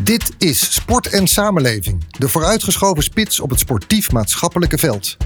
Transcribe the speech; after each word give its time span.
Dit 0.00 0.32
is 0.38 0.74
Sport 0.74 1.08
en 1.08 1.26
Samenleving, 1.26 2.04
de 2.18 2.28
vooruitgeschoven 2.28 3.02
spits 3.02 3.40
op 3.40 3.50
het 3.50 3.58
sportief-maatschappelijke 3.58 4.78
veld. 4.78 5.16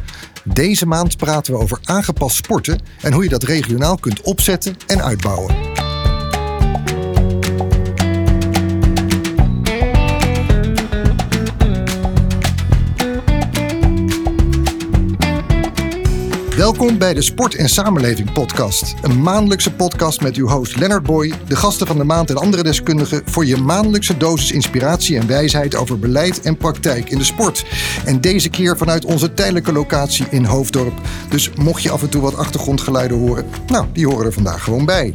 Deze 0.45 0.87
maand 0.87 1.17
praten 1.17 1.53
we 1.53 1.61
over 1.61 1.79
aangepast 1.85 2.37
sporten 2.37 2.81
en 3.01 3.13
hoe 3.13 3.23
je 3.23 3.29
dat 3.29 3.43
regionaal 3.43 3.97
kunt 3.97 4.21
opzetten 4.21 4.77
en 4.87 5.03
uitbouwen. 5.03 5.86
Welkom 16.67 16.99
bij 16.99 17.15
de 17.15 17.23
Sport 17.23 17.55
en 17.55 17.69
Samenleving 17.69 18.33
podcast. 18.33 18.95
Een 19.03 19.23
maandelijkse 19.23 19.73
podcast 19.73 20.21
met 20.21 20.37
uw 20.37 20.49
host 20.49 20.77
Leonard 20.77 21.03
Boy, 21.03 21.33
de 21.49 21.57
gasten 21.57 21.87
van 21.87 21.99
de 21.99 22.05
maand 22.05 22.31
en 22.31 22.37
andere 22.37 22.63
deskundigen 22.63 23.23
voor 23.25 23.47
je 23.47 23.57
maandelijkse 23.57 24.17
dosis 24.17 24.51
inspiratie 24.51 25.19
en 25.19 25.27
wijsheid 25.27 25.75
over 25.75 25.99
beleid 25.99 26.41
en 26.41 26.57
praktijk 26.57 27.11
in 27.11 27.19
de 27.19 27.25
sport. 27.25 27.65
En 28.05 28.21
deze 28.21 28.49
keer 28.49 28.77
vanuit 28.77 29.05
onze 29.05 29.35
tijdelijke 29.35 29.73
locatie 29.73 30.27
in 30.31 30.45
Hoofddorp. 30.45 31.01
Dus 31.29 31.51
mocht 31.55 31.83
je 31.83 31.91
af 31.91 32.03
en 32.03 32.09
toe 32.09 32.23
wat 32.23 32.37
achtergrondgeluiden 32.37 33.19
horen, 33.19 33.47
nou, 33.67 33.87
die 33.93 34.07
horen 34.07 34.27
er 34.27 34.33
vandaag 34.33 34.63
gewoon 34.63 34.85
bij. 34.85 35.15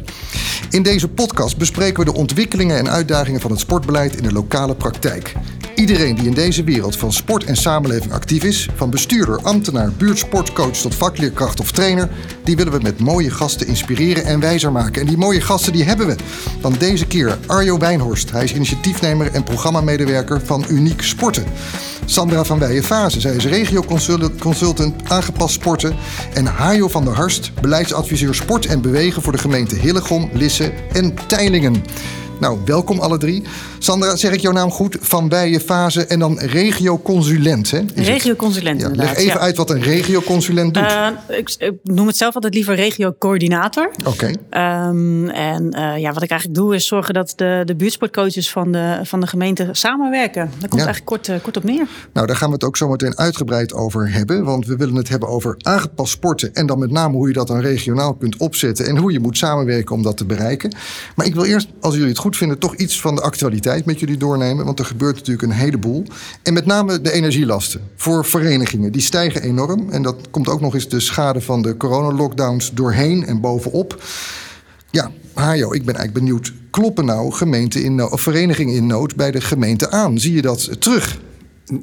In 0.70 0.82
deze 0.82 1.08
podcast 1.08 1.56
bespreken 1.56 2.04
we 2.04 2.12
de 2.12 2.18
ontwikkelingen 2.18 2.78
en 2.78 2.90
uitdagingen 2.90 3.40
van 3.40 3.50
het 3.50 3.60
sportbeleid 3.60 4.16
in 4.16 4.22
de 4.22 4.32
lokale 4.32 4.74
praktijk. 4.74 5.34
Iedereen 5.74 6.14
die 6.14 6.26
in 6.26 6.34
deze 6.34 6.64
wereld 6.64 6.96
van 6.96 7.12
sport 7.12 7.44
en 7.44 7.56
samenleving 7.56 8.12
actief 8.12 8.44
is, 8.44 8.68
van 8.74 8.90
bestuurder, 8.90 9.42
ambtenaar, 9.42 9.92
buurtsportcoach 9.92 10.76
tot 10.76 10.94
vakleerkracht 10.94 11.60
of 11.60 11.72
trainer, 11.72 12.08
die 12.44 12.56
willen 12.56 12.72
we 12.72 12.78
met 12.82 13.00
mooie 13.00 13.30
gasten 13.30 13.66
inspireren 13.66 14.24
en 14.24 14.40
wijzer 14.40 14.72
maken. 14.72 15.00
En 15.00 15.08
die 15.08 15.16
mooie 15.16 15.40
gasten 15.40 15.72
die 15.72 15.84
hebben 15.84 16.06
we. 16.06 16.16
Want 16.60 16.80
deze 16.80 17.06
keer 17.06 17.38
Arjo 17.46 17.78
Wijnhorst. 17.78 18.30
Hij 18.30 18.44
is 18.44 18.54
initiatiefnemer 18.54 19.32
en 19.32 19.44
programmamedewerker 19.44 20.40
van 20.44 20.64
Uniek 20.68 21.02
Sporten. 21.02 21.44
Sandra 22.04 22.44
van 22.44 22.58
Weijenfase. 22.58 23.20
Zij 23.20 23.34
is 23.34 23.46
regioconsultant 23.46 24.94
aangepast 25.08 25.54
sporten. 25.54 25.94
En 26.34 26.46
Hajo 26.46 26.88
van 26.88 27.04
der 27.04 27.14
Harst, 27.14 27.52
beleidsadviseur 27.60 28.34
sport 28.34 28.66
en 28.66 28.80
bewegen 28.80 29.22
voor 29.22 29.32
de 29.32 29.38
gemeente 29.38 29.74
Hillegom, 29.74 30.30
Lisse 30.32 30.72
en 30.92 31.14
Teilingen. 31.26 31.84
Nou, 32.42 32.58
welkom 32.64 32.98
alle 32.98 33.18
drie. 33.18 33.42
Sandra, 33.78 34.16
zeg 34.16 34.32
ik 34.32 34.40
jouw 34.40 34.52
naam 34.52 34.70
goed? 34.70 34.96
Van 35.00 35.28
Bijen 35.28 35.60
Fase 35.60 36.06
en 36.06 36.18
dan 36.18 36.38
regioconsulent, 36.38 37.70
hè? 37.70 37.80
Regioconsulent, 37.94 38.80
ja, 38.80 38.86
inderdaad. 38.86 39.16
Leg 39.16 39.24
even 39.24 39.40
uit 39.40 39.56
wat 39.56 39.70
een 39.70 39.82
regioconsulent 39.82 40.74
doet. 40.74 40.82
Uh, 40.82 41.08
ik, 41.28 41.54
ik, 41.58 41.72
noem 41.82 42.06
het 42.06 42.16
zelf 42.16 42.34
altijd 42.34 42.54
liever 42.54 42.74
regiocoördinator. 42.74 43.90
Oké. 44.04 44.34
Okay. 44.48 44.88
Um, 44.88 45.28
en 45.28 45.74
uh, 45.76 45.98
ja, 45.98 46.12
wat 46.12 46.22
ik 46.22 46.30
eigenlijk 46.30 46.60
doe 46.60 46.74
is 46.74 46.86
zorgen 46.86 47.14
dat 47.14 47.32
de, 47.36 47.62
de 47.64 47.76
buurtsportcoaches 47.76 48.50
van 48.50 48.72
de, 48.72 49.00
van 49.02 49.20
de 49.20 49.26
gemeente 49.26 49.68
samenwerken. 49.72 50.50
Daar 50.58 50.68
komt 50.68 50.80
ja. 50.80 50.86
eigenlijk 50.86 51.04
kort, 51.04 51.28
uh, 51.28 51.36
kort 51.42 51.56
op 51.56 51.64
neer. 51.64 51.86
Nou, 52.12 52.26
daar 52.26 52.36
gaan 52.36 52.48
we 52.48 52.54
het 52.54 52.64
ook 52.64 52.76
zo 52.76 52.88
meteen 52.88 53.18
uitgebreid 53.18 53.74
over 53.74 54.12
hebben. 54.12 54.44
Want 54.44 54.66
we 54.66 54.76
willen 54.76 54.94
het 54.94 55.08
hebben 55.08 55.28
over 55.28 55.54
aangepast 55.58 56.12
sporten. 56.12 56.54
En 56.54 56.66
dan 56.66 56.78
met 56.78 56.90
name 56.90 57.16
hoe 57.16 57.28
je 57.28 57.34
dat 57.34 57.46
dan 57.46 57.60
regionaal 57.60 58.14
kunt 58.14 58.36
opzetten. 58.36 58.86
En 58.86 58.96
hoe 58.96 59.12
je 59.12 59.20
moet 59.20 59.36
samenwerken 59.36 59.94
om 59.94 60.02
dat 60.02 60.16
te 60.16 60.24
bereiken. 60.24 60.74
Maar 61.16 61.26
ik 61.26 61.34
wil 61.34 61.44
eerst, 61.44 61.68
als 61.80 61.94
jullie 61.94 62.08
het 62.08 62.18
goed 62.18 62.30
vinden, 62.36 62.58
toch 62.58 62.74
iets 62.74 63.00
van 63.00 63.14
de 63.14 63.20
actualiteit 63.20 63.84
met 63.84 64.00
jullie 64.00 64.16
doornemen. 64.16 64.64
Want 64.64 64.78
er 64.78 64.84
gebeurt 64.84 65.16
natuurlijk 65.16 65.42
een 65.42 65.58
heleboel. 65.58 66.04
En 66.42 66.52
met 66.52 66.66
name 66.66 67.00
de 67.00 67.12
energielasten 67.12 67.80
voor 67.96 68.24
verenigingen. 68.24 68.92
Die 68.92 69.00
stijgen 69.00 69.42
enorm. 69.42 69.90
En 69.90 70.02
dat 70.02 70.16
komt 70.30 70.48
ook 70.48 70.60
nog 70.60 70.74
eens 70.74 70.88
de 70.88 71.00
schade 71.00 71.40
van 71.40 71.62
de 71.62 71.76
coronalockdowns 71.76 72.70
doorheen 72.74 73.26
en 73.26 73.40
bovenop. 73.40 74.02
Ja, 74.90 75.10
Hajo, 75.34 75.72
ik 75.72 75.84
ben 75.84 75.94
eigenlijk 75.94 76.24
benieuwd. 76.24 76.52
Kloppen 76.70 77.04
nou 77.04 77.32
gemeenten 77.32 77.84
in 77.84 78.10
of 78.10 78.20
verenigingen 78.20 78.74
in 78.74 78.86
nood 78.86 79.16
bij 79.16 79.30
de 79.30 79.40
gemeente 79.40 79.90
aan? 79.90 80.18
Zie 80.18 80.34
je 80.34 80.42
dat 80.42 80.80
terug? 80.80 81.18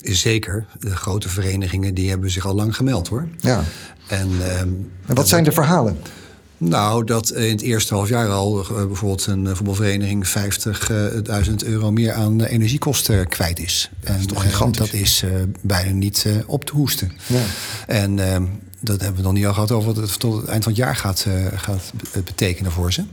Zeker. 0.02 0.66
De 0.80 0.96
grote 0.96 1.30
verenigingen 1.30 1.94
die 1.94 2.10
hebben 2.10 2.32
zich 2.32 2.46
al 2.46 2.56
lang 2.56 2.76
gemeld 2.76 3.08
hoor. 3.08 3.28
Ja. 3.38 3.64
En, 4.08 4.30
um, 4.62 4.92
en 5.06 5.16
wat 5.16 5.28
zijn 5.28 5.44
de 5.44 5.52
verhalen? 5.52 5.98
Nou, 6.60 7.04
dat 7.04 7.32
in 7.32 7.52
het 7.52 7.62
eerste 7.62 7.94
half 7.94 8.10
jaar 8.10 8.30
al 8.30 8.60
uh, 8.60 8.86
bijvoorbeeld 8.86 9.26
een 9.26 9.56
voetbalvereniging 9.56 10.28
50.000 10.28 11.54
euro 11.66 11.92
meer 11.92 12.14
aan 12.14 12.44
energiekosten 12.44 13.28
kwijt 13.28 13.60
is. 13.60 13.90
Dat 14.00 14.16
is 14.16 14.22
en, 14.22 14.28
toch 14.28 14.42
gigantisch? 14.42 14.92
dat 14.92 14.94
is 14.94 15.24
bijna 15.62 15.92
niet 15.92 16.26
op 16.46 16.66
te 16.66 16.74
hoesten. 16.74 17.12
Ja. 17.26 17.42
En 17.88 18.20
ehm, 18.20 18.44
dat 18.80 19.02
hebben 19.02 19.18
we 19.18 19.24
nog 19.24 19.34
niet 19.34 19.46
al 19.46 19.54
gehad 19.54 19.72
over 19.72 19.94
wat 19.94 20.10
het 20.10 20.20
tot 20.20 20.42
het 20.42 20.50
eind 20.50 20.64
van 20.64 20.72
het 20.72 20.82
jaar 20.82 20.96
gaat, 20.96 21.26
gaat 21.56 21.92
betekenen 22.26 22.72
voor 22.72 22.94
ze. 22.94 23.04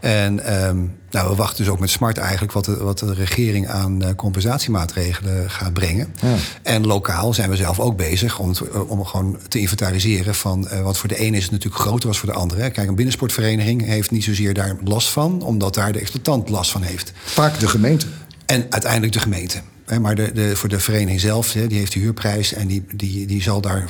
En 0.00 0.64
um, 0.68 0.96
nou, 1.10 1.28
we 1.30 1.34
wachten 1.34 1.64
dus 1.64 1.72
ook 1.72 1.80
met 1.80 1.90
smart 1.90 2.18
eigenlijk 2.18 2.52
wat 2.52 2.64
de, 2.64 2.76
wat 2.76 2.98
de 2.98 3.14
regering 3.14 3.68
aan 3.68 4.02
uh, 4.02 4.08
compensatiemaatregelen 4.16 5.50
gaat 5.50 5.72
brengen. 5.72 6.14
Ja. 6.20 6.34
En 6.62 6.86
lokaal 6.86 7.34
zijn 7.34 7.50
we 7.50 7.56
zelf 7.56 7.80
ook 7.80 7.96
bezig 7.96 8.38
om, 8.38 8.48
het, 8.48 8.70
om 8.86 9.04
gewoon 9.04 9.38
te 9.48 9.58
inventariseren 9.58 10.34
van 10.34 10.68
wat 10.82 10.98
voor 10.98 11.08
de 11.08 11.18
ene 11.18 11.36
is 11.36 11.42
het 11.42 11.52
natuurlijk 11.52 11.82
groter 11.82 12.08
dan 12.08 12.14
voor 12.14 12.28
de 12.28 12.38
andere. 12.38 12.70
Kijk, 12.70 12.88
een 12.88 12.94
binnensportvereniging 12.94 13.84
heeft 13.84 14.10
niet 14.10 14.24
zozeer 14.24 14.54
daar 14.54 14.76
last 14.84 15.08
van, 15.08 15.42
omdat 15.42 15.74
daar 15.74 15.92
de 15.92 15.98
exploitant 15.98 16.48
last 16.48 16.70
van 16.70 16.82
heeft. 16.82 17.12
Vaak 17.24 17.58
de 17.58 17.68
gemeente. 17.68 18.06
En 18.46 18.66
uiteindelijk 18.70 19.12
de 19.12 19.20
gemeente. 19.20 19.60
Maar 19.98 20.14
de, 20.14 20.32
de, 20.32 20.56
voor 20.56 20.68
de 20.68 20.80
vereniging 20.80 21.20
zelf, 21.20 21.52
die 21.52 21.78
heeft 21.78 21.92
de 21.92 22.00
huurprijs 22.00 22.52
en 22.52 22.66
die, 22.66 22.84
die, 22.94 23.26
die 23.26 23.42
zal 23.42 23.60
daar 23.60 23.84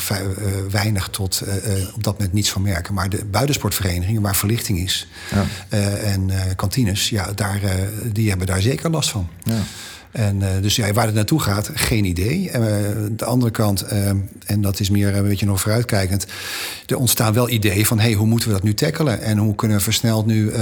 weinig 0.71 1.09
tot 1.09 1.43
uh, 1.47 1.95
op 1.95 2.05
dat 2.05 2.13
moment 2.13 2.33
niets 2.33 2.51
van 2.51 2.63
merken. 2.63 2.95
Maar 2.95 3.09
de 3.09 3.25
buitensportverenigingen, 3.25 4.23
waar 4.23 4.37
verlichting 4.37 4.79
is 4.79 5.09
ja. 5.31 5.77
en 6.03 6.31
kantines, 6.57 7.09
ja, 7.09 7.33
daar, 7.35 7.61
die 8.13 8.29
hebben 8.29 8.47
daar 8.47 8.61
zeker 8.61 8.91
last 8.91 9.11
van. 9.11 9.29
Ja. 9.43 9.63
En 10.11 10.43
dus 10.61 10.77
ja, 10.77 10.93
waar 10.93 11.07
het 11.07 11.15
naartoe 11.15 11.41
gaat, 11.41 11.71
geen 11.75 12.05
idee. 12.05 12.51
de 13.11 13.25
andere 13.25 13.51
kant, 13.51 13.83
en 14.47 14.61
dat 14.61 14.81
is 14.81 14.91
meer 14.91 15.17
een 15.17 15.29
beetje 15.29 15.47
nog 15.47 15.61
vooruitkijkend, 15.61 16.27
er 16.87 16.97
ontstaan 16.97 17.33
wel 17.33 17.49
ideeën 17.49 17.87
van 17.87 17.99
hey, 17.99 18.13
hoe 18.13 18.27
moeten 18.27 18.49
we 18.49 18.55
dat 18.55 18.63
nu 18.63 18.75
tackelen 18.75 19.23
en 19.23 19.39
hoe 19.39 19.55
kunnen 19.55 19.77
we 19.77 19.83
versneld 19.83 20.27
nu 20.27 20.53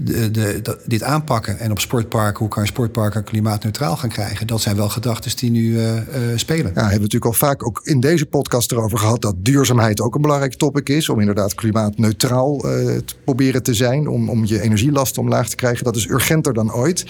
de, 0.00 0.30
de, 0.30 0.60
de, 0.62 0.78
dit 0.86 1.02
aanpakken. 1.02 1.58
En 1.58 1.70
op 1.70 1.80
sportparken, 1.80 2.38
hoe 2.38 2.48
kan 2.48 2.62
je 2.62 2.68
sportparken 2.68 3.24
klimaatneutraal 3.24 3.96
gaan 3.96 4.08
krijgen? 4.08 4.46
Dat 4.46 4.60
zijn 4.60 4.76
wel 4.76 4.88
gedachten 4.88 5.36
die 5.36 5.50
nu 5.50 5.62
uh, 5.62 5.94
uh, 5.94 6.02
spelen. 6.36 6.72
Ja, 6.74 6.80
hebben 6.80 6.92
we 6.92 7.02
natuurlijk 7.02 7.24
al 7.24 7.32
vaak 7.32 7.66
ook 7.66 7.80
in 7.82 8.00
deze 8.00 8.26
podcast 8.26 8.72
erover 8.72 8.98
gehad 8.98 9.22
dat 9.22 9.34
duurzaamheid 9.38 10.00
ook 10.00 10.14
een 10.14 10.22
belangrijk 10.22 10.54
topic 10.54 10.88
is. 10.88 11.08
Om 11.08 11.20
inderdaad 11.20 11.54
klimaatneutraal 11.54 12.54
uh, 12.54 12.96
te 12.96 13.14
proberen 13.24 13.62
te 13.62 13.74
zijn. 13.74 14.08
Om, 14.08 14.28
om 14.28 14.44
je 14.44 14.60
energielasten 14.60 15.22
omlaag 15.22 15.48
te 15.48 15.56
krijgen. 15.56 15.84
Dat 15.84 15.96
is 15.96 16.08
urgenter 16.08 16.54
dan 16.54 16.72
ooit. 16.72 17.04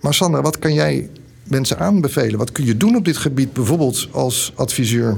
maar 0.00 0.14
Sandra, 0.14 0.42
wat 0.42 0.58
kan 0.58 0.74
jij 0.74 1.10
mensen 1.44 1.78
aanbevelen? 1.78 2.38
Wat 2.38 2.52
kun 2.52 2.64
je 2.64 2.76
doen 2.76 2.96
op 2.96 3.04
dit 3.04 3.16
gebied, 3.16 3.52
bijvoorbeeld 3.52 4.08
als 4.12 4.52
adviseur? 4.54 5.16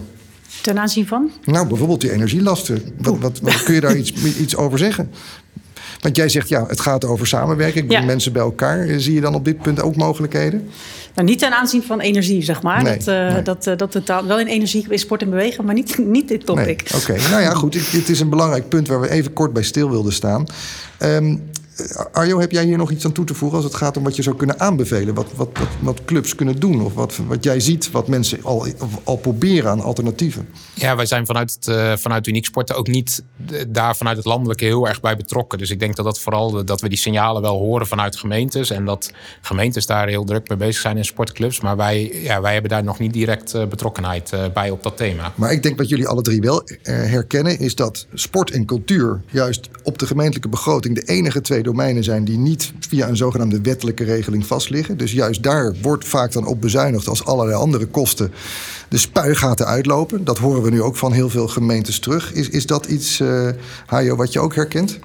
Ten 0.62 0.78
aanzien 0.78 1.06
van? 1.06 1.31
Nou, 1.44 1.69
bijvoorbeeld 1.69 2.00
die 2.00 2.12
energielasten. 2.12 2.83
Wat, 2.99 3.19
wat, 3.19 3.41
wat 3.41 3.62
kun 3.62 3.75
je 3.75 3.81
daar 3.81 3.97
iets, 4.03 4.12
iets 4.39 4.56
over 4.56 4.78
zeggen? 4.78 5.11
Want 6.05 6.17
jij 6.17 6.29
zegt, 6.29 6.49
ja, 6.49 6.67
het 6.67 6.81
gaat 6.81 7.05
over 7.05 7.27
samenwerking. 7.27 7.87
Breng 7.87 8.01
Ja. 8.01 8.07
mensen 8.07 8.33
bij 8.33 8.43
elkaar. 8.43 8.89
Zie 9.01 9.15
je 9.15 9.21
dan 9.21 9.35
op 9.35 9.45
dit 9.45 9.63
punt 9.63 9.83
ook 9.83 9.97
mogelijkheden? 9.97 10.69
Nou, 11.15 11.29
niet 11.29 11.39
ten 11.39 11.53
aanzien 11.53 11.83
van 11.83 12.01
energie, 12.01 12.43
zeg 12.43 12.63
maar. 12.63 12.83
Nee, 12.83 12.97
dat, 12.97 13.09
uh, 13.09 13.33
nee. 13.33 13.43
dat, 13.43 13.67
uh, 13.67 13.77
dat 13.77 13.91
totaal, 13.91 14.27
wel 14.27 14.41
in 14.41 14.47
energie, 14.47 14.87
in 14.89 14.99
sport 14.99 15.23
en 15.23 15.31
bewegen, 15.31 15.65
maar 15.65 15.75
niet, 15.75 15.99
niet 16.17 16.29
dit 16.29 16.47
topic. 16.47 16.91
Nee. 16.93 17.01
Oké, 17.01 17.29
nou 17.31 17.43
ja, 17.43 17.51
goed. 17.51 17.93
Dit 17.93 18.09
is 18.09 18.21
een 18.21 18.29
belangrijk 18.29 18.69
punt 18.69 18.89
waar 18.89 19.01
we 19.01 19.11
even 19.11 19.33
kort 19.33 19.53
bij 19.53 19.63
stil 19.63 19.91
wilden 19.91 20.13
staan. 20.13 20.47
Um, 21.03 21.43
Arjo, 22.12 22.41
heb 22.41 22.51
jij 22.51 22.65
hier 22.65 22.77
nog 22.77 22.91
iets 22.91 23.05
aan 23.05 23.12
toe 23.12 23.25
te 23.25 23.35
voegen 23.35 23.57
als 23.57 23.67
het 23.67 23.75
gaat 23.75 23.97
om 23.97 24.03
wat 24.03 24.17
je 24.17 24.23
zou 24.23 24.37
kunnen 24.37 24.61
aanbevelen? 24.61 25.15
Wat, 25.15 25.27
wat, 25.35 25.49
wat, 25.59 25.69
wat 25.81 26.05
clubs 26.05 26.35
kunnen 26.35 26.61
doen? 26.61 26.83
Of 26.83 26.95
wat, 26.95 27.17
wat 27.27 27.45
jij 27.45 27.61
ziet, 27.61 27.91
wat 27.91 28.09
mensen 28.09 28.39
al, 28.43 28.67
al 29.05 29.17
proberen 29.17 29.71
aan 29.71 29.81
alternatieven? 29.81 30.49
Ja, 30.75 30.97
wij 30.97 31.07
zijn 31.07 31.27
vanuit, 31.27 31.53
het, 31.55 31.67
uh, 31.67 31.97
vanuit 31.97 32.27
Uniek 32.27 32.45
Sporten 32.45 32.77
ook 32.77 32.87
niet 32.87 33.23
daar 33.69 33.97
vanuit 33.97 34.17
het 34.17 34.27
landelijke 34.27 34.65
heel 34.65 34.89
erg 34.89 35.01
bij 35.01 35.17
betrokken. 35.17 35.59
Dus 35.59 35.71
ik 35.71 35.79
denk 35.79 35.97
dat 35.97 36.05
dat 36.05 36.21
vooral 36.21 36.65
dat 36.65 36.81
we 36.81 36.89
die 36.89 36.99
signalen 36.99 37.43
wel 37.43 37.59
horen 37.59 37.87
vanuit 37.87 38.17
gemeentes. 38.17 38.71
En 38.71 38.85
dat 38.85 39.12
gemeentes 39.41 39.87
daar 39.87 40.09
heel 40.09 40.25
druk 40.25 40.49
mee 40.49 40.59
bezig 40.59 40.81
zijn 40.81 40.97
in 40.97 41.05
sportclubs. 41.05 41.61
Maar 41.61 41.76
wij, 41.76 42.23
ja, 42.23 42.41
wij 42.41 42.53
hebben 42.53 42.71
daar 42.71 42.85
nog 42.85 42.99
niet 42.99 43.12
direct 43.12 43.55
uh, 43.55 43.67
betrokkenheid 43.67 44.32
uh, 44.35 44.44
bij 44.55 44.71
op 44.71 44.82
dat 44.82 44.97
thema. 44.97 45.32
Maar 45.35 45.53
ik 45.53 45.62
denk 45.62 45.79
wat 45.79 45.88
jullie 45.88 46.09
alle 46.09 46.23
drie 46.23 46.41
wel 46.41 46.62
herkennen, 46.82 47.59
is 47.59 47.75
dat 47.75 48.06
sport 48.15 48.50
en 48.50 48.65
cultuur 48.65 49.23
juist 49.31 49.69
op 49.82 49.99
de 49.99 50.06
gemeentelijke 50.06 50.49
begroting 50.49 50.94
de 50.94 51.03
enige 51.03 51.41
twee 51.41 51.62
domeinen 51.64 52.05
zijn 52.05 52.25
die 52.25 52.38
niet 52.38 52.72
via 52.88 53.08
een 53.08 53.16
zogenaamde 53.16 53.61
wettelijke 53.61 54.05
regeling 54.05 54.46
vastliggen. 54.46 54.96
Dus 54.96 55.12
juist 55.12 55.43
daar 55.43 55.75
wordt 55.82 56.05
vaak 56.05 56.32
dan 56.32 56.46
op 56.46 56.61
bezuinigd 56.61 57.08
als 57.08 57.25
allerlei 57.25 57.56
andere 57.56 57.87
kosten 57.87 58.32
de 58.88 58.99
spuigaten 58.99 59.66
uitlopen. 59.66 60.25
Dat 60.25 60.38
horen 60.38 60.62
we 60.62 60.70
nu 60.70 60.82
ook 60.82 60.96
van 60.96 61.12
heel 61.12 61.31
veel 61.31 61.49
gemeentes 61.49 61.99
terug. 61.99 62.32
Is, 62.32 62.49
is 62.49 62.66
dat 62.66 62.87
iets, 62.87 63.20
uh, 63.20 63.50
wat 64.16 64.32
je 64.32 64.40
ook 64.40 64.55
herkent? 64.55 64.99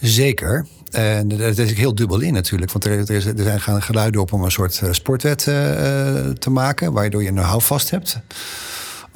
Zeker. 0.00 0.66
En 0.90 1.54
zit 1.54 1.70
ik 1.70 1.78
heel 1.78 1.94
dubbel 1.94 2.20
in 2.20 2.32
natuurlijk. 2.32 2.72
Want 2.72 2.84
er, 2.84 3.10
er, 3.10 3.22
zijn 3.36 3.60
gaan 3.60 3.82
geluiden 3.82 4.20
op 4.20 4.32
om 4.32 4.42
een 4.42 4.50
soort 4.50 4.82
sportwet 4.90 5.46
uh, 5.48 5.54
te 6.38 6.50
maken, 6.50 6.92
waardoor 6.92 7.22
je 7.22 7.28
een 7.28 7.36
houvast 7.36 7.90
hebt 7.90 8.20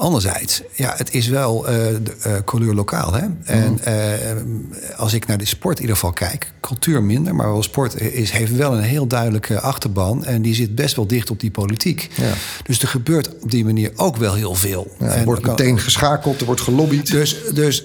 Anderzijds, 0.00 0.62
ja, 0.74 0.94
het 0.96 1.14
is 1.14 1.28
wel 1.28 1.70
uh, 1.70 1.74
de, 2.02 2.42
uh, 2.60 2.74
lokaal. 2.74 3.12
Hè? 3.12 3.26
En 3.44 3.80
uh, 3.88 4.96
als 4.96 5.14
ik 5.14 5.26
naar 5.26 5.38
de 5.38 5.44
sport 5.44 5.76
in 5.76 5.80
ieder 5.80 5.96
geval 5.96 6.12
kijk, 6.12 6.52
cultuur 6.60 7.02
minder, 7.02 7.34
maar 7.34 7.52
wel 7.52 7.62
sport 7.62 8.00
is, 8.00 8.30
heeft 8.30 8.56
wel 8.56 8.72
een 8.72 8.82
heel 8.82 9.06
duidelijke 9.06 9.60
achterban. 9.60 10.24
En 10.24 10.42
die 10.42 10.54
zit 10.54 10.74
best 10.74 10.96
wel 10.96 11.06
dicht 11.06 11.30
op 11.30 11.40
die 11.40 11.50
politiek. 11.50 12.08
Ja. 12.16 12.32
Dus 12.62 12.82
er 12.82 12.88
gebeurt 12.88 13.28
op 13.40 13.50
die 13.50 13.64
manier 13.64 13.92
ook 13.96 14.16
wel 14.16 14.34
heel 14.34 14.54
veel. 14.54 14.90
Ja, 14.98 15.06
er 15.06 15.24
wordt 15.24 15.46
meteen 15.46 15.78
geschakeld, 15.78 16.40
er 16.40 16.46
wordt 16.46 16.60
gelobbyd. 16.60 17.10
Dus, 17.10 17.36
dus 17.54 17.84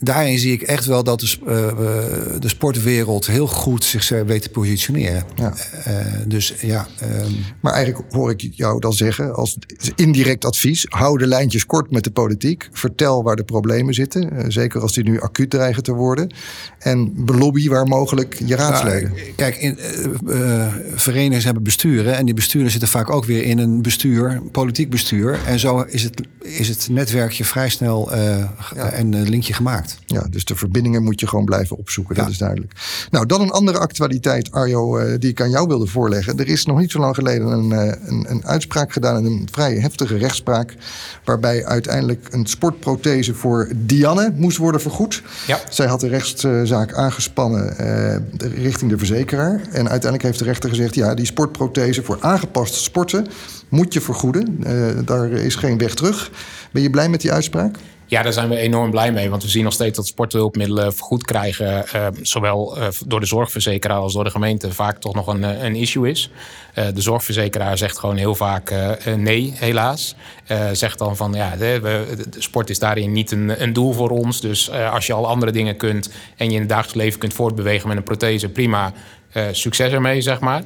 daarin 0.00 0.38
zie 0.38 0.52
ik 0.52 0.62
echt 0.62 0.86
wel 0.86 1.04
dat 1.04 1.20
de, 1.20 1.36
uh, 1.42 2.40
de 2.40 2.48
sportwereld 2.48 3.26
heel 3.26 3.46
goed 3.46 3.84
zich 3.84 4.12
eh, 4.12 4.20
weet 4.22 4.42
te 4.42 4.50
positioneren. 4.50 5.22
Ja. 5.34 5.52
Uh, 5.88 5.94
dus 6.26 6.54
ja. 6.60 6.86
Um... 7.02 7.36
Maar 7.60 7.72
eigenlijk 7.72 8.12
hoor 8.12 8.30
ik 8.30 8.50
jou 8.52 8.80
dan 8.80 8.92
zeggen, 8.92 9.34
als 9.34 9.58
indirect 9.94 10.44
advies: 10.44 10.86
hou 10.88 11.18
de 11.18 11.26
lijntjes 11.26 11.66
kort 11.66 11.90
met 11.90 12.04
de 12.04 12.10
politiek. 12.10 12.68
Vertel 12.72 13.22
waar 13.22 13.36
de 13.36 13.44
problemen 13.44 13.94
zitten. 13.94 14.32
Uh, 14.32 14.44
zeker 14.48 14.80
als 14.80 14.92
die 14.92 15.04
nu 15.04 15.20
acuut 15.20 15.50
dreigen 15.50 15.82
te 15.82 15.92
worden. 15.92 16.34
En 16.78 17.24
belobby 17.24 17.68
waar 17.68 17.86
mogelijk 17.86 18.42
je 18.44 18.56
raadsleden. 18.56 19.10
Nou, 19.10 19.32
kijk, 19.36 19.56
in, 19.56 19.78
verenigingen 20.94 21.44
hebben 21.44 21.62
besturen. 21.62 22.16
En 22.16 22.24
die 22.24 22.34
besturen 22.34 22.70
zitten 22.70 22.88
vaak 22.88 23.10
ook 23.10 23.24
weer 23.24 23.42
in 23.42 23.58
een 23.58 23.82
bestuur, 23.82 24.42
politiek 24.52 24.90
bestuur. 24.90 25.38
En 25.46 25.58
zo 25.58 25.80
is 25.80 26.02
het, 26.02 26.20
is 26.40 26.68
het 26.68 26.88
netwerkje 26.90 27.44
vrij 27.44 27.68
snel 27.68 28.16
ja. 28.16 28.90
en 28.90 29.22
linkje 29.22 29.52
gemaakt. 29.52 29.89
Ja, 30.06 30.26
dus 30.30 30.44
de 30.44 30.56
verbindingen 30.56 31.02
moet 31.02 31.20
je 31.20 31.26
gewoon 31.26 31.44
blijven 31.44 31.76
opzoeken, 31.76 32.14
dat 32.14 32.28
is 32.28 32.38
duidelijk. 32.38 32.72
Nou, 33.10 33.26
dan 33.26 33.40
een 33.40 33.50
andere 33.50 33.78
actualiteit, 33.78 34.52
Arjo, 34.52 34.98
uh, 34.98 35.18
die 35.18 35.30
ik 35.30 35.40
aan 35.40 35.50
jou 35.50 35.68
wilde 35.68 35.86
voorleggen. 35.86 36.38
Er 36.38 36.48
is 36.48 36.64
nog 36.64 36.78
niet 36.78 36.90
zo 36.90 36.98
lang 36.98 37.14
geleden 37.14 37.46
een, 37.46 37.70
uh, 37.70 37.92
een, 38.04 38.26
een, 38.28 38.46
uitspraak 38.46 38.92
gedaan, 38.92 39.18
in 39.18 39.24
een 39.24 39.48
vrij 39.52 39.74
heftige 39.74 40.16
rechtspraak, 40.16 40.74
waarbij 41.24 41.64
uiteindelijk 41.64 42.28
een 42.30 42.46
sportprothese 42.46 43.34
voor 43.34 43.72
Dianne 43.76 44.32
moest 44.36 44.56
worden 44.56 44.80
vergoed. 44.80 45.22
Ja. 45.46 45.60
Zij 45.70 45.86
had 45.86 46.00
de 46.00 46.08
rechtszaak 46.08 46.94
aangespannen 46.94 47.74
uh, 47.80 48.16
richting 48.62 48.90
de 48.90 48.98
verzekeraar. 48.98 49.60
En 49.60 49.88
uiteindelijk 49.88 50.22
heeft 50.22 50.38
de 50.38 50.44
rechter 50.44 50.68
gezegd, 50.68 50.94
ja, 50.94 51.14
die 51.14 51.26
sportprothese 51.26 52.02
voor 52.02 52.18
aangepaste 52.20 52.78
sporten 52.78 53.26
moet 53.68 53.92
je 53.92 54.00
vergoeden. 54.00 54.64
daar 55.04 55.30
is 55.30 55.54
geen 55.54 55.78
weg 55.78 55.94
terug. 55.94 56.30
Ben 56.72 56.82
je 56.82 56.90
blij 56.90 57.08
met 57.08 57.20
die 57.20 57.32
uitspraak? 57.32 57.76
Ja, 58.10 58.22
daar 58.22 58.32
zijn 58.32 58.48
we 58.48 58.56
enorm 58.56 58.90
blij 58.90 59.12
mee. 59.12 59.30
Want 59.30 59.42
we 59.42 59.48
zien 59.48 59.64
nog 59.64 59.72
steeds 59.72 59.96
dat 59.96 60.06
sporthulpmiddelen 60.06 60.94
vergoed 60.94 61.24
krijgen. 61.24 61.84
Uh, 61.94 62.06
zowel 62.22 62.78
uh, 62.78 62.86
door 63.06 63.20
de 63.20 63.26
zorgverzekeraar 63.26 63.98
als 63.98 64.12
door 64.12 64.24
de 64.24 64.30
gemeente 64.30 64.72
vaak 64.72 65.00
toch 65.00 65.14
nog 65.14 65.26
een, 65.26 65.42
een 65.64 65.74
issue 65.74 66.10
is. 66.10 66.30
De 66.74 67.00
zorgverzekeraar 67.00 67.78
zegt 67.78 67.98
gewoon 67.98 68.16
heel 68.16 68.34
vaak 68.34 68.74
nee, 69.16 69.52
helaas. 69.56 70.14
zegt 70.72 70.98
dan 70.98 71.16
van 71.16 71.32
ja, 71.32 71.56
de, 71.56 71.80
de, 72.30 72.40
sport 72.42 72.70
is 72.70 72.78
daarin 72.78 73.12
niet 73.12 73.30
een, 73.30 73.62
een 73.62 73.72
doel 73.72 73.92
voor 73.92 74.10
ons. 74.10 74.40
Dus 74.40 74.70
als 74.70 75.06
je 75.06 75.12
al 75.12 75.26
andere 75.26 75.52
dingen 75.52 75.76
kunt 75.76 76.10
en 76.36 76.46
je 76.46 76.54
in 76.54 76.60
het 76.60 76.68
dagelijks 76.68 76.98
leven 76.98 77.18
kunt 77.18 77.34
voortbewegen 77.34 77.88
met 77.88 77.96
een 77.96 78.02
prothese, 78.02 78.48
prima. 78.48 78.92
succes 79.52 79.92
ermee, 79.92 80.20
zeg 80.20 80.40
maar. 80.40 80.62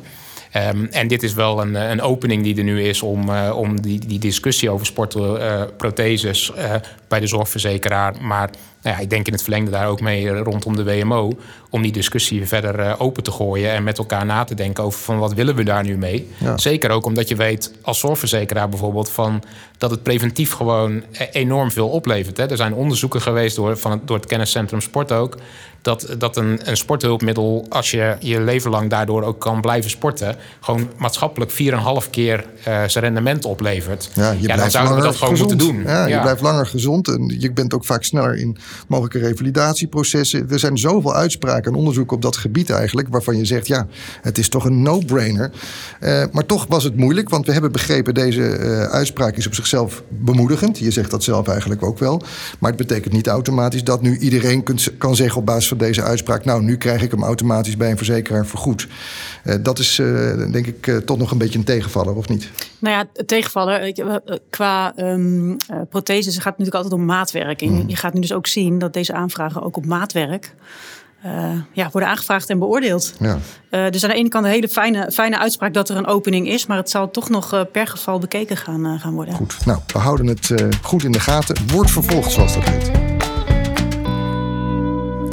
Um, 0.56 0.88
en 0.90 1.08
dit 1.08 1.22
is 1.22 1.34
wel 1.34 1.60
een, 1.60 1.74
een, 1.74 2.00
opening 2.00 2.42
die 2.42 2.56
er 2.56 2.64
nu 2.64 2.82
is 2.82 3.02
om, 3.02 3.28
uh, 3.28 3.56
om 3.56 3.80
die, 3.80 4.06
die 4.06 4.18
discussie 4.18 4.70
over 4.70 4.86
sportprotheses 4.86 6.52
uh, 6.56 6.74
bij 7.08 7.20
de 7.20 7.26
zorgverzekeraar. 7.26 8.14
Maar 8.20 8.50
nou 8.82 8.96
ja, 8.96 9.02
ik 9.02 9.10
denk 9.10 9.26
in 9.26 9.32
het 9.32 9.42
verlengde 9.42 9.70
daar 9.70 9.88
ook 9.88 10.00
mee 10.00 10.28
rondom 10.28 10.76
de 10.76 10.84
WMO. 10.84 11.32
Om 11.74 11.82
die 11.82 11.92
discussie 11.92 12.46
verder 12.46 13.00
open 13.00 13.22
te 13.22 13.30
gooien 13.30 13.70
en 13.70 13.84
met 13.84 13.98
elkaar 13.98 14.26
na 14.26 14.44
te 14.44 14.54
denken 14.54 14.84
over 14.84 15.00
van 15.00 15.18
wat 15.18 15.34
willen 15.34 15.54
we 15.54 15.62
daar 15.62 15.84
nu 15.84 15.96
mee. 15.96 16.30
Ja. 16.38 16.58
Zeker 16.58 16.90
ook 16.90 17.06
omdat 17.06 17.28
je 17.28 17.36
weet 17.36 17.72
als 17.82 17.98
zorgverzekeraar 17.98 18.68
bijvoorbeeld 18.68 19.10
van 19.10 19.42
dat 19.78 19.90
het 19.90 20.02
preventief 20.02 20.52
gewoon 20.52 21.02
enorm 21.32 21.70
veel 21.70 21.88
oplevert. 21.88 22.36
Hè. 22.36 22.50
Er 22.50 22.56
zijn 22.56 22.74
onderzoeken 22.74 23.22
geweest 23.22 23.56
door, 23.56 23.76
van 23.78 23.90
het, 23.90 24.06
door 24.06 24.16
het 24.16 24.26
kenniscentrum 24.26 24.80
Sport 24.80 25.12
ook 25.12 25.36
dat, 25.84 26.14
dat 26.18 26.36
een, 26.36 26.60
een 26.62 26.76
sporthulpmiddel, 26.76 27.66
als 27.68 27.90
je 27.90 28.16
je 28.20 28.40
leven 28.40 28.70
lang 28.70 28.90
daardoor 28.90 29.22
ook 29.22 29.40
kan 29.40 29.60
blijven 29.60 29.90
sporten, 29.90 30.36
gewoon 30.60 30.90
maatschappelijk 30.96 31.50
4,5 32.04 32.10
keer 32.10 32.44
uh, 32.58 32.64
zijn 32.64 33.04
rendement 33.04 33.44
oplevert. 33.44 34.10
Ja, 34.14 34.30
je 34.30 34.46
ja 34.48 34.56
dan 34.56 34.70
zouden 34.70 34.96
we 34.96 35.02
dat 35.02 35.16
gewoon 35.16 35.36
gezond. 35.36 35.50
moeten 35.50 35.74
doen. 35.74 35.82
Ja, 35.82 36.06
je 36.06 36.20
blijft 36.20 36.40
langer 36.40 36.66
gezond 36.66 37.08
en 37.08 37.36
je 37.38 37.52
bent 37.52 37.74
ook 37.74 37.84
vaak 37.84 38.04
sneller 38.04 38.36
in 38.36 38.56
mogelijke 38.88 39.18
revalidatieprocessen. 39.18 40.50
Er 40.50 40.58
zijn 40.58 40.78
zoveel 40.78 41.14
uitspraken 41.14 41.63
en 41.66 41.74
onderzoeken 41.74 42.16
op 42.16 42.22
dat 42.22 42.36
gebied 42.36 42.70
eigenlijk, 42.70 43.08
waarvan 43.08 43.36
je 43.36 43.44
zegt, 43.44 43.66
ja, 43.66 43.86
het 44.22 44.38
is 44.38 44.48
toch 44.48 44.64
een 44.64 44.82
no-brainer. 44.82 45.50
Uh, 46.00 46.24
maar 46.32 46.46
toch 46.46 46.66
was 46.68 46.84
het 46.84 46.96
moeilijk, 46.96 47.28
want 47.28 47.46
we 47.46 47.52
hebben 47.52 47.72
begrepen, 47.72 48.14
deze 48.14 48.58
uh, 48.58 48.82
uitspraak 48.82 49.36
is 49.36 49.46
op 49.46 49.54
zichzelf 49.54 50.02
bemoedigend. 50.08 50.78
Je 50.78 50.90
zegt 50.90 51.10
dat 51.10 51.22
zelf 51.24 51.48
eigenlijk 51.48 51.82
ook 51.82 51.98
wel. 51.98 52.22
Maar 52.58 52.70
het 52.70 52.86
betekent 52.86 53.14
niet 53.14 53.26
automatisch 53.26 53.84
dat 53.84 54.02
nu 54.02 54.18
iedereen 54.18 54.62
kunt, 54.62 54.98
kan 54.98 55.16
zeggen 55.16 55.40
op 55.40 55.46
basis 55.46 55.68
van 55.68 55.78
deze 55.78 56.02
uitspraak... 56.02 56.44
nou, 56.44 56.62
nu 56.62 56.76
krijg 56.76 57.02
ik 57.02 57.10
hem 57.10 57.22
automatisch 57.22 57.76
bij 57.76 57.90
een 57.90 57.96
verzekeraar 57.96 58.46
vergoed. 58.46 58.88
Uh, 59.44 59.54
dat 59.62 59.78
is 59.78 59.96
denk 60.50 60.66
ik 60.66 61.02
toch 61.04 61.18
nog 61.18 61.30
een 61.30 61.38
beetje 61.38 61.58
een 61.58 61.64
tegenvaller, 61.64 62.14
of 62.14 62.28
niet? 62.28 62.50
Nou 62.78 62.96
ja, 62.96 63.22
tegenvaller. 63.26 63.92
Qua 64.50 64.98
um, 64.98 65.56
protheses 65.88 66.34
gaat 66.34 66.44
het 66.44 66.58
natuurlijk 66.58 66.74
altijd 66.84 67.00
om 67.00 67.04
maatwerk. 67.04 67.62
En 67.62 67.72
mm. 67.72 67.84
je 67.86 67.96
gaat 67.96 68.14
nu 68.14 68.20
dus 68.20 68.32
ook 68.32 68.46
zien 68.46 68.78
dat 68.78 68.92
deze 68.92 69.12
aanvragen 69.12 69.62
ook 69.62 69.76
op 69.76 69.86
maatwerk... 69.86 70.54
Uh, 71.26 71.50
ja, 71.72 71.88
worden 71.92 72.08
aangevraagd 72.08 72.50
en 72.50 72.58
beoordeeld. 72.58 73.14
Ja. 73.18 73.38
Uh, 73.70 73.90
dus 73.90 74.04
aan 74.04 74.10
de 74.10 74.16
ene 74.16 74.28
kant 74.28 74.44
een 74.44 74.50
hele 74.50 74.68
fijne, 74.68 75.10
fijne 75.12 75.38
uitspraak 75.38 75.74
dat 75.74 75.88
er 75.88 75.96
een 75.96 76.06
opening 76.06 76.48
is, 76.48 76.66
maar 76.66 76.76
het 76.76 76.90
zal 76.90 77.10
toch 77.10 77.28
nog 77.28 77.54
uh, 77.54 77.60
per 77.72 77.86
geval 77.86 78.18
bekeken 78.18 78.56
gaan, 78.56 78.98
gaan 79.00 79.14
worden. 79.14 79.34
Goed, 79.34 79.66
nou, 79.66 79.78
we 79.86 79.98
houden 79.98 80.26
het 80.26 80.54
goed 80.82 81.04
in 81.04 81.12
de 81.12 81.20
gaten. 81.20 81.56
Wordt 81.72 81.90
vervolgd, 81.90 82.32
zoals 82.32 82.54
dat 82.54 82.62
heet. 82.64 82.90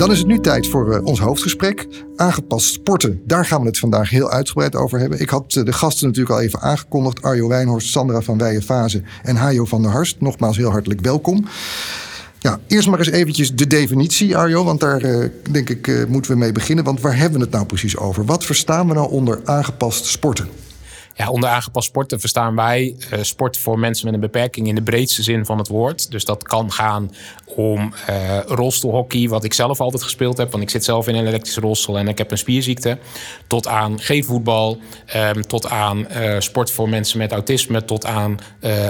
Dan 0.01 0.11
is 0.11 0.17
het 0.17 0.27
nu 0.27 0.39
tijd 0.39 0.67
voor 0.67 1.01
ons 1.03 1.19
hoofdgesprek. 1.19 1.87
Aangepast 2.15 2.73
sporten. 2.73 3.21
Daar 3.25 3.45
gaan 3.45 3.61
we 3.61 3.67
het 3.67 3.79
vandaag 3.79 4.09
heel 4.09 4.31
uitgebreid 4.31 4.75
over 4.75 4.99
hebben. 4.99 5.19
Ik 5.19 5.29
had 5.29 5.51
de 5.51 5.73
gasten 5.73 6.07
natuurlijk 6.07 6.35
al 6.35 6.41
even 6.41 6.59
aangekondigd. 6.59 7.21
Arjo 7.21 7.47
Wijnhorst, 7.47 7.89
Sandra 7.89 8.21
van 8.21 8.37
Weijenfase 8.37 9.01
en 9.23 9.35
Hajo 9.35 9.65
van 9.65 9.81
der 9.81 9.91
Harst. 9.91 10.21
Nogmaals 10.21 10.57
heel 10.57 10.71
hartelijk 10.71 11.01
welkom. 11.01 11.47
Ja, 12.41 12.59
eerst 12.67 12.87
maar 12.87 12.99
eens 12.99 13.09
eventjes 13.09 13.55
de 13.55 13.67
definitie, 13.67 14.37
Arjo. 14.37 14.63
Want 14.63 14.79
daar 14.79 15.03
uh, 15.03 15.29
denk 15.51 15.69
ik 15.69 16.05
moeten 16.07 16.31
we 16.31 16.37
mee 16.37 16.51
beginnen. 16.51 16.83
Want 16.83 17.01
waar 17.01 17.17
hebben 17.17 17.37
we 17.37 17.43
het 17.45 17.53
nou 17.53 17.65
precies 17.65 17.97
over? 17.97 18.25
Wat 18.25 18.45
verstaan 18.45 18.87
we 18.87 18.93
nou 18.93 19.09
onder 19.09 19.41
aangepast 19.45 20.05
sporten? 20.05 20.47
Ja, 21.15 21.29
onder 21.29 21.49
aangepast 21.49 21.87
sporten 21.87 22.19
verstaan 22.19 22.55
wij 22.55 22.95
uh, 23.13 23.19
sport 23.21 23.57
voor 23.57 23.79
mensen 23.79 24.05
met 24.05 24.13
een 24.13 24.19
beperking 24.19 24.67
in 24.67 24.75
de 24.75 24.81
breedste 24.81 25.23
zin 25.23 25.45
van 25.45 25.57
het 25.57 25.67
woord. 25.67 26.11
Dus 26.11 26.25
dat 26.25 26.43
kan 26.43 26.71
gaan 26.71 27.11
om 27.45 27.93
uh, 28.09 28.39
rolstoelhockey, 28.45 29.27
wat 29.27 29.43
ik 29.43 29.53
zelf 29.53 29.79
altijd 29.79 30.03
gespeeld 30.03 30.37
heb. 30.37 30.51
Want 30.51 30.63
ik 30.63 30.69
zit 30.69 30.83
zelf 30.83 31.07
in 31.07 31.15
een 31.15 31.27
elektrische 31.27 31.61
rolstoel 31.61 31.97
en 31.97 32.07
ik 32.07 32.17
heb 32.17 32.31
een 32.31 32.37
spierziekte. 32.37 32.97
Tot 33.47 33.67
aan 33.67 33.99
G-voetbal, 33.99 34.77
um, 35.15 35.47
tot 35.47 35.69
aan 35.69 36.07
uh, 36.11 36.39
sport 36.39 36.71
voor 36.71 36.89
mensen 36.89 37.17
met 37.17 37.31
autisme, 37.31 37.85
tot 37.85 38.05
aan 38.05 38.39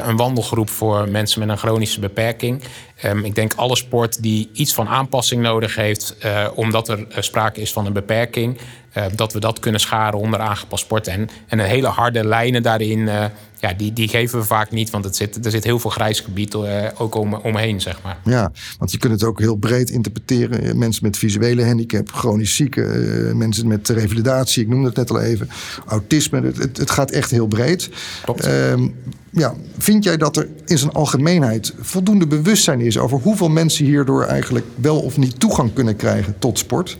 een 0.03 0.17
wandelgroep 0.17 0.69
voor 0.69 1.09
mensen 1.09 1.39
met 1.39 1.49
een 1.49 1.57
chronische 1.57 1.99
beperking. 1.99 2.63
Um, 3.05 3.25
ik 3.25 3.35
denk 3.35 3.53
alle 3.53 3.75
sport 3.75 4.21
die 4.23 4.49
iets 4.53 4.73
van 4.73 4.87
aanpassing 4.87 5.41
nodig 5.41 5.75
heeft, 5.75 6.15
omdat 6.55 6.89
er 6.89 7.05
sprake 7.19 7.61
is 7.61 7.73
van 7.73 7.85
een 7.85 7.93
beperking. 7.93 8.57
Uh, 8.97 9.05
dat 9.15 9.33
we 9.33 9.39
dat 9.39 9.59
kunnen 9.59 9.81
scharen 9.81 10.19
onder 10.19 10.39
aangepast 10.39 10.83
sport. 10.83 11.07
En, 11.07 11.29
en 11.47 11.59
een 11.59 11.65
hele 11.65 11.87
harde 11.87 12.25
lijnen 12.25 12.63
daarin, 12.63 12.99
uh, 12.99 13.25
ja, 13.59 13.73
die, 13.77 13.93
die 13.93 14.07
geven 14.07 14.39
we 14.39 14.45
vaak 14.45 14.71
niet. 14.71 14.89
Want 14.89 15.03
het 15.03 15.15
zit, 15.15 15.45
er 15.45 15.51
zit 15.51 15.63
heel 15.63 15.79
veel 15.79 15.89
grijs 15.89 16.19
gebied 16.19 16.53
uh, 16.53 16.85
ook 16.97 17.15
om, 17.15 17.33
omheen, 17.33 17.81
zeg 17.81 18.01
maar. 18.03 18.17
Ja, 18.23 18.51
want 18.77 18.91
je 18.91 18.97
kunt 18.97 19.13
het 19.13 19.23
ook 19.23 19.39
heel 19.39 19.55
breed 19.55 19.89
interpreteren. 19.89 20.77
Mensen 20.77 21.03
met 21.03 21.17
visuele 21.17 21.65
handicap, 21.65 22.11
chronisch 22.11 22.55
zieken, 22.55 23.37
mensen 23.37 23.67
met 23.67 23.89
revalidatie, 23.89 24.63
ik 24.63 24.69
noemde 24.69 24.87
het 24.87 24.97
net 24.97 25.09
al 25.09 25.21
even. 25.21 25.49
Autisme, 25.87 26.41
het, 26.41 26.57
het, 26.57 26.77
het 26.77 26.91
gaat 26.91 27.11
echt 27.11 27.31
heel 27.31 27.47
breed. 27.47 27.89
Klopt. 28.23 28.45
Ehm, 28.45 28.87
ja, 29.29 29.53
vind 29.77 30.03
jij 30.03 30.17
dat 30.17 30.37
er 30.37 30.47
in 30.65 30.77
zijn 30.77 30.91
algemeenheid 30.91 31.73
voldoende 31.79 32.27
bewustzijn 32.27 32.81
is 32.81 32.97
over 32.97 33.19
hoeveel 33.19 33.49
mensen 33.49 33.85
hierdoor 33.85 34.23
eigenlijk 34.23 34.65
wel 34.75 34.99
of 34.99 35.17
niet 35.17 35.39
toegang 35.39 35.73
kunnen 35.73 35.95
krijgen 35.95 36.35
tot 36.39 36.57
sport? 36.57 36.97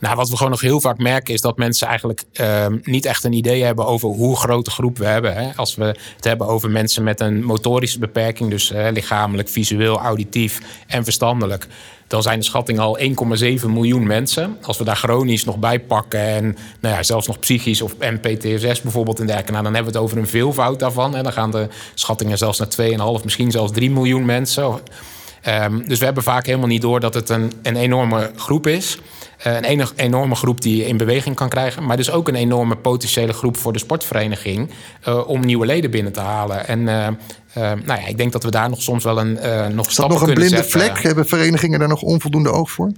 Nou, 0.00 0.16
wat 0.16 0.28
we 0.28 0.36
gewoon 0.36 0.52
nog 0.52 0.60
heel 0.60 0.80
vaak 0.80 0.98
merken 0.98 1.34
is 1.34 1.40
dat 1.40 1.56
mensen 1.56 1.88
eigenlijk 1.88 2.24
uh, 2.40 2.66
niet 2.82 3.04
echt 3.04 3.24
een 3.24 3.32
idee 3.32 3.62
hebben 3.62 3.86
over 3.86 4.08
hoe 4.08 4.36
groot 4.36 4.64
de 4.64 4.70
groep 4.70 4.98
we 4.98 5.06
hebben. 5.06 5.34
Hè. 5.34 5.50
Als 5.56 5.74
we 5.74 5.84
het 6.16 6.24
hebben 6.24 6.46
over 6.46 6.70
mensen 6.70 7.02
met 7.02 7.20
een 7.20 7.44
motorische 7.44 7.98
beperking, 7.98 8.50
dus 8.50 8.72
lichamelijk, 8.90 9.48
visueel, 9.48 9.98
auditief 9.98 10.60
en 10.86 11.04
verstandelijk. 11.04 11.66
Dan 12.06 12.22
zijn 12.22 12.38
de 12.38 12.44
schattingen 12.44 12.82
al 12.82 12.98
1,7 12.98 13.66
miljoen 13.66 14.06
mensen. 14.06 14.56
Als 14.62 14.78
we 14.78 14.84
daar 14.84 14.96
chronisch 14.96 15.44
nog 15.44 15.58
bij 15.58 15.80
pakken 15.80 16.20
en 16.20 16.56
nou 16.80 16.94
ja, 16.94 17.02
zelfs 17.02 17.26
nog 17.26 17.38
psychisch 17.38 17.82
of 17.82 17.94
MPTSS 17.98 18.80
bijvoorbeeld 18.80 19.20
in 19.20 19.26
dergelijke, 19.26 19.52
nou, 19.52 19.64
dan 19.64 19.74
hebben 19.74 19.92
we 19.92 19.98
het 19.98 20.06
over 20.06 20.18
een 20.18 20.28
veelvoud 20.28 20.78
daarvan. 20.78 21.16
En 21.16 21.22
dan 21.22 21.32
gaan 21.32 21.50
de 21.50 21.68
schattingen 21.94 22.38
zelfs 22.38 22.58
naar 22.58 23.18
2,5, 23.18 23.24
misschien 23.24 23.50
zelfs 23.50 23.72
3 23.72 23.90
miljoen 23.90 24.24
mensen. 24.24 24.80
Um, 25.48 25.88
dus 25.88 25.98
we 25.98 26.04
hebben 26.04 26.22
vaak 26.22 26.46
helemaal 26.46 26.68
niet 26.68 26.82
door 26.82 27.00
dat 27.00 27.14
het 27.14 27.28
een, 27.28 27.52
een 27.62 27.76
enorme 27.76 28.30
groep 28.36 28.66
is. 28.66 28.98
Een 29.42 29.86
enorme 29.96 30.34
groep 30.34 30.60
die 30.60 30.76
je 30.76 30.86
in 30.86 30.96
beweging 30.96 31.34
kan 31.36 31.48
krijgen. 31.48 31.84
Maar 31.84 31.96
dus 31.96 32.10
ook 32.10 32.28
een 32.28 32.34
enorme 32.34 32.76
potentiële 32.76 33.32
groep 33.32 33.56
voor 33.56 33.72
de 33.72 33.78
sportvereniging 33.78 34.70
om 35.26 35.40
nieuwe 35.40 35.66
leden 35.66 35.90
binnen 35.90 36.12
te 36.12 36.20
halen. 36.20 36.66
En 36.66 36.84
nou 36.84 37.86
ja, 37.86 38.06
ik 38.06 38.16
denk 38.16 38.32
dat 38.32 38.42
we 38.42 38.50
daar 38.50 38.68
nog 38.68 38.82
soms 38.82 39.04
wel 39.04 39.18
een 39.18 39.38
nog 39.74 39.88
Is 39.88 39.94
dat 39.94 40.08
nog 40.08 40.26
een 40.26 40.34
blinde 40.34 40.64
vlek? 40.64 41.02
Hebben 41.02 41.26
verenigingen 41.26 41.78
daar 41.78 41.88
nog 41.88 42.02
onvoldoende 42.02 42.50
oog 42.50 42.70
voor? 42.70 42.92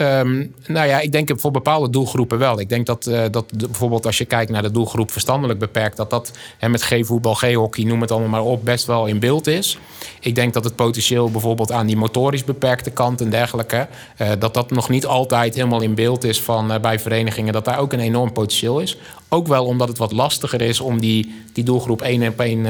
Um, 0.00 0.54
nou 0.66 0.86
ja, 0.86 1.00
ik 1.00 1.12
denk 1.12 1.30
voor 1.34 1.50
bepaalde 1.50 1.90
doelgroepen 1.90 2.38
wel. 2.38 2.60
Ik 2.60 2.68
denk 2.68 2.86
dat, 2.86 3.06
uh, 3.06 3.22
dat 3.30 3.46
bijvoorbeeld 3.56 4.06
als 4.06 4.18
je 4.18 4.24
kijkt 4.24 4.50
naar 4.50 4.62
de 4.62 4.70
doelgroep 4.70 5.10
verstandelijk 5.10 5.58
beperkt, 5.58 5.96
dat 5.96 6.10
dat 6.10 6.32
met 6.60 6.82
G-voetbal, 6.82 7.34
G-hockey, 7.34 7.84
noem 7.84 8.00
het 8.00 8.10
allemaal 8.10 8.28
maar 8.28 8.50
op, 8.50 8.64
best 8.64 8.86
wel 8.86 9.06
in 9.06 9.18
beeld 9.18 9.46
is. 9.46 9.78
Ik 10.20 10.34
denk 10.34 10.54
dat 10.54 10.64
het 10.64 10.76
potentieel 10.76 11.30
bijvoorbeeld 11.30 11.72
aan 11.72 11.86
die 11.86 11.96
motorisch 11.96 12.44
beperkte 12.44 12.90
kant 12.90 13.20
en 13.20 13.30
dergelijke, 13.30 13.88
uh, 14.22 14.28
dat 14.38 14.54
dat 14.54 14.70
nog 14.70 14.88
niet 14.88 15.06
altijd 15.06 15.54
helemaal 15.54 15.80
in 15.80 15.94
beeld 15.94 16.24
is 16.24 16.40
van, 16.40 16.72
uh, 16.72 16.80
bij 16.80 16.98
verenigingen, 16.98 17.52
dat 17.52 17.64
daar 17.64 17.78
ook 17.78 17.92
een 17.92 18.00
enorm 18.00 18.32
potentieel 18.32 18.80
is. 18.80 18.98
Ook 19.28 19.46
wel 19.46 19.64
omdat 19.64 19.88
het 19.88 19.98
wat 19.98 20.12
lastiger 20.12 20.60
is 20.60 20.80
om 20.80 21.00
die, 21.00 21.42
die 21.52 21.64
doelgroep 21.64 22.02
één 22.02 22.28
op 22.28 22.40
één 22.40 22.62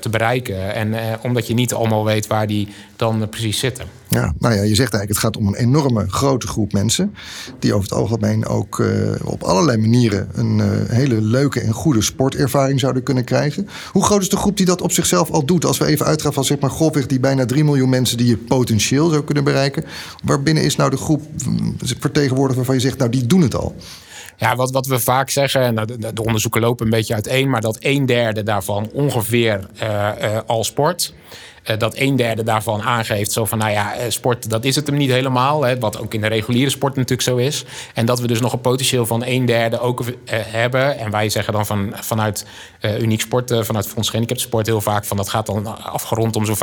te 0.00 0.08
bereiken. 0.08 0.74
En 0.74 0.94
omdat 1.22 1.46
je 1.46 1.54
niet 1.54 1.74
allemaal 1.74 2.04
weet 2.04 2.26
waar 2.26 2.46
die 2.46 2.68
dan 2.96 3.28
precies 3.28 3.58
zitten. 3.58 3.99
Ja, 4.10 4.32
nou 4.38 4.54
ja, 4.54 4.62
je 4.62 4.74
zegt 4.74 4.92
eigenlijk, 4.92 5.08
het 5.08 5.18
gaat 5.18 5.36
om 5.36 5.46
een 5.46 5.54
enorme 5.54 6.04
grote 6.08 6.46
groep 6.46 6.72
mensen. 6.72 7.14
Die 7.58 7.74
over 7.74 7.88
het 7.88 7.98
algemeen 7.98 8.46
ook 8.46 8.78
uh, 8.78 9.12
op 9.24 9.42
allerlei 9.42 9.78
manieren 9.78 10.28
een 10.32 10.58
uh, 10.58 10.66
hele 10.88 11.20
leuke 11.20 11.60
en 11.60 11.72
goede 11.72 12.02
sportervaring 12.02 12.80
zouden 12.80 13.02
kunnen 13.02 13.24
krijgen. 13.24 13.68
Hoe 13.92 14.04
groot 14.04 14.20
is 14.20 14.28
de 14.28 14.36
groep 14.36 14.56
die 14.56 14.66
dat 14.66 14.80
op 14.80 14.92
zichzelf 14.92 15.30
al 15.30 15.44
doet? 15.44 15.64
Als 15.64 15.78
we 15.78 15.86
even 15.86 16.06
uitgaan 16.06 16.32
van 16.32 16.44
zeg 16.44 16.58
maar 16.58 16.70
grofweg 16.70 17.06
die 17.06 17.20
bijna 17.20 17.46
3 17.46 17.64
miljoen 17.64 17.88
mensen 17.88 18.16
die 18.16 18.26
je 18.26 18.36
potentieel 18.36 19.08
zou 19.08 19.24
kunnen 19.24 19.44
bereiken. 19.44 19.84
Waarbinnen 20.24 20.64
is 20.64 20.76
nou 20.76 20.90
de 20.90 20.96
groep 20.96 21.22
mm, 21.46 21.76
vertegenwoordigd 21.78 22.56
waarvan 22.56 22.74
je 22.74 22.80
zegt, 22.80 22.98
nou 22.98 23.10
die 23.10 23.26
doen 23.26 23.40
het 23.40 23.54
al? 23.54 23.74
Ja, 24.36 24.56
wat, 24.56 24.70
wat 24.70 24.86
we 24.86 25.00
vaak 25.00 25.30
zeggen, 25.30 25.62
en 25.62 25.86
de, 25.86 26.12
de 26.12 26.24
onderzoeken 26.24 26.60
lopen 26.60 26.84
een 26.84 26.90
beetje 26.90 27.14
uiteen, 27.14 27.50
maar 27.50 27.60
dat 27.60 27.76
een 27.80 28.06
derde 28.06 28.42
daarvan 28.42 28.90
ongeveer 28.92 29.66
al 30.46 30.64
sport. 30.64 31.14
Uh, 31.68 31.78
dat 31.78 31.94
een 31.96 32.16
derde 32.16 32.42
daarvan 32.42 32.82
aangeeft 32.82 33.32
zo 33.32 33.44
van, 33.44 33.58
nou 33.58 33.70
ja, 33.70 33.94
eh, 33.94 34.10
sport, 34.10 34.50
dat 34.50 34.64
is 34.64 34.76
het 34.76 34.86
hem 34.86 34.96
niet 34.96 35.10
helemaal. 35.10 35.62
Hè, 35.62 35.78
wat 35.78 35.98
ook 35.98 36.14
in 36.14 36.20
de 36.20 36.26
reguliere 36.26 36.70
sport 36.70 36.94
natuurlijk 36.94 37.28
zo 37.28 37.36
is. 37.36 37.64
En 37.94 38.06
dat 38.06 38.20
we 38.20 38.26
dus 38.26 38.40
nog 38.40 38.52
een 38.52 38.60
potentieel 38.60 39.06
van 39.06 39.24
een 39.24 39.44
derde 39.44 39.80
ook 39.80 40.00
uh, 40.00 40.12
hebben. 40.30 40.98
En 40.98 41.10
wij 41.10 41.28
zeggen 41.28 41.52
dan 41.52 41.66
van, 41.66 41.92
vanuit 41.94 42.46
Uniek 43.00 43.20
Sport, 43.20 43.54
vanuit 43.60 43.86
Fonds 43.86 44.08
Gehandicapten 44.08 44.46
Sport 44.46 44.66
heel 44.66 44.80
vaak 44.80 45.04
van, 45.04 45.16
dat 45.16 45.28
gaat 45.28 45.46
dan 45.46 45.82
afgerond 45.84 46.36
om 46.36 46.44
zo'n 46.44 46.56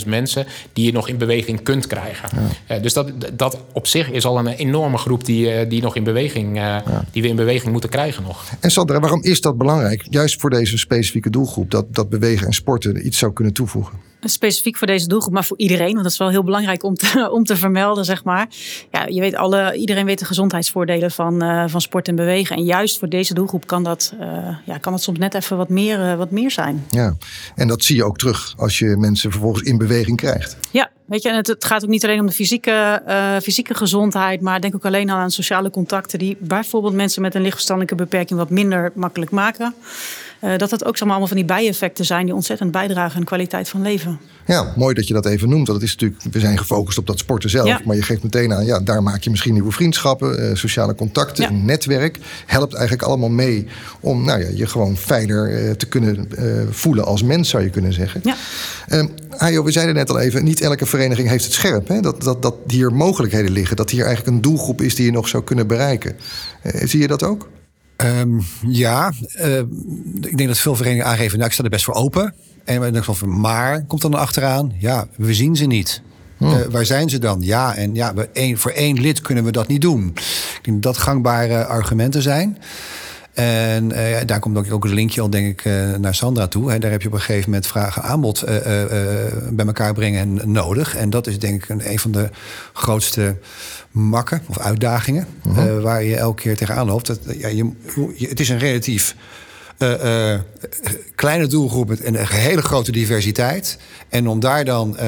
500.000 0.00 0.06
mensen 0.06 0.46
die 0.72 0.84
je 0.84 0.92
nog 0.92 1.08
in 1.08 1.18
beweging 1.18 1.62
kunt 1.62 1.86
krijgen. 1.86 2.28
Ja. 2.68 2.78
dus 2.78 2.92
dat, 2.92 3.12
dat 3.32 3.58
op 3.72 3.86
zich 3.86 4.10
is 4.10 4.24
al 4.24 4.38
een 4.38 4.46
enorme 4.46 4.98
groep 4.98 5.24
die, 5.24 5.66
die 5.66 5.82
nog 5.82 5.96
in 5.96 6.04
beweging, 6.04 6.56
ja. 6.56 6.82
die 7.12 7.22
we 7.22 7.28
in 7.28 7.36
beweging 7.36 7.72
moeten 7.72 7.90
krijgen 7.90 8.22
nog. 8.22 8.44
En 8.60 8.70
Sandra, 8.70 9.00
waarom 9.00 9.22
is 9.22 9.40
dat 9.40 9.58
belangrijk? 9.58 10.06
Juist 10.10 10.40
voor 10.40 10.50
deze 10.50 10.78
specifieke 10.78 11.30
doelgroep, 11.30 11.70
dat, 11.70 11.94
dat 11.94 12.08
bewegen 12.08 12.46
en 12.46 12.52
sporten 12.52 13.06
iets 13.06 13.18
zou 13.18 13.32
kunnen 13.32 13.52
toevoegen? 13.52 14.12
Specifiek 14.30 14.76
voor 14.76 14.86
deze 14.86 15.06
doelgroep, 15.06 15.32
maar 15.32 15.44
voor 15.44 15.58
iedereen. 15.58 15.92
Want 15.92 16.02
dat 16.02 16.12
is 16.12 16.18
wel 16.18 16.28
heel 16.28 16.44
belangrijk 16.44 16.82
om 16.82 16.94
te, 16.94 17.28
om 17.36 17.44
te 17.44 17.56
vermelden, 17.56 18.04
zeg 18.04 18.24
maar. 18.24 18.48
Ja, 18.90 19.06
je 19.06 19.20
weet 19.20 19.34
alle, 19.34 19.76
iedereen 19.76 20.04
weet 20.04 20.18
de 20.18 20.24
gezondheidsvoordelen 20.24 21.10
van, 21.10 21.42
uh, 21.42 21.64
van 21.66 21.80
sport 21.80 22.08
en 22.08 22.16
bewegen. 22.16 22.56
En 22.56 22.64
juist 22.64 22.98
voor 22.98 23.08
deze 23.08 23.34
doelgroep 23.34 23.66
kan 23.66 23.82
dat, 23.82 24.14
uh, 24.20 24.48
ja, 24.64 24.78
kan 24.78 24.92
dat 24.92 25.02
soms 25.02 25.18
net 25.18 25.34
even 25.34 25.56
wat 25.56 25.68
meer, 25.68 25.98
uh, 25.98 26.14
wat 26.14 26.30
meer 26.30 26.50
zijn. 26.50 26.84
Ja, 26.88 27.16
en 27.54 27.68
dat 27.68 27.84
zie 27.84 27.96
je 27.96 28.04
ook 28.04 28.18
terug 28.18 28.54
als 28.56 28.78
je 28.78 28.86
mensen 28.86 29.30
vervolgens 29.30 29.62
in 29.62 29.78
beweging 29.78 30.16
krijgt. 30.16 30.56
Ja, 30.70 30.90
weet 31.06 31.22
je, 31.22 31.28
en 31.28 31.36
het, 31.36 31.46
het 31.46 31.64
gaat 31.64 31.84
ook 31.84 31.90
niet 31.90 32.04
alleen 32.04 32.20
om 32.20 32.26
de 32.26 32.32
fysieke, 32.32 33.02
fysieke 33.42 33.74
gezondheid, 33.74 34.40
maar 34.40 34.60
denk 34.60 34.74
ook 34.74 34.86
alleen 34.86 35.10
al 35.10 35.16
aan 35.16 35.30
sociale 35.30 35.70
contacten 35.70 36.18
die 36.18 36.36
bijvoorbeeld 36.40 36.94
mensen 36.94 37.22
met 37.22 37.34
een 37.34 37.42
lichtverstandelijke 37.42 37.96
beperking 37.96 38.38
wat 38.38 38.50
minder 38.50 38.92
makkelijk 38.94 39.30
maken. 39.30 39.74
Uh, 40.44 40.56
dat 40.56 40.70
dat 40.70 40.84
ook 40.84 40.98
allemaal 40.98 41.26
van 41.26 41.36
die 41.36 41.44
bijeffecten 41.44 42.04
zijn 42.04 42.24
die 42.24 42.34
ontzettend 42.34 42.70
bijdragen 42.70 43.16
aan 43.16 43.24
kwaliteit 43.24 43.68
van 43.68 43.82
leven. 43.82 44.20
Ja, 44.46 44.72
mooi 44.76 44.94
dat 44.94 45.06
je 45.08 45.14
dat 45.14 45.26
even 45.26 45.48
noemt. 45.48 45.66
Want 45.66 45.80
het 45.80 45.88
is 45.88 45.96
natuurlijk, 45.96 46.34
we 46.34 46.40
zijn 46.40 46.58
gefocust 46.58 46.98
op 46.98 47.06
dat 47.06 47.18
sporten 47.18 47.50
zelf. 47.50 47.66
Ja. 47.66 47.80
Maar 47.84 47.96
je 47.96 48.02
geeft 48.02 48.22
meteen 48.22 48.52
aan, 48.52 48.64
ja, 48.64 48.80
daar 48.80 49.02
maak 49.02 49.22
je 49.22 49.30
misschien 49.30 49.52
nieuwe 49.52 49.72
vriendschappen, 49.72 50.50
uh, 50.50 50.54
sociale 50.54 50.94
contacten, 50.94 51.44
ja. 51.44 51.50
een 51.50 51.64
netwerk. 51.64 52.18
Helpt 52.46 52.74
eigenlijk 52.74 53.08
allemaal 53.08 53.28
mee 53.28 53.66
om 54.00 54.24
nou 54.24 54.40
ja, 54.40 54.48
je 54.54 54.66
gewoon 54.66 54.96
fijner 54.96 55.64
uh, 55.64 55.70
te 55.70 55.86
kunnen 55.86 56.28
voelen 56.70 57.04
als 57.04 57.22
mens, 57.22 57.48
zou 57.48 57.62
je 57.62 57.70
kunnen 57.70 57.92
zeggen. 57.92 58.20
Ja. 58.24 58.36
Ehm, 58.88 59.06
Ajo, 59.36 59.64
we 59.64 59.72
zeiden 59.72 59.94
net 59.94 60.10
al 60.10 60.20
even, 60.20 60.44
niet 60.44 60.60
elke 60.60 60.86
vereniging 60.86 61.28
heeft 61.28 61.44
het 61.44 61.52
scherp. 61.52 61.88
Hè? 61.88 62.00
Dat, 62.00 62.22
dat, 62.22 62.42
dat 62.42 62.54
hier 62.66 62.92
mogelijkheden 62.92 63.52
liggen. 63.52 63.76
Dat 63.76 63.90
hier 63.90 64.04
eigenlijk 64.04 64.36
een 64.36 64.42
doelgroep 64.42 64.80
is 64.80 64.94
die 64.94 65.04
je 65.04 65.12
nog 65.12 65.28
zou 65.28 65.44
kunnen 65.44 65.66
bereiken. 65.66 66.16
zie 66.84 67.00
je 67.00 67.06
dat 67.06 67.22
ook? 67.22 67.48
Um, 68.04 68.42
ja, 68.66 69.12
uh, 69.40 69.58
ik 70.20 70.36
denk 70.36 70.48
dat 70.48 70.58
veel 70.58 70.76
verenigingen 70.76 71.10
aangeven, 71.10 71.36
nou, 71.36 71.48
ik 71.48 71.54
sta 71.54 71.64
er 71.64 71.70
best 71.70 71.84
voor 71.84 71.94
open. 71.94 72.34
En 72.64 72.80
maar 73.26 73.84
komt 73.84 74.02
dan 74.02 74.14
achteraan? 74.14 74.72
Ja, 74.78 75.06
we 75.16 75.34
zien 75.34 75.56
ze 75.56 75.64
niet. 75.64 76.02
Hmm. 76.36 76.52
Uh, 76.52 76.60
waar 76.70 76.86
zijn 76.86 77.08
ze 77.08 77.18
dan? 77.18 77.40
Ja, 77.40 77.74
en 77.74 77.94
ja, 77.94 78.14
we 78.14 78.52
voor 78.56 78.70
één 78.70 79.00
lid 79.00 79.20
kunnen 79.20 79.44
we 79.44 79.52
dat 79.52 79.68
niet 79.68 79.80
doen. 79.80 80.06
Ik 80.08 80.60
denk 80.62 80.82
dat 80.82 80.94
dat 80.94 81.02
gangbare 81.02 81.64
argumenten 81.64 82.22
zijn. 82.22 82.58
En 83.34 83.90
uh, 83.90 84.16
daar 84.26 84.40
komt 84.40 84.56
ook, 84.56 84.72
ook 84.72 84.84
een 84.84 84.94
linkje 84.94 85.20
al, 85.20 85.30
denk 85.30 85.46
ik, 85.46 85.64
uh, 85.64 85.94
naar 85.94 86.14
Sandra 86.14 86.46
toe. 86.46 86.70
Hè. 86.70 86.78
Daar 86.78 86.90
heb 86.90 87.02
je 87.02 87.08
op 87.08 87.14
een 87.14 87.20
gegeven 87.20 87.50
moment 87.50 87.66
vragen 87.66 88.02
aanbod 88.02 88.44
uh, 88.48 88.48
bij 89.50 89.66
elkaar 89.66 89.94
brengen 89.94 90.52
nodig. 90.52 90.96
En 90.96 91.10
dat 91.10 91.26
is 91.26 91.38
denk 91.38 91.62
ik 91.62 91.68
een, 91.68 91.90
een 91.90 91.98
van 91.98 92.10
de 92.10 92.30
grootste 92.72 93.36
makken 93.90 94.42
of 94.46 94.58
uitdagingen 94.58 95.26
-huh. 95.42 95.82
waar 95.82 96.02
je 96.02 96.16
elke 96.16 96.42
keer 96.42 96.56
tegenaan 96.56 96.86
loopt. 96.86 97.06
Dat, 97.06 97.18
ja, 97.38 97.48
je, 97.48 97.70
je, 98.14 98.28
het 98.28 98.40
is 98.40 98.48
een 98.48 98.58
relatief 98.58 99.16
kleine 101.14 101.46
doelgroep 101.46 101.92
en 101.92 102.14
een 102.14 102.26
hele 102.26 102.62
grote 102.62 102.92
diversiteit. 102.92 103.78
En 104.08 104.28
om 104.28 104.40
daar 104.40 104.64
dan 104.64 104.98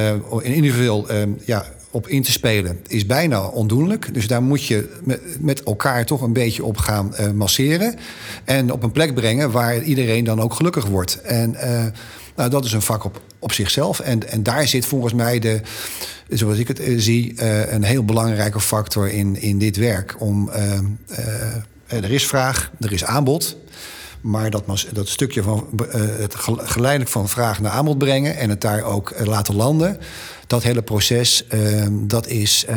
in 0.42 0.52
individueel 0.52 1.06
ja, 1.44 1.64
op 1.96 2.08
in 2.08 2.22
te 2.22 2.32
spelen 2.32 2.80
is 2.86 3.06
bijna 3.06 3.46
ondoenlijk. 3.46 4.14
Dus 4.14 4.26
daar 4.26 4.42
moet 4.42 4.64
je 4.64 5.00
met 5.40 5.62
elkaar 5.62 6.04
toch 6.04 6.20
een 6.20 6.32
beetje 6.32 6.64
op 6.64 6.76
gaan 6.76 7.14
uh, 7.20 7.30
masseren. 7.30 7.94
En 8.44 8.72
op 8.72 8.82
een 8.82 8.92
plek 8.92 9.14
brengen 9.14 9.50
waar 9.50 9.82
iedereen 9.82 10.24
dan 10.24 10.40
ook 10.40 10.54
gelukkig 10.54 10.86
wordt. 10.86 11.20
En 11.20 11.52
uh, 11.54 11.84
nou, 12.36 12.50
dat 12.50 12.64
is 12.64 12.72
een 12.72 12.82
vak 12.82 13.04
op, 13.04 13.20
op 13.38 13.52
zichzelf. 13.52 14.00
En, 14.00 14.28
en 14.28 14.42
daar 14.42 14.68
zit 14.68 14.86
volgens 14.86 15.12
mij 15.12 15.38
de, 15.38 15.60
zoals 16.28 16.58
ik 16.58 16.68
het 16.68 16.80
uh, 16.80 16.98
zie, 16.98 17.42
een 17.72 17.82
heel 17.82 18.04
belangrijke 18.04 18.60
factor 18.60 19.08
in, 19.08 19.40
in 19.40 19.58
dit 19.58 19.76
werk. 19.76 20.16
Om, 20.18 20.50
er 21.86 22.10
is 22.10 22.26
vraag, 22.26 22.72
er 22.80 22.92
is 22.92 23.04
aanbod. 23.04 23.56
Maar 24.26 24.50
dat, 24.50 24.64
dat 24.92 25.08
stukje 25.08 25.42
van 25.42 25.66
het 26.18 26.34
geleidelijk 26.56 27.10
van 27.10 27.28
vraag 27.28 27.60
naar 27.60 27.72
aanbod 27.72 27.98
brengen 27.98 28.36
en 28.36 28.50
het 28.50 28.60
daar 28.60 28.82
ook 28.82 29.14
laten 29.24 29.54
landen 29.54 29.98
dat 30.46 30.62
hele 30.62 30.82
proces, 30.82 31.44
uh, 31.54 31.86
dat 31.90 32.26
is 32.26 32.66
uh, 32.70 32.76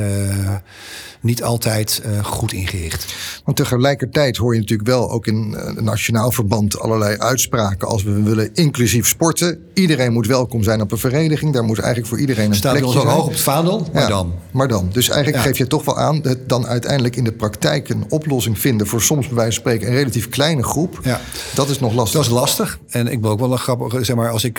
niet 1.21 1.43
altijd 1.43 2.01
goed 2.23 2.53
ingericht. 2.53 3.15
Want 3.45 3.57
tegelijkertijd 3.57 4.37
hoor 4.37 4.53
je 4.53 4.59
natuurlijk 4.59 4.89
wel 4.89 5.11
ook 5.11 5.27
in 5.27 5.57
nationaal 5.79 6.31
verband 6.31 6.79
allerlei 6.79 7.17
uitspraken 7.17 7.87
als 7.87 8.03
we 8.03 8.23
willen 8.23 8.49
inclusief 8.53 9.07
sporten. 9.07 9.63
Iedereen 9.73 10.13
moet 10.13 10.27
welkom 10.27 10.63
zijn 10.63 10.81
op 10.81 10.91
een 10.91 10.97
vereniging. 10.97 11.53
Daar 11.53 11.63
moet 11.63 11.77
eigenlijk 11.77 12.07
voor 12.07 12.19
iedereen 12.19 12.49
een 12.49 12.55
Staat 12.55 12.71
plekje 12.71 12.91
zijn. 12.91 13.03
Staat 13.03 13.15
hoog 13.15 13.25
op 13.25 13.31
het 13.31 13.41
vaandel, 13.41 13.87
maar 13.93 14.01
ja, 14.01 14.07
dan. 14.07 14.33
Maar 14.51 14.67
dan. 14.67 14.89
Dus 14.91 15.09
eigenlijk 15.09 15.43
ja. 15.43 15.49
geef 15.49 15.57
je 15.57 15.67
toch 15.67 15.85
wel 15.85 15.97
aan 15.97 16.21
dat 16.21 16.37
dan 16.47 16.67
uiteindelijk 16.67 17.15
in 17.15 17.23
de 17.23 17.31
praktijk 17.31 17.89
een 17.89 18.05
oplossing 18.09 18.59
vinden 18.59 18.87
voor 18.87 19.01
soms 19.01 19.27
bij 19.27 19.35
wijze 19.35 19.51
van 19.51 19.61
spreken 19.61 19.87
een 19.87 19.93
relatief 19.93 20.29
kleine 20.29 20.63
groep. 20.63 20.99
Ja. 21.03 21.21
Dat 21.53 21.69
is 21.69 21.79
nog 21.79 21.93
lastig. 21.93 22.15
Dat 22.15 22.25
is 22.25 22.37
lastig. 22.37 22.79
En 22.89 23.07
ik 23.07 23.21
wil 23.21 23.29
ook 23.29 23.39
wel 23.39 23.51
een 23.51 23.57
grappig, 23.57 24.05
zeg 24.05 24.15
maar, 24.15 24.29
als 24.29 24.43
ik 24.43 24.57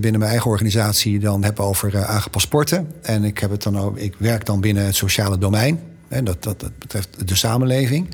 binnen 0.00 0.18
mijn 0.18 0.22
eigen 0.22 0.50
organisatie 0.50 1.18
dan 1.18 1.44
heb 1.44 1.60
over 1.60 2.04
aangepast 2.04 2.46
sport 2.46 2.80
en 3.02 3.24
ik, 3.24 3.38
heb 3.38 3.50
het 3.50 3.62
dan 3.62 3.78
ook, 3.78 3.98
ik 3.98 4.14
werk 4.18 4.46
dan 4.46 4.60
binnen 4.60 4.84
het 4.84 4.96
sociale 4.96 5.38
domein. 5.38 5.80
En 6.08 6.24
dat, 6.24 6.42
dat, 6.42 6.60
dat 6.60 6.78
betreft 6.78 7.28
de 7.28 7.34
samenleving. 7.34 8.08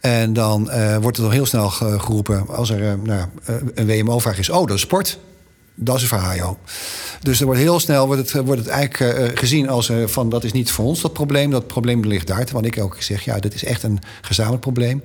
En 0.00 0.32
dan 0.32 0.70
uh, 0.70 0.96
wordt 0.96 1.16
er 1.16 1.22
dan 1.22 1.32
heel 1.32 1.46
snel 1.46 1.70
geroepen, 1.70 2.48
als 2.48 2.70
er 2.70 2.80
uh, 2.80 2.92
nou, 3.02 3.28
een 3.74 3.86
WMO-vraag 3.86 4.38
is: 4.38 4.50
oh, 4.50 4.66
dat 4.66 4.76
is 4.76 4.82
sport. 4.82 5.18
Dat 5.82 5.96
is 5.96 6.02
een 6.02 6.08
verhaal. 6.08 6.58
Dus 7.20 7.40
er 7.40 7.46
wordt 7.46 7.60
heel 7.60 7.80
snel 7.80 8.06
wordt 8.06 8.32
het, 8.32 8.44
wordt 8.44 8.60
het 8.60 8.70
eigenlijk 8.70 9.18
uh, 9.18 9.38
gezien 9.38 9.68
als 9.68 9.90
uh, 9.90 10.06
van 10.06 10.28
dat 10.28 10.44
is 10.44 10.52
niet 10.52 10.70
voor 10.70 10.84
ons 10.84 11.00
dat 11.00 11.12
probleem. 11.12 11.50
Dat 11.50 11.66
probleem 11.66 12.04
ligt 12.04 12.26
daar. 12.26 12.46
Want 12.52 12.66
ik 12.66 12.78
ook 12.78 12.96
zeg, 12.98 13.24
ja, 13.24 13.38
dit 13.38 13.54
is 13.54 13.64
echt 13.64 13.82
een 13.82 13.98
gezamenlijk 14.20 14.62
probleem. 14.62 15.02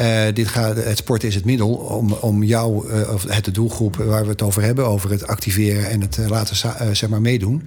Uh, 0.00 0.22
dit 0.34 0.48
gaat, 0.48 0.76
het 0.76 0.98
sport 0.98 1.24
is 1.24 1.34
het 1.34 1.44
middel 1.44 1.68
om, 1.68 2.12
om 2.12 2.42
jou, 2.42 2.92
of 3.12 3.24
het 3.28 3.44
de 3.44 3.50
doelgroep 3.50 3.96
waar 3.96 4.22
we 4.22 4.30
het 4.30 4.42
over 4.42 4.62
hebben, 4.62 4.86
over 4.86 5.10
het 5.10 5.26
activeren 5.26 5.90
en 5.90 6.00
het 6.00 6.18
laten 6.28 6.56
zeg 6.96 7.08
maar 7.08 7.20
meedoen, 7.20 7.66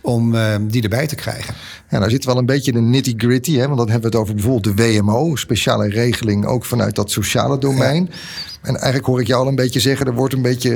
om 0.00 0.36
die 0.60 0.82
erbij 0.82 1.06
te 1.06 1.14
krijgen. 1.14 1.54
Ja, 1.90 1.98
nou 1.98 2.10
zit 2.10 2.24
wel 2.24 2.38
een 2.38 2.46
beetje 2.46 2.72
de 2.72 2.80
nitty 2.80 3.14
gritty, 3.16 3.56
hè, 3.56 3.66
want 3.66 3.78
dan 3.78 3.90
hebben 3.90 4.10
we 4.10 4.16
het 4.16 4.24
over 4.26 4.34
bijvoorbeeld 4.34 4.76
de 4.76 4.82
WMO, 4.82 5.36
speciale 5.36 5.88
regeling 5.88 6.46
ook 6.46 6.64
vanuit 6.64 6.94
dat 6.94 7.10
sociale 7.10 7.58
domein. 7.58 8.08
Ja. 8.10 8.16
En 8.62 8.74
eigenlijk 8.74 9.06
hoor 9.06 9.20
ik 9.20 9.26
jou 9.26 9.42
al 9.42 9.48
een 9.48 9.54
beetje 9.54 9.80
zeggen, 9.80 10.06
er 10.06 10.14
wordt 10.14 10.34
een 10.34 10.42
beetje 10.42 10.70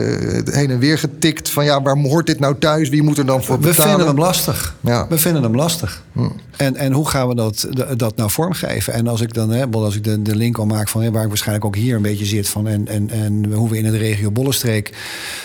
heen 0.45 0.71
en 0.71 0.79
weer 0.79 0.99
getikt 0.99 1.50
van 1.50 1.65
ja, 1.65 1.83
waar 1.83 1.99
hoort 1.99 2.26
dit 2.26 2.38
nou 2.41 2.59
thuis? 2.59 2.88
Wie 2.88 3.03
moet 3.03 3.19
er 3.19 3.26
dan 3.26 3.45
voor 3.45 3.59
betalen? 3.59 3.76
We 3.76 3.88
vinden 3.88 4.07
hem 4.07 4.19
lastig. 4.19 4.75
Ja. 4.81 5.07
We 5.09 5.19
vinden 5.19 5.43
hem 5.43 5.55
lastig. 5.55 6.03
Hm. 6.12 6.21
En, 6.57 6.76
en 6.76 6.93
hoe 6.93 7.09
gaan 7.09 7.29
we 7.29 7.35
dat, 7.35 7.69
dat 7.97 8.17
nou 8.17 8.31
vormgeven? 8.31 8.93
En 8.93 9.07
als 9.07 9.21
ik 9.21 9.35
dan 9.35 9.50
hè, 9.50 9.67
als 9.67 9.97
ik 9.97 10.05
de, 10.05 10.23
de 10.23 10.37
link 10.37 10.59
al 10.59 10.67
maak 10.67 10.86
van 10.88 11.12
waar 11.12 11.23
ik 11.23 11.28
waarschijnlijk 11.28 11.66
ook 11.66 11.76
hier 11.76 11.97
een 11.97 12.02
beetje 12.02 12.25
zit 12.25 12.49
van 12.49 12.69
en, 12.69 12.88
en, 12.88 13.11
en 13.11 13.52
hoe 13.52 13.71
we 13.71 13.78
in 13.78 13.90
de 13.90 13.97
regio 13.97 14.31
Bollenstreek 14.31 14.88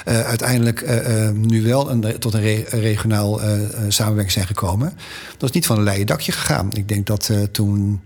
uh, 0.07 0.21
uiteindelijk 0.21 0.81
uh, 0.81 1.29
nu 1.29 1.61
wel 1.61 1.91
een, 1.91 2.19
tot 2.19 2.33
een 2.33 2.41
re 2.41 2.65
regionaal 2.69 3.39
samenwerking 3.87 4.31
zijn 4.33 4.47
gekomen. 4.47 4.93
Dat 5.37 5.49
is 5.49 5.55
niet 5.55 5.65
van 5.65 5.77
een 5.77 5.83
leien 5.83 6.05
dakje 6.05 6.31
gegaan. 6.31 6.69
Ik 6.73 6.87
denk 6.87 7.05
dat 7.05 7.31
toen 7.51 8.01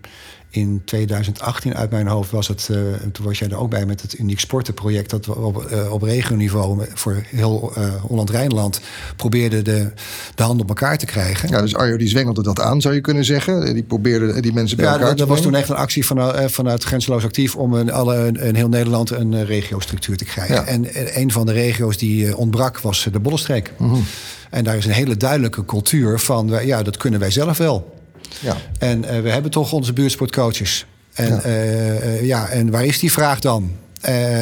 in 0.56 0.82
2018 0.86 1.76
uit 1.76 1.92
mijn 1.92 2.08
hoofd 2.08 2.32
was 2.32 2.48
het, 2.48 2.68
uh, 2.72 2.78
toen 3.12 3.26
was 3.26 3.40
jij 3.40 3.50
er 3.50 3.58
ook 3.58 3.70
bij 3.70 3.86
met 3.86 4.02
het 4.02 4.20
Uniek 4.20 4.40
Sportenproject, 4.40 5.10
dat 5.10 5.26
we 5.26 5.36
op, 5.36 5.72
uh, 5.72 5.94
op 5.94 6.02
regioniveau 6.02 6.86
voor 6.94 7.24
heel 7.26 7.74
uh, 7.78 7.94
Holland-Rijnland 8.02 8.82
probeerden 9.16 9.64
de, 9.64 9.92
de 10.36 10.44
hand 10.44 10.62
op 10.62 10.68
elkaar 10.68 10.98
te 10.98 11.06
krijgen. 11.06 11.50
Ja, 11.50 11.62
dus 11.62 11.76
Arjo 11.76 11.98
die 11.98 12.08
zwengelde 12.08 12.44
dat 12.44 12.60
aan, 12.60 12.82
zou 12.82 12.94
je 12.94 13.02
kunnen 13.02 13.26
zeggen. 13.26 13.74
Die 13.74 13.84
probeerde 13.84 14.42
die 14.42 14.54
mensen 14.54 14.78
bij 14.78 14.86
ja, 14.86 14.92
elkaar 14.92 15.08
dat, 15.08 15.18
te 15.18 15.26
dat 15.26 15.36
was 15.36 15.42
toen 15.42 15.56
echt 15.56 15.70
een 15.70 15.76
actie 15.76 16.06
vanuit, 16.06 16.52
vanuit 16.52 16.84
Grenzeloos 16.84 17.24
Actief 17.24 17.56
om 17.56 17.78
in, 17.78 17.92
alle, 17.92 18.32
in 18.42 18.56
heel 18.56 18.70
Nederland 18.70 19.10
een 19.10 19.46
regiostructuur 19.46 20.18
te 20.18 20.26
krijgen. 20.26 20.56
Ja. 20.56 20.66
En 20.66 20.88
een 21.20 21.32
van 21.32 21.46
de 21.46 21.52
regio's 21.52 21.98
die 21.98 22.38
ontbrak 22.38 22.80
was 22.80 23.08
de 23.12 23.20
Bollenstreek. 23.20 23.72
Mm 23.78 23.90
-hmm. 23.90 24.04
En 24.50 24.64
daar 24.64 24.78
is 24.78 24.86
een 24.86 24.92
hele 24.92 25.18
duidelijke 25.18 25.66
cultuur 25.66 26.20
van, 26.20 26.60
ja, 26.64 26.84
dat 26.84 26.98
kunnen 26.98 27.20
wij 27.20 27.32
zelf 27.32 27.58
wel. 27.58 27.94
Ja. 28.40 28.58
En 28.80 29.04
uh, 29.04 29.20
we 29.20 29.30
hebben 29.30 29.52
toch 29.52 29.72
onze 29.72 29.94
buurtsportcoaches. 29.94 30.86
En, 31.14 31.30
ja. 31.30 31.46
Uh, 31.46 32.26
ja, 32.26 32.48
en 32.48 32.72
waar 32.72 32.86
is 32.86 33.00
die 33.00 33.12
vraag 33.12 33.40
dan? 33.40 33.72
Uh, 34.10 34.38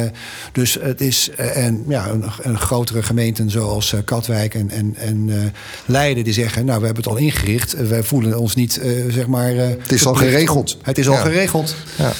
dus 0.52 0.78
het 0.80 1.00
is 1.00 1.30
en, 1.36 1.84
ja, 1.88 2.08
een, 2.08 2.24
een 2.42 2.58
grotere 2.58 3.02
gemeenten 3.02 3.50
zoals 3.50 3.94
Katwijk 4.04 4.54
en, 4.54 4.70
en, 4.70 4.94
en 4.98 5.52
Leiden 5.86 6.24
die 6.24 6.32
zeggen: 6.32 6.64
Nou, 6.64 6.80
we 6.80 6.86
hebben 6.86 7.04
het 7.04 7.12
al 7.12 7.18
ingericht. 7.18 7.88
Wij 7.88 8.02
voelen 8.02 8.38
ons 8.38 8.54
niet, 8.54 8.80
zeg 9.08 9.26
maar. 9.26 9.54
het 9.54 9.92
is 9.92 10.06
al 10.06 10.14
geregeld. 10.14 10.78
Het 10.82 10.98
is 10.98 11.08
al 11.08 11.16
geregeld. 11.16 11.74
Ja. 11.96 12.12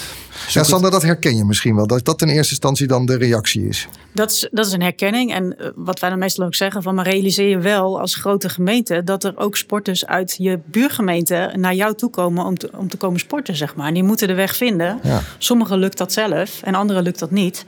Ja, 0.49 0.63
Sander, 0.63 0.91
dat 0.91 1.03
herken 1.03 1.37
je 1.37 1.45
misschien 1.45 1.77
wel. 1.77 1.87
Dat 1.87 2.05
dat 2.05 2.23
in 2.23 2.29
eerste 2.29 2.51
instantie 2.51 2.87
dan 2.87 3.07
de 3.07 3.17
reactie 3.17 3.69
is. 3.69 3.89
Dat 4.13 4.31
is, 4.31 4.49
dat 4.51 4.67
is 4.67 4.73
een 4.73 4.83
herkenning. 4.83 5.35
En 5.35 5.57
uh, 5.59 5.69
wat 5.75 6.01
wij 6.01 6.11
dan 6.11 6.19
meestal 6.19 6.47
ook 6.47 6.55
zeggen: 6.55 6.83
van 6.83 6.95
maar 6.95 7.05
realiseer 7.05 7.49
je 7.49 7.59
wel 7.59 8.01
als 8.01 8.15
grote 8.15 8.49
gemeente 8.49 9.05
dat 9.05 9.25
er 9.25 9.33
ook 9.37 9.57
sporters 9.57 10.07
uit 10.07 10.35
je 10.39 10.61
buurgemeente 10.65 11.53
naar 11.57 11.75
jou 11.75 11.95
toe 11.95 12.11
komen 12.11 12.45
om 12.45 12.59
te, 12.59 12.71
om 12.77 12.89
te 12.89 12.97
komen 12.97 13.21
sporten, 13.21 13.57
zeg 13.57 13.75
maar. 13.75 13.87
En 13.87 13.95
die 13.95 14.03
moeten 14.03 14.29
de 14.29 14.35
weg 14.35 14.57
vinden. 14.57 15.01
Ja. 15.03 15.21
Sommigen 15.39 15.79
lukt 15.79 15.99
dat 15.99 16.13
zelf 16.13 16.63
en 16.63 16.75
anderen 16.75 17.03
lukt 17.03 17.19
dat 17.19 17.31
niet. 17.31 17.65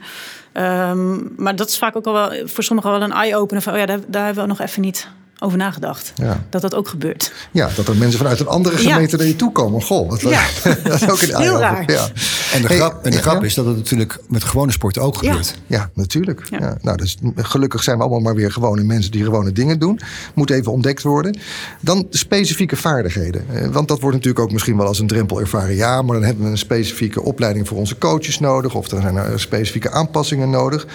Um, 0.53 1.33
maar 1.37 1.55
dat 1.55 1.67
is 1.67 1.77
vaak 1.77 1.95
ook 1.95 2.05
al 2.05 2.13
wel 2.13 2.47
voor 2.47 2.63
sommigen 2.63 2.91
wel 2.91 3.01
een 3.01 3.11
eye-opener 3.11 3.61
van: 3.61 3.73
oh 3.73 3.79
ja, 3.79 3.85
daar, 3.85 3.99
daar 4.07 4.25
hebben 4.25 4.43
we 4.43 4.49
nog 4.49 4.59
even 4.59 4.81
niet 4.81 5.07
over 5.39 5.57
nagedacht. 5.57 6.13
Ja. 6.15 6.45
Dat 6.49 6.61
dat 6.61 6.75
ook 6.75 6.87
gebeurt. 6.87 7.31
Ja, 7.51 7.69
dat 7.75 7.87
er 7.87 7.95
mensen 7.95 8.19
vanuit 8.19 8.39
een 8.39 8.47
andere 8.47 8.77
gemeente 8.77 9.11
ja. 9.11 9.17
naar 9.17 9.27
je 9.27 9.35
toe 9.35 9.51
komen. 9.51 9.81
Goh, 9.81 10.09
dat, 10.09 10.21
ja. 10.21 10.45
dat 10.83 11.01
is 11.01 11.09
ook 11.09 11.21
een 11.21 11.41
Heel 11.41 11.59
raar. 11.59 11.91
Ja. 11.91 12.07
En 12.53 12.61
de 12.61 12.67
grap, 12.67 13.05
en 13.05 13.11
de 13.11 13.17
grap 13.17 13.43
is 13.43 13.53
dat 13.53 13.65
het 13.65 13.75
natuurlijk 13.75 14.19
met 14.27 14.43
gewone 14.43 14.71
sport 14.71 14.97
ook 14.97 15.17
gebeurt. 15.17 15.55
Ja, 15.67 15.89
natuurlijk. 15.93 16.41
Ja. 16.49 16.77
Nou, 16.81 16.97
dus 16.97 17.17
gelukkig 17.35 17.83
zijn 17.83 17.97
we 17.97 18.03
allemaal 18.03 18.21
maar 18.21 18.35
weer 18.35 18.51
gewone 18.51 18.83
mensen 18.83 19.11
die 19.11 19.23
gewone 19.23 19.51
dingen 19.51 19.79
doen. 19.79 19.99
Moet 20.33 20.49
even 20.49 20.71
ontdekt 20.71 21.03
worden. 21.03 21.39
Dan 21.81 22.07
de 22.09 22.17
specifieke 22.17 22.75
vaardigheden. 22.75 23.45
Want 23.71 23.87
dat 23.87 23.99
wordt 23.99 24.15
natuurlijk 24.15 24.45
ook 24.45 24.51
misschien 24.51 24.77
wel 24.77 24.87
als 24.87 24.99
een 24.99 25.07
drempel 25.07 25.39
ervaren. 25.39 25.75
Ja, 25.75 26.01
maar 26.01 26.15
dan 26.15 26.25
hebben 26.25 26.43
we 26.43 26.51
een 26.51 26.57
specifieke 26.57 27.21
opleiding 27.21 27.67
voor 27.67 27.77
onze 27.77 27.97
coaches 27.97 28.39
nodig. 28.39 28.75
Of 28.75 28.91
er 28.91 29.01
zijn 29.01 29.15
er 29.15 29.39
specifieke 29.39 29.91
aanpassingen 29.91 30.49
nodig. 30.49 30.87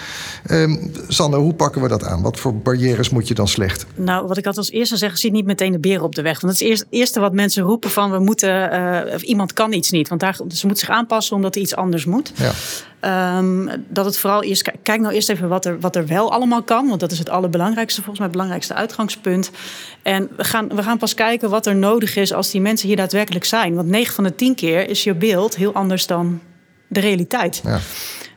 Um, 0.51 0.91
Sander, 1.07 1.39
hoe 1.39 1.53
pakken 1.53 1.81
we 1.81 1.87
dat 1.87 2.03
aan? 2.03 2.21
Wat 2.21 2.39
voor 2.39 2.55
barrières 2.55 3.09
moet 3.09 3.27
je 3.27 3.33
dan 3.33 3.47
slecht? 3.47 3.85
Nou, 3.95 4.27
wat 4.33 4.41
ik 4.41 4.47
altijd 4.47 4.65
als 4.65 4.79
eerste 4.79 4.97
zeg, 4.97 5.17
zie 5.17 5.31
niet 5.31 5.45
meteen 5.45 5.71
de 5.71 5.79
beren 5.79 6.03
op 6.03 6.15
de 6.15 6.21
weg. 6.21 6.41
Want 6.41 6.53
dat 6.53 6.67
is 6.67 6.79
het 6.79 6.87
eerste 6.89 7.19
wat 7.19 7.33
mensen 7.33 7.63
roepen 7.63 7.89
van 7.89 8.11
we 8.11 8.19
moeten, 8.19 8.73
uh, 8.73 9.29
iemand 9.29 9.53
kan 9.53 9.73
iets 9.73 9.91
niet. 9.91 10.07
Want 10.07 10.21
daar, 10.21 10.37
ze 10.53 10.67
moet 10.67 10.79
zich 10.79 10.89
aanpassen 10.89 11.35
omdat 11.35 11.55
er 11.55 11.61
iets 11.61 11.75
anders 11.75 12.05
moet. 12.05 12.31
Ja. 12.35 13.37
Um, 13.37 13.69
dat 13.89 14.05
het 14.05 14.17
vooral 14.17 14.43
eerst, 14.43 14.71
kijk 14.83 15.01
nou 15.01 15.13
eerst 15.13 15.29
even 15.29 15.47
wat 15.49 15.65
er, 15.65 15.79
wat 15.79 15.95
er 15.95 16.07
wel 16.07 16.31
allemaal 16.31 16.63
kan. 16.63 16.87
Want 16.87 16.99
dat 16.99 17.11
is 17.11 17.19
het 17.19 17.29
allerbelangrijkste, 17.29 18.01
volgens 18.01 18.17
mij 18.17 18.27
het 18.27 18.35
belangrijkste 18.35 18.73
uitgangspunt. 18.73 19.51
En 20.01 20.29
we 20.37 20.43
gaan, 20.43 20.67
we 20.75 20.83
gaan 20.83 20.97
pas 20.97 21.13
kijken 21.13 21.49
wat 21.49 21.65
er 21.65 21.75
nodig 21.75 22.15
is 22.15 22.33
als 22.33 22.51
die 22.51 22.61
mensen 22.61 22.87
hier 22.87 22.97
daadwerkelijk 22.97 23.45
zijn. 23.45 23.75
Want 23.75 23.87
9 23.87 24.13
van 24.13 24.23
de 24.23 24.35
10 24.35 24.55
keer 24.55 24.89
is 24.89 25.03
je 25.03 25.15
beeld 25.15 25.55
heel 25.55 25.73
anders 25.73 26.07
dan 26.07 26.39
de 26.87 26.99
realiteit. 26.99 27.61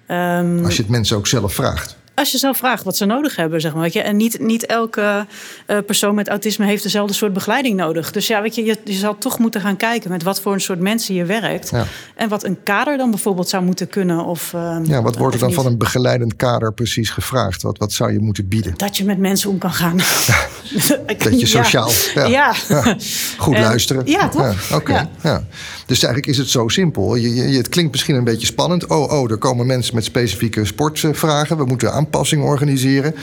Ja. 0.06 0.38
Um, 0.40 0.64
als 0.64 0.76
je 0.76 0.82
het 0.82 0.90
mensen 0.90 1.16
ook 1.16 1.26
zelf 1.26 1.54
vraagt 1.54 1.96
als 2.16 2.32
je 2.32 2.38
zelf 2.38 2.56
vraagt 2.56 2.84
wat 2.84 2.96
ze 2.96 3.04
nodig 3.04 3.36
hebben, 3.36 3.60
zeg 3.60 3.72
maar. 3.72 3.82
Weet 3.82 3.92
je? 3.92 4.00
En 4.00 4.16
niet, 4.16 4.40
niet 4.40 4.66
elke 4.66 5.26
uh, 5.66 5.78
persoon 5.86 6.14
met 6.14 6.28
autisme 6.28 6.66
heeft 6.66 6.82
dezelfde 6.82 7.14
soort 7.14 7.32
begeleiding 7.32 7.76
nodig. 7.76 8.12
Dus 8.12 8.26
ja, 8.26 8.42
weet 8.42 8.54
je, 8.54 8.64
je, 8.64 8.76
je 8.84 8.92
zal 8.92 9.18
toch 9.18 9.38
moeten 9.38 9.60
gaan 9.60 9.76
kijken 9.76 10.10
met 10.10 10.22
wat 10.22 10.40
voor 10.40 10.52
een 10.52 10.60
soort 10.60 10.80
mensen 10.80 11.14
je 11.14 11.24
werkt. 11.24 11.70
Ja. 11.70 11.84
En 12.14 12.28
wat 12.28 12.44
een 12.44 12.62
kader 12.62 12.96
dan 12.96 13.10
bijvoorbeeld 13.10 13.48
zou 13.48 13.64
moeten 13.64 13.88
kunnen. 13.88 14.24
Of, 14.24 14.52
uh, 14.52 14.78
ja, 14.82 15.02
wat 15.02 15.16
wordt 15.16 15.34
er 15.34 15.40
dan 15.40 15.48
niet. 15.48 15.58
van 15.58 15.66
een 15.66 15.78
begeleidend 15.78 16.36
kader 16.36 16.72
precies 16.72 17.10
gevraagd? 17.10 17.62
Wat, 17.62 17.78
wat 17.78 17.92
zou 17.92 18.12
je 18.12 18.18
moeten 18.18 18.48
bieden? 18.48 18.74
Dat 18.76 18.96
je 18.96 19.04
met 19.04 19.18
mensen 19.18 19.50
om 19.50 19.58
kan 19.58 19.72
gaan. 19.72 19.96
dat 21.16 21.40
je 21.40 21.46
sociaal. 21.60 21.90
Ja. 22.14 22.26
ja. 22.26 22.54
ja. 22.68 22.96
Goed 23.36 23.54
en, 23.56 23.62
luisteren. 23.62 24.06
Ja, 24.06 24.28
toch? 24.28 24.72
Oké. 24.72 25.08
Okay. 25.22 25.42
Dus 25.86 26.02
eigenlijk 26.02 26.32
is 26.32 26.38
het 26.38 26.48
zo 26.48 26.68
simpel. 26.68 27.14
Je, 27.14 27.34
je, 27.34 27.56
het 27.56 27.68
klinkt 27.68 27.92
misschien 27.92 28.14
een 28.14 28.24
beetje 28.24 28.46
spannend. 28.46 28.86
Oh, 28.86 29.12
oh, 29.12 29.30
er 29.30 29.36
komen 29.36 29.66
mensen 29.66 29.94
met 29.94 30.04
specifieke 30.04 30.64
sportvragen. 30.64 31.56
We 31.56 31.64
moeten 31.64 31.92
aanpassingen 31.92 32.44
organiseren. 32.44 33.14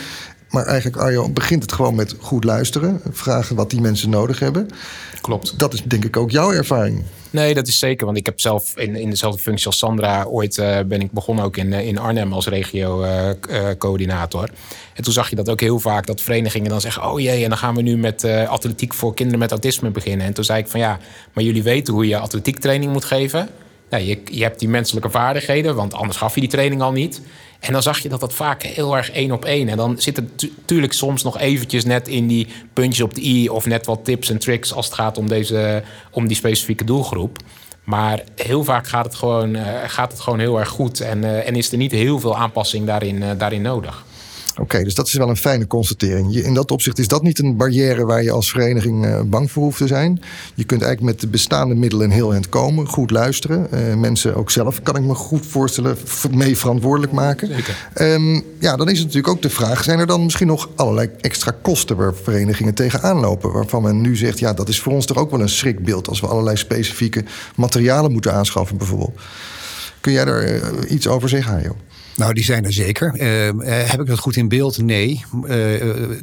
Maar 0.53 0.65
eigenlijk, 0.65 0.97
Arjo, 1.01 1.29
begint 1.29 1.61
het 1.61 1.71
gewoon 1.71 1.95
met 1.95 2.15
goed 2.19 2.43
luisteren. 2.43 3.01
Vragen 3.11 3.55
wat 3.55 3.69
die 3.69 3.81
mensen 3.81 4.09
nodig 4.09 4.39
hebben. 4.39 4.67
Klopt. 5.21 5.59
Dat 5.59 5.73
is 5.73 5.83
denk 5.83 6.05
ik 6.05 6.17
ook 6.17 6.31
jouw 6.31 6.51
ervaring. 6.51 7.03
Nee, 7.29 7.53
dat 7.53 7.67
is 7.67 7.79
zeker. 7.79 8.05
Want 8.05 8.17
ik 8.17 8.25
heb 8.25 8.39
zelf 8.39 8.77
in, 8.77 8.95
in 8.95 9.09
dezelfde 9.09 9.41
functie 9.41 9.65
als 9.65 9.77
Sandra 9.77 10.23
ooit 10.23 10.57
uh, 10.57 10.79
ben 10.85 11.01
ik 11.01 11.11
begonnen 11.11 11.45
ook 11.45 11.57
in, 11.57 11.73
in 11.73 11.97
Arnhem 11.97 12.33
als 12.33 12.47
regio-coördinator. 12.47 14.43
Uh, 14.43 14.55
en 14.93 15.03
toen 15.03 15.13
zag 15.13 15.29
je 15.29 15.35
dat 15.35 15.49
ook 15.49 15.59
heel 15.59 15.79
vaak, 15.79 16.05
dat 16.05 16.21
verenigingen 16.21 16.69
dan 16.69 16.81
zeggen: 16.81 17.11
Oh 17.11 17.19
jee, 17.19 17.43
en 17.43 17.49
dan 17.49 17.57
gaan 17.57 17.75
we 17.75 17.81
nu 17.81 17.97
met 17.97 18.23
atletiek 18.47 18.93
voor 18.93 19.13
kinderen 19.13 19.39
met 19.39 19.51
autisme 19.51 19.89
beginnen. 19.89 20.27
En 20.27 20.33
toen 20.33 20.43
zei 20.43 20.59
ik 20.59 20.67
van 20.67 20.79
ja, 20.79 20.99
maar 21.33 21.43
jullie 21.43 21.63
weten 21.63 21.93
hoe 21.93 22.07
je 22.07 22.17
atletiektraining 22.17 22.91
moet 22.91 23.05
geven. 23.05 23.49
Nou, 23.93 24.05
je, 24.05 24.21
je 24.31 24.43
hebt 24.43 24.59
die 24.59 24.69
menselijke 24.69 25.09
vaardigheden, 25.09 25.75
want 25.75 25.93
anders 25.93 26.17
gaf 26.17 26.33
je 26.35 26.39
die 26.39 26.49
training 26.49 26.81
al 26.81 26.91
niet. 26.91 27.21
En 27.59 27.73
dan 27.73 27.81
zag 27.81 27.99
je 27.99 28.09
dat 28.09 28.19
dat 28.19 28.33
vaak 28.33 28.63
heel 28.63 28.97
erg 28.97 29.11
één 29.11 29.31
op 29.31 29.45
één. 29.45 29.69
En 29.69 29.77
dan 29.77 30.01
zit 30.01 30.15
het 30.15 30.49
natuurlijk 30.57 30.93
soms 30.93 31.23
nog 31.23 31.39
eventjes 31.39 31.85
net 31.85 32.07
in 32.07 32.27
die 32.27 32.47
puntjes 32.73 33.01
op 33.01 33.13
de 33.13 33.21
i... 33.21 33.49
of 33.49 33.65
net 33.65 33.85
wat 33.85 34.05
tips 34.05 34.29
en 34.29 34.37
tricks 34.37 34.73
als 34.73 34.85
het 34.85 34.95
gaat 34.95 35.17
om, 35.17 35.27
deze, 35.27 35.83
om 36.11 36.27
die 36.27 36.37
specifieke 36.37 36.83
doelgroep. 36.83 37.37
Maar 37.83 38.23
heel 38.35 38.63
vaak 38.63 38.87
gaat 38.87 39.05
het 39.05 39.15
gewoon, 39.15 39.55
uh, 39.55 39.67
gaat 39.87 40.11
het 40.11 40.21
gewoon 40.21 40.39
heel 40.39 40.59
erg 40.59 40.69
goed. 40.69 40.99
En, 40.99 41.23
uh, 41.23 41.47
en 41.47 41.55
is 41.55 41.71
er 41.71 41.77
niet 41.77 41.91
heel 41.91 42.19
veel 42.19 42.37
aanpassing 42.37 42.85
daarin, 42.85 43.15
uh, 43.15 43.29
daarin 43.37 43.61
nodig. 43.61 44.05
Oké, 44.53 44.61
okay, 44.61 44.83
dus 44.83 44.95
dat 44.95 45.07
is 45.07 45.13
wel 45.13 45.29
een 45.29 45.37
fijne 45.37 45.67
constatering. 45.67 46.35
In 46.35 46.53
dat 46.53 46.71
opzicht 46.71 46.99
is 46.99 47.07
dat 47.07 47.23
niet 47.23 47.39
een 47.39 47.57
barrière 47.57 48.05
waar 48.05 48.23
je 48.23 48.31
als 48.31 48.49
vereniging 48.49 49.05
uh, 49.05 49.21
bang 49.21 49.51
voor 49.51 49.63
hoeft 49.63 49.77
te 49.77 49.87
zijn. 49.87 50.21
Je 50.53 50.63
kunt 50.63 50.81
eigenlijk 50.81 51.11
met 51.13 51.21
de 51.21 51.27
bestaande 51.27 51.75
middelen 51.75 52.09
heel 52.09 52.33
eind 52.33 52.49
komen, 52.49 52.87
goed 52.87 53.11
luisteren. 53.11 53.67
Uh, 53.73 53.95
mensen 53.95 54.35
ook 54.35 54.51
zelf, 54.51 54.81
kan 54.81 54.95
ik 54.95 55.01
me 55.03 55.13
goed 55.13 55.45
voorstellen, 55.45 55.97
mee 56.31 56.57
verantwoordelijk 56.57 57.11
maken. 57.11 57.49
Um, 58.01 58.43
ja, 58.59 58.75
dan 58.75 58.89
is 58.89 58.97
het 58.97 59.07
natuurlijk 59.07 59.33
ook 59.33 59.41
de 59.41 59.49
vraag: 59.49 59.83
zijn 59.83 59.99
er 59.99 60.07
dan 60.07 60.23
misschien 60.23 60.47
nog 60.47 60.69
allerlei 60.75 61.09
extra 61.21 61.55
kosten 61.61 61.95
waar 61.95 62.15
verenigingen 62.15 62.73
tegenaan 62.73 63.19
lopen? 63.19 63.51
Waarvan 63.51 63.81
men 63.81 64.01
nu 64.01 64.15
zegt: 64.15 64.39
ja, 64.39 64.53
dat 64.53 64.69
is 64.69 64.79
voor 64.79 64.93
ons 64.93 65.05
toch 65.05 65.17
ook 65.17 65.31
wel 65.31 65.41
een 65.41 65.49
schrikbeeld 65.49 66.07
als 66.07 66.19
we 66.19 66.27
allerlei 66.27 66.57
specifieke 66.57 67.23
materialen 67.55 68.11
moeten 68.11 68.33
aanschaffen, 68.33 68.77
bijvoorbeeld. 68.77 69.19
Kun 70.01 70.11
jij 70.11 70.25
daar 70.25 70.43
uh, 70.43 70.61
iets 70.89 71.07
over 71.07 71.29
zeggen, 71.29 71.53
Hajo? 71.53 71.75
Nou, 72.15 72.33
die 72.33 72.43
zijn 72.43 72.65
er 72.65 72.73
zeker. 72.73 73.13
Uh, 73.15 73.89
heb 73.89 74.01
ik 74.01 74.07
dat 74.07 74.19
goed 74.19 74.35
in 74.35 74.47
beeld? 74.47 74.81
Nee. 74.81 75.23
Uh, 75.45 75.75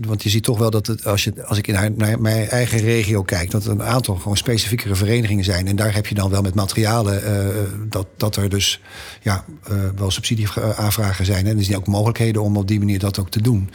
want 0.06 0.22
je 0.22 0.28
ziet 0.28 0.42
toch 0.42 0.58
wel 0.58 0.70
dat 0.70 0.86
het, 0.86 1.04
als, 1.04 1.24
je, 1.24 1.46
als 1.46 1.58
ik 1.58 1.66
naar, 1.66 1.90
naar, 1.92 2.20
mijn 2.20 2.48
eigen 2.48 2.78
regio 2.78 3.22
kijk, 3.22 3.50
dat 3.50 3.64
er 3.64 3.70
een 3.70 3.82
aantal 3.82 4.14
gewoon 4.14 4.36
specifiekere 4.36 4.94
verenigingen 4.94 5.44
zijn. 5.44 5.66
En 5.66 5.76
daar 5.76 5.94
heb 5.94 6.06
je 6.06 6.14
dan 6.14 6.30
wel 6.30 6.42
met 6.42 6.54
materialen 6.54 7.22
uh, 7.22 7.56
dat, 7.88 8.06
dat 8.16 8.36
er 8.36 8.48
dus 8.48 8.80
ja, 9.22 9.44
wel 9.96 10.10
subsidieaanvragen 10.10 11.24
zijn. 11.24 11.46
En 11.46 11.58
er 11.58 11.64
zijn 11.64 11.76
ook 11.76 11.86
mogelijkheden 11.86 12.42
om 12.42 12.56
op 12.56 12.68
die 12.68 12.78
manier 12.78 12.98
dat 12.98 13.18
ook 13.18 13.30
te 13.30 13.42
doen. 13.42 13.70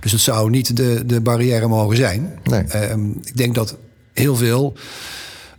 Dus 0.00 0.12
het 0.12 0.20
zou 0.20 0.50
niet 0.50 0.76
de, 0.76 1.02
de 1.06 1.20
barrière 1.20 1.68
mogen 1.68 1.96
zijn. 1.96 2.38
Nee. 2.44 2.62
Ehm, 2.62 3.10
ik 3.10 3.36
denk 3.36 3.54
dat 3.54 3.76
heel 4.12 4.36
veel 4.36 4.76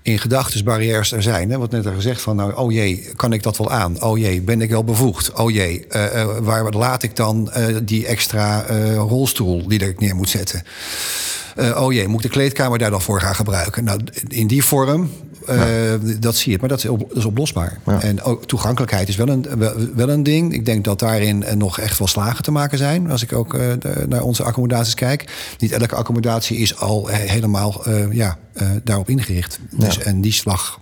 in 0.02 0.20
gedachtesbarrières 0.20 1.12
er 1.12 1.22
zijn. 1.22 1.50
Hè? 1.50 1.58
Wat 1.58 1.72
net 1.72 1.86
al 1.86 1.94
gezegd 1.94 2.22
van, 2.22 2.36
nou, 2.36 2.56
oh 2.56 2.72
jee, 2.72 3.10
kan 3.16 3.34
ik 3.34 3.44
dat 3.44 3.58
wel 3.58 3.72
aan? 3.72 4.04
Oh 4.04 4.18
jee, 4.18 4.42
ben 4.42 4.62
ik 4.62 4.70
wel 4.70 4.84
bevoegd? 4.84 5.32
Oh 5.32 5.52
jee, 5.52 5.86
uh, 5.90 6.04
uh, 6.16 6.38
waar 6.38 6.72
laat 6.72 7.04
ik 7.04 7.16
dan 7.16 7.52
uh, 7.58 7.78
die 7.84 8.06
extra 8.06 8.66
rolstoel 8.96 9.68
die 9.68 9.88
ik 9.88 10.00
neer 10.00 10.16
moet 10.16 10.30
zetten? 10.30 10.64
oh 11.76 11.94
jee, 11.94 12.08
moet 12.08 12.24
ik 12.24 12.32
de 12.32 12.38
kleedkamer 12.38 12.78
daar 12.78 12.90
dan 12.90 13.02
voor 13.02 13.22
gaan 13.22 13.36
gebruiken? 13.36 13.84
Nou, 13.84 14.00
in 14.28 14.48
die 14.48 14.64
vorm 14.64 15.10
Dat 16.20 16.36
zie 16.36 16.52
je, 16.52 16.58
maar 16.60 16.70
dat 16.70 16.78
is, 16.78 16.86
op, 16.86 17.14
is 17.14 17.26
oplosbaar. 17.26 17.80
En 18.00 18.22
ook 18.22 18.46
toegankelijkheid 18.46 19.08
is 19.08 19.16
wel 19.16 19.28
een, 19.28 19.46
wel, 19.96 20.10
een 20.10 20.24
ding. 20.24 20.54
Ik 20.54 20.66
denk 20.66 20.84
dat 20.84 21.00
daarin 21.00 21.44
nog 21.58 21.80
echt 21.80 22.00
wel 22.00 22.08
slagen 22.08 22.44
te 22.44 22.52
maken 22.52 22.78
zijn. 22.78 23.12
Als 23.12 23.24
ik 23.24 23.34
ook 23.34 23.58
naar 24.08 24.22
onze 24.22 24.44
accommodaties 24.44 24.94
kijk. 24.94 25.54
Niet 25.60 25.72
elke 25.72 25.96
accommodatie 25.96 26.58
is 26.58 26.78
al 26.78 27.08
helemaal 27.08 27.84
ja, 28.12 28.38
daarop 28.84 29.10
ingericht. 29.10 29.60
Dus, 29.70 29.98
En 29.98 30.22
die 30.22 30.34
slag 30.34 30.80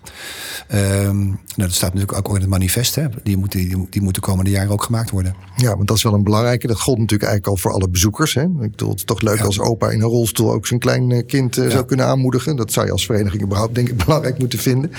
Ehm, 0.70 1.26
nou, 1.28 1.38
dat 1.56 1.74
staat 1.74 1.94
natuurlijk 1.94 2.28
ook 2.28 2.36
in 2.36 2.42
het 2.42 2.50
manifest. 2.50 2.96
Hè. 2.96 3.06
Die, 3.24 3.38
moet, 3.38 3.52
die, 3.52 3.88
die 3.90 4.02
moet 4.02 4.16
de 4.16 4.22
komende 4.22 4.50
jaren 4.52 4.72
ook 4.72 4.84
gemaakt 4.84 5.10
worden. 5.10 5.36
Ja, 5.56 5.76
want 5.76 5.88
dat 5.88 5.98
is 5.98 6.04
wel 6.04 6.14
een 6.14 6.24
belangrijke. 6.24 6.68
Dat 6.68 6.80
gold 6.80 6.98
natuurlijk 6.98 7.30
eigenlijk 7.30 7.58
al 7.58 7.62
voor 7.62 7.80
alle 7.80 7.90
bezoekers. 7.90 8.34
Hè. 8.34 8.42
Ik 8.42 8.72
bedoel, 8.72 8.90
het 8.90 8.98
is 8.98 9.04
toch 9.04 9.22
leuk 9.22 9.42
als 9.42 9.60
opa 9.60 9.90
in 9.90 10.02
een 10.02 10.08
rolstoel 10.08 10.52
ook 10.52 10.68
zijn 10.68 10.80
klein 10.80 11.12
eh, 11.12 11.26
kind 11.26 11.56
zou 11.56 11.86
kunnen 11.86 12.06
aanmoedigen. 12.06 12.56
Dat 12.56 12.72
zou 12.72 12.86
je 12.86 12.92
als 12.92 13.06
vereniging 13.06 13.44
überhaupt 13.44 13.76
denk 13.76 13.90
ik 13.90 13.98
belangrijk 14.06 14.40
moeten 14.40 14.49
vinden. 14.58 14.92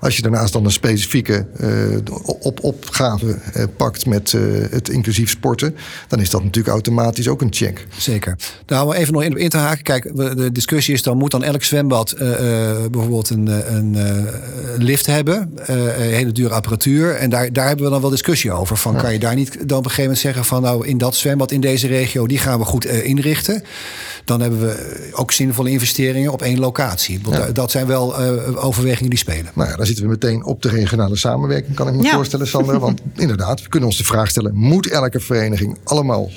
Als 0.00 0.16
je 0.16 0.22
daarnaast 0.22 0.52
dan 0.52 0.64
een 0.64 0.70
specifieke 0.70 1.46
uh, 1.60 1.96
op 2.40 2.64
opgave 2.64 3.38
pakt 3.76 4.06
met 4.06 4.32
het 4.70 4.88
inclusief 4.88 5.30
sporten, 5.30 5.76
dan 6.08 6.20
is 6.20 6.30
dat 6.30 6.42
natuurlijk 6.42 6.74
automatisch 6.74 7.28
ook 7.28 7.40
een 7.40 7.52
check. 7.54 7.86
Zeker. 7.96 8.36
Nou, 8.66 8.94
even 8.94 9.12
nog 9.12 9.22
in, 9.22 9.36
in 9.36 9.48
te 9.48 9.56
haken. 9.56 9.82
Kijk, 9.82 10.16
de 10.16 10.52
discussie 10.52 10.94
is 10.94 11.02
dan 11.02 11.16
moet 11.16 11.30
dan 11.30 11.42
elk 11.42 11.62
zwembad 11.62 12.14
bijvoorbeeld 12.90 13.30
een, 13.30 13.46
een 13.76 13.96
lift 14.78 15.06
hebben. 15.06 15.52
Hele 15.96 16.32
dure 16.32 16.54
apparatuur. 16.54 17.14
En 17.14 17.30
daar, 17.30 17.52
daar 17.52 17.66
hebben 17.66 17.84
we 17.84 17.90
dan 17.90 18.00
wel 18.00 18.10
discussie 18.10 18.52
over. 18.52 18.76
Van, 18.76 18.96
Kan 18.96 19.12
je 19.12 19.18
daar 19.18 19.34
niet 19.34 19.52
dan 19.52 19.78
op 19.78 19.84
een 19.84 19.90
gegeven 19.90 20.02
moment 20.02 20.18
zeggen 20.18 20.44
van 20.44 20.62
nou 20.62 20.86
in 20.86 20.98
dat 20.98 21.16
zwembad 21.16 21.50
in 21.50 21.60
deze 21.60 21.86
regio, 21.86 22.26
die 22.26 22.38
gaan 22.38 22.58
we 22.58 22.64
goed 22.64 22.84
inrichten. 22.84 23.62
Dan 24.24 24.40
hebben 24.40 24.60
we 24.60 25.10
ook 25.12 25.32
zinvolle 25.32 25.70
investeringen 25.70 26.32
op 26.32 26.42
één 26.42 26.58
locatie. 26.58 27.20
Dat 27.52 27.70
zijn 27.70 27.86
wel 27.86 28.20
uh, 28.20 28.64
die 29.00 29.18
spelen. 29.18 29.50
Nou 29.54 29.70
ja, 29.70 29.76
dan 29.76 29.86
zitten 29.86 30.04
we 30.04 30.10
meteen 30.10 30.44
op 30.44 30.62
de 30.62 30.68
regionale 30.68 31.16
samenwerking, 31.16 31.74
kan 31.74 31.88
ik 31.88 31.94
me 31.94 32.08
voorstellen, 32.08 32.46
Sander. 32.46 32.78
Want 32.78 33.00
inderdaad, 33.14 33.62
we 33.62 33.68
kunnen 33.68 33.88
ons 33.88 33.98
de 33.98 34.04
vraag 34.04 34.28
stellen: 34.28 34.54
moet 34.54 34.86
elke 34.86 35.20
vereniging 35.20 35.78
allemaal 35.84 36.30
100% 36.30 36.34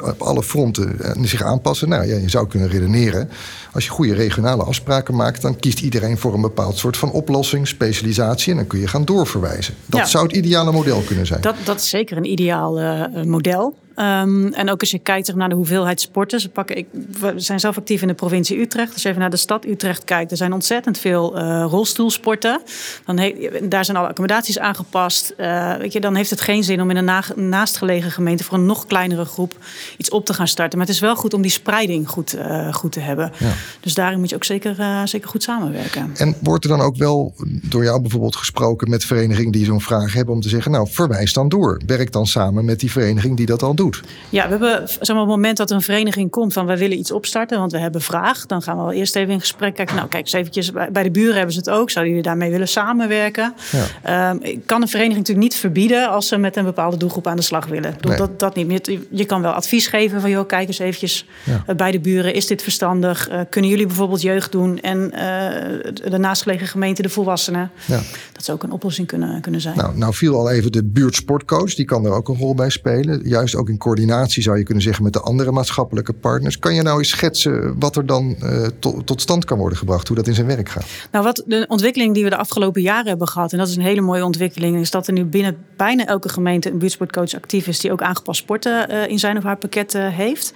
op 0.00 0.20
alle 0.22 0.42
fronten 0.42 0.96
zich 1.22 1.42
aanpassen? 1.42 1.88
Nou 1.88 2.06
ja, 2.06 2.16
je 2.16 2.28
zou 2.28 2.46
kunnen 2.46 2.68
redeneren. 2.68 3.28
Als 3.72 3.84
je 3.84 3.90
goede 3.90 4.14
regionale 4.14 4.62
afspraken 4.62 5.16
maakt, 5.16 5.42
dan 5.42 5.58
kiest 5.58 5.80
iedereen 5.80 6.18
voor 6.18 6.34
een 6.34 6.40
bepaald 6.40 6.78
soort 6.78 6.96
van 6.96 7.10
oplossing, 7.10 7.68
specialisatie. 7.68 8.50
En 8.50 8.56
dan 8.56 8.66
kun 8.66 8.80
je 8.80 8.86
gaan 8.86 9.04
doorverwijzen. 9.04 9.74
Dat 9.86 10.08
zou 10.08 10.26
het 10.26 10.36
ideale 10.36 10.72
model 10.72 11.00
kunnen 11.00 11.26
zijn. 11.26 11.40
Dat, 11.40 11.56
dat 11.64 11.80
is 11.80 11.88
zeker 11.88 12.16
een 12.16 12.30
ideaal 12.30 12.80
uh, 12.80 13.22
model. 13.24 13.74
Um, 13.96 14.52
en 14.52 14.70
ook 14.70 14.80
als 14.80 14.90
je 14.90 14.98
kijkt 14.98 15.34
naar 15.34 15.48
de 15.48 15.54
hoeveelheid 15.54 16.00
sporten. 16.00 16.40
Ze 16.40 16.48
pakken, 16.48 16.76
ik, 16.76 16.86
we 17.20 17.32
zijn 17.36 17.60
zelf 17.60 17.76
actief 17.76 18.02
in 18.02 18.08
de 18.08 18.14
provincie 18.14 18.60
Utrecht. 18.60 18.92
Als 18.92 19.02
je 19.02 19.08
even 19.08 19.20
naar 19.20 19.30
de 19.30 19.36
stad 19.36 19.64
Utrecht 19.64 20.04
kijkt, 20.04 20.30
er 20.30 20.36
zijn 20.36 20.52
ontzettend 20.52 20.98
veel 20.98 21.38
uh, 21.38 21.66
rolstoelsporten. 21.68 22.60
Dan 23.06 23.18
he, 23.18 23.50
daar 23.62 23.84
zijn 23.84 23.96
alle 23.96 24.08
accommodaties 24.08 24.58
aangepast. 24.58 25.34
Uh, 25.36 25.76
weet 25.76 25.92
je, 25.92 26.00
dan 26.00 26.14
heeft 26.14 26.30
het 26.30 26.40
geen 26.40 26.64
zin 26.64 26.80
om 26.80 26.90
in 26.90 26.96
een 26.96 27.04
na, 27.04 27.24
naastgelegen 27.34 28.10
gemeente 28.10 28.44
voor 28.44 28.58
een 28.58 28.66
nog 28.66 28.86
kleinere 28.86 29.24
groep 29.24 29.56
iets 29.96 30.10
op 30.10 30.26
te 30.26 30.34
gaan 30.34 30.48
starten. 30.48 30.78
Maar 30.78 30.86
het 30.86 30.96
is 30.96 31.02
wel 31.02 31.16
goed 31.16 31.34
om 31.34 31.42
die 31.42 31.50
spreiding 31.50 32.08
goed, 32.08 32.36
uh, 32.36 32.74
goed 32.74 32.92
te 32.92 33.00
hebben. 33.00 33.32
Ja. 33.38 33.52
Dus 33.80 33.94
daarin 33.94 34.18
moet 34.18 34.28
je 34.28 34.34
ook 34.34 34.44
zeker, 34.44 34.76
zeker 35.04 35.28
goed 35.28 35.42
samenwerken. 35.42 36.10
En 36.16 36.34
wordt 36.42 36.64
er 36.64 36.70
dan 36.70 36.80
ook 36.80 36.96
wel 36.96 37.34
door 37.44 37.84
jou 37.84 38.00
bijvoorbeeld 38.00 38.36
gesproken 38.36 38.90
met 38.90 39.04
verenigingen 39.04 39.52
die 39.52 39.64
zo'n 39.64 39.80
vraag 39.80 40.12
hebben 40.12 40.34
om 40.34 40.40
te 40.40 40.48
zeggen, 40.48 40.70
nou 40.70 40.88
verwijs 40.90 41.32
dan 41.32 41.48
door. 41.48 41.80
Werk 41.86 42.12
dan 42.12 42.26
samen 42.26 42.64
met 42.64 42.80
die 42.80 42.90
vereniging 42.90 43.36
die 43.36 43.46
dat 43.46 43.62
al 43.62 43.74
doet. 43.74 44.00
Ja, 44.28 44.44
we 44.44 44.50
hebben 44.50 44.88
zeg 44.88 45.08
maar, 45.08 45.16
op 45.16 45.22
het 45.22 45.36
moment 45.36 45.56
dat 45.56 45.70
een 45.70 45.82
vereniging 45.82 46.30
komt 46.30 46.52
van 46.52 46.66
wij 46.66 46.78
willen 46.78 46.98
iets 46.98 47.10
opstarten, 47.10 47.58
want 47.58 47.72
we 47.72 47.78
hebben 47.78 48.00
vraag, 48.00 48.46
dan 48.46 48.62
gaan 48.62 48.76
we 48.76 48.82
wel 48.82 48.92
eerst 48.92 49.16
even 49.16 49.32
in 49.32 49.40
gesprek 49.40 49.74
kijken. 49.74 49.96
Nou, 49.96 50.08
kijk 50.08 50.22
eens 50.22 50.32
eventjes, 50.32 50.72
bij 50.92 51.02
de 51.02 51.10
buren 51.10 51.34
hebben 51.34 51.52
ze 51.52 51.58
het 51.58 51.70
ook. 51.70 51.90
Zouden 51.90 52.14
jullie 52.14 52.28
daarmee 52.28 52.50
willen 52.50 52.68
samenwerken? 52.68 53.54
Ja. 54.02 54.30
Um, 54.30 54.40
kan 54.66 54.82
een 54.82 54.88
vereniging 54.88 55.18
natuurlijk 55.18 55.46
niet 55.48 55.60
verbieden 55.60 56.10
als 56.10 56.28
ze 56.28 56.36
met 56.36 56.56
een 56.56 56.64
bepaalde 56.64 56.96
doelgroep 56.96 57.26
aan 57.26 57.36
de 57.36 57.42
slag 57.42 57.66
willen. 57.66 57.96
Nee. 58.00 58.16
Dat, 58.16 58.38
dat 58.38 58.54
niet. 58.54 58.86
Je, 58.86 59.06
je, 59.10 59.24
kan 59.24 59.42
wel 59.42 59.52
advies 59.52 59.86
geven 59.86 60.20
van 60.20 60.30
joh, 60.30 60.46
kijk 60.46 60.68
eens 60.68 60.78
eventjes 60.78 61.26
ja. 61.44 61.74
bij 61.74 61.90
de 61.90 62.00
buren. 62.00 62.34
Is 62.34 62.46
dit 62.46 62.62
verstandig? 62.62 63.28
Kunnen 63.50 63.70
jullie 63.70 63.86
bijvoorbeeld 63.86 64.22
jeugd 64.22 64.52
doen 64.52 64.80
en 64.80 64.98
uh, 64.98 66.10
de 66.10 66.18
naastgelegen 66.18 66.66
gemeente 66.66 67.02
de 67.02 67.08
volwassenen? 67.08 67.70
Ja. 67.86 68.00
Dat 68.32 68.44
zou 68.44 68.56
ook 68.58 68.62
een 68.62 68.72
oplossing 68.72 69.06
kunnen, 69.06 69.40
kunnen 69.40 69.60
zijn. 69.60 69.76
Nou, 69.76 69.96
nou 69.96 70.14
viel 70.14 70.34
al 70.34 70.50
even 70.50 70.72
de 70.72 70.84
buurtsportcoach, 70.84 71.74
die 71.74 71.84
kan 71.84 72.04
er 72.04 72.12
ook 72.12 72.28
een 72.28 72.36
rol 72.36 72.54
bij 72.54 72.70
spelen. 72.70 73.20
Juist 73.28 73.56
ook 73.56 73.68
in 73.68 73.78
coördinatie 73.78 74.42
zou 74.42 74.58
je 74.58 74.64
kunnen 74.64 74.82
zeggen 74.82 75.04
met 75.04 75.12
de 75.12 75.20
andere 75.20 75.50
maatschappelijke 75.50 76.12
partners. 76.12 76.58
Kan 76.58 76.74
je 76.74 76.82
nou 76.82 76.98
eens 76.98 77.08
schetsen 77.08 77.78
wat 77.78 77.96
er 77.96 78.06
dan 78.06 78.36
uh, 78.42 78.66
to, 78.78 79.02
tot 79.04 79.20
stand 79.20 79.44
kan 79.44 79.58
worden 79.58 79.78
gebracht, 79.78 80.08
hoe 80.08 80.16
dat 80.16 80.26
in 80.26 80.34
zijn 80.34 80.46
werk 80.46 80.68
gaat? 80.68 80.86
Nou, 81.10 81.24
wat 81.24 81.42
de 81.46 81.64
ontwikkeling 81.68 82.14
die 82.14 82.24
we 82.24 82.30
de 82.30 82.36
afgelopen 82.36 82.82
jaren 82.82 83.06
hebben 83.06 83.28
gehad, 83.28 83.52
en 83.52 83.58
dat 83.58 83.68
is 83.68 83.76
een 83.76 83.82
hele 83.82 84.00
mooie 84.00 84.24
ontwikkeling, 84.24 84.80
is 84.80 84.90
dat 84.90 85.06
er 85.06 85.12
nu 85.12 85.24
binnen 85.24 85.56
bijna 85.76 86.06
elke 86.06 86.28
gemeente 86.28 86.70
een 86.70 86.78
buurtsportcoach 86.78 87.34
actief 87.34 87.66
is 87.66 87.80
die 87.80 87.92
ook 87.92 88.02
aangepast 88.02 88.40
sporten 88.40 88.90
uh, 88.90 89.08
in 89.08 89.18
zijn 89.18 89.36
of 89.36 89.42
haar 89.42 89.56
pakket 89.56 89.92
heeft. 89.92 90.52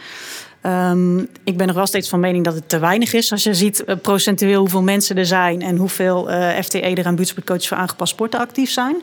Um, 0.66 1.29
ik 1.44 1.57
ben 1.57 1.74
nog 1.74 1.87
steeds 1.87 2.09
van 2.09 2.20
mening 2.20 2.44
dat 2.44 2.55
het 2.55 2.68
te 2.68 2.79
weinig 2.79 3.12
is. 3.12 3.33
Als 3.33 3.42
je 3.42 3.55
ziet 3.55 3.85
uh, 3.87 3.96
procentueel 4.03 4.61
hoeveel 4.61 4.83
mensen 4.83 5.16
er 5.16 5.27
zijn 5.27 5.62
en 5.62 5.77
hoeveel 5.77 6.31
uh, 6.31 6.48
FTE 6.48 6.81
er 6.81 7.07
aan 7.07 7.14
buurtsportcoaches 7.14 7.68
voor 7.68 7.77
aangepast 7.77 8.12
sporten 8.12 8.40
actief 8.40 8.70
zijn. 8.70 8.96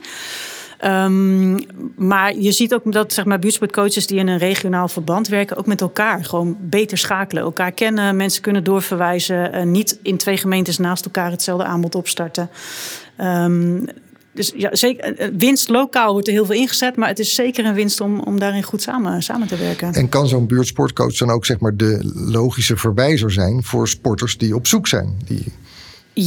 Um, 0.85 1.59
maar 1.95 2.35
je 2.35 2.51
ziet 2.51 2.73
ook 2.73 2.91
dat 2.91 3.13
zeg 3.13 3.25
maar, 3.25 3.39
buurtsportcoaches 3.39 4.07
die 4.07 4.19
in 4.19 4.27
een 4.27 4.37
regionaal 4.37 4.87
verband 4.87 5.27
werken, 5.27 5.57
ook 5.57 5.65
met 5.65 5.81
elkaar 5.81 6.25
gewoon 6.25 6.57
beter 6.59 6.97
schakelen. 6.97 7.43
Elkaar 7.43 7.71
kennen, 7.71 8.15
mensen 8.15 8.41
kunnen 8.41 8.63
doorverwijzen. 8.63 9.55
Uh, 9.55 9.63
niet 9.63 9.99
in 10.01 10.17
twee 10.17 10.37
gemeentes 10.37 10.77
naast 10.77 11.05
elkaar 11.05 11.31
hetzelfde 11.31 11.65
aanbod 11.65 11.95
opstarten. 11.95 12.49
Um, 13.21 13.85
dus 14.33 14.53
ja, 14.55 14.75
zeker, 14.75 15.03
eh, 15.03 15.25
eh, 15.25 15.33
winst 15.37 15.69
lokaal 15.69 16.11
wordt 16.11 16.27
er 16.27 16.33
heel 16.33 16.45
veel 16.45 16.55
ingezet, 16.55 16.95
maar 16.95 17.07
het 17.07 17.19
is 17.19 17.35
zeker 17.35 17.65
een 17.65 17.73
winst 17.73 18.01
om, 18.01 18.19
om 18.19 18.39
daarin 18.39 18.63
goed 18.63 18.81
samen, 18.81 19.23
samen 19.23 19.47
te 19.47 19.57
werken. 19.57 19.93
En 19.93 20.09
kan 20.09 20.27
zo'n 20.27 20.47
buurtsportcoach 20.47 21.17
dan 21.17 21.29
ook 21.29 21.45
zeg 21.45 21.59
maar 21.59 21.75
de 21.75 22.11
logische 22.13 22.77
verwijzer 22.77 23.31
zijn 23.31 23.63
voor 23.63 23.87
sporters 23.87 24.37
die 24.37 24.55
op 24.55 24.67
zoek 24.67 24.87
zijn? 24.87 25.21
Die 25.25 25.43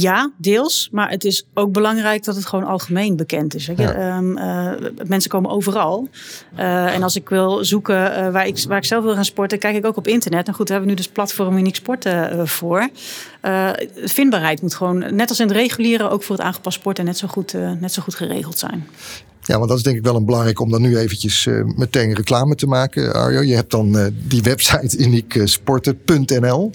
ja, 0.01 0.31
deels. 0.37 0.89
Maar 0.91 1.09
het 1.09 1.23
is 1.23 1.45
ook 1.53 1.71
belangrijk 1.71 2.23
dat 2.23 2.35
het 2.35 2.45
gewoon 2.45 2.65
algemeen 2.65 3.15
bekend 3.15 3.55
is. 3.55 3.65
Ja. 3.75 4.17
Um, 4.17 4.37
uh, 4.37 4.71
mensen 5.07 5.29
komen 5.29 5.51
overal. 5.51 6.09
Uh, 6.57 6.93
en 6.93 7.03
als 7.03 7.15
ik 7.15 7.29
wil 7.29 7.65
zoeken 7.65 7.95
uh, 7.95 8.31
waar, 8.31 8.47
ik, 8.47 8.63
waar 8.67 8.77
ik 8.77 8.85
zelf 8.85 9.03
wil 9.03 9.13
gaan 9.13 9.25
sporten, 9.25 9.59
kijk 9.59 9.75
ik 9.75 9.85
ook 9.85 9.97
op 9.97 10.07
internet. 10.07 10.47
En 10.47 10.53
goed, 10.53 10.67
we 10.67 10.73
hebben 10.73 10.89
nu 10.89 10.95
dus 10.95 11.07
platform 11.07 11.57
Uniek 11.57 11.75
Sporten 11.75 12.47
voor. 12.47 12.89
vindbaarheid 13.95 14.61
moet 14.61 14.75
gewoon, 14.75 15.15
net 15.15 15.29
als 15.29 15.39
in 15.39 15.47
het 15.47 15.55
reguliere, 15.55 16.09
ook 16.09 16.23
voor 16.23 16.35
het 16.35 16.45
aangepast 16.45 16.77
sporten 16.77 17.05
net 17.05 17.17
zo 17.17 17.27
goed, 17.27 17.53
net 17.79 17.93
zo 17.93 18.01
goed 18.01 18.15
geregeld 18.15 18.57
zijn. 18.57 18.87
Ja, 19.47 19.57
want 19.57 19.69
dat 19.69 19.77
is 19.77 19.83
denk 19.83 19.97
ik 19.97 20.03
wel 20.03 20.15
een 20.15 20.25
belangrijk 20.25 20.59
om 20.59 20.71
dan 20.71 20.81
nu 20.81 20.97
eventjes 20.97 21.45
uh, 21.45 21.63
meteen 21.75 22.13
reclame 22.13 22.55
te 22.55 22.67
maken, 22.67 23.13
Arjo. 23.13 23.41
Je 23.41 23.55
hebt 23.55 23.71
dan 23.71 23.97
uh, 23.97 24.05
die 24.27 24.41
website 24.41 24.97
unieksporten.nl. 25.05 26.71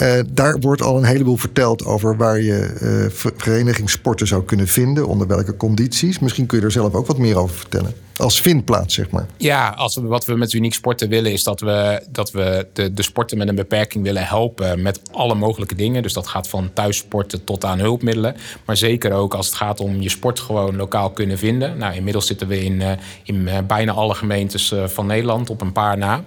Uh, 0.00 0.18
eh, 0.18 0.26
daar 0.32 0.58
wordt 0.58 0.82
al 0.82 0.96
een 0.96 1.04
heleboel 1.04 1.36
verteld 1.36 1.84
over 1.84 2.16
waar 2.16 2.40
je 2.40 3.10
verenigingssporten 3.36 4.26
zou 4.26 4.44
kunnen 4.44 4.68
vinden, 4.68 5.06
onder 5.06 5.26
welke 5.26 5.56
condities. 5.56 6.18
Misschien 6.18 6.46
kun 6.46 6.58
je 6.58 6.64
er 6.64 6.70
zelf 6.70 6.94
ook 6.94 7.06
wat 7.06 7.18
meer 7.18 7.38
over 7.38 7.56
vertellen 7.56 8.05
als 8.18 8.40
vindplaats, 8.40 8.94
zeg 8.94 9.10
maar. 9.10 9.26
Ja, 9.36 9.68
als 9.68 9.94
we, 9.94 10.02
wat 10.02 10.24
we 10.24 10.34
met 10.34 10.52
Uniek 10.52 10.74
Sporten 10.74 11.08
willen, 11.08 11.32
is 11.32 11.44
dat 11.44 11.60
we, 11.60 12.02
dat 12.08 12.30
we 12.30 12.66
de, 12.72 12.94
de 12.94 13.02
sporten 13.02 13.38
met 13.38 13.48
een 13.48 13.54
beperking 13.54 14.04
willen 14.04 14.26
helpen 14.26 14.82
met 14.82 15.00
alle 15.12 15.34
mogelijke 15.34 15.74
dingen. 15.74 16.02
Dus 16.02 16.12
dat 16.12 16.26
gaat 16.26 16.48
van 16.48 16.70
thuissporten 16.72 17.44
tot 17.44 17.64
aan 17.64 17.78
hulpmiddelen. 17.78 18.36
Maar 18.64 18.76
zeker 18.76 19.12
ook 19.12 19.34
als 19.34 19.46
het 19.46 19.54
gaat 19.54 19.80
om 19.80 20.00
je 20.00 20.08
sport 20.08 20.40
gewoon 20.40 20.76
lokaal 20.76 21.10
kunnen 21.10 21.38
vinden. 21.38 21.78
Nou, 21.78 21.94
inmiddels 21.94 22.26
zitten 22.26 22.48
we 22.48 22.64
in, 22.64 22.82
eh, 22.82 22.90
in 23.22 23.48
eh, 23.48 23.58
bijna 23.66 23.92
alle 23.92 24.14
gemeentes 24.14 24.72
eh, 24.72 24.84
van 24.86 25.06
Nederland, 25.06 25.50
op 25.50 25.60
een 25.60 25.72
paar 25.72 25.98
na. 25.98 26.24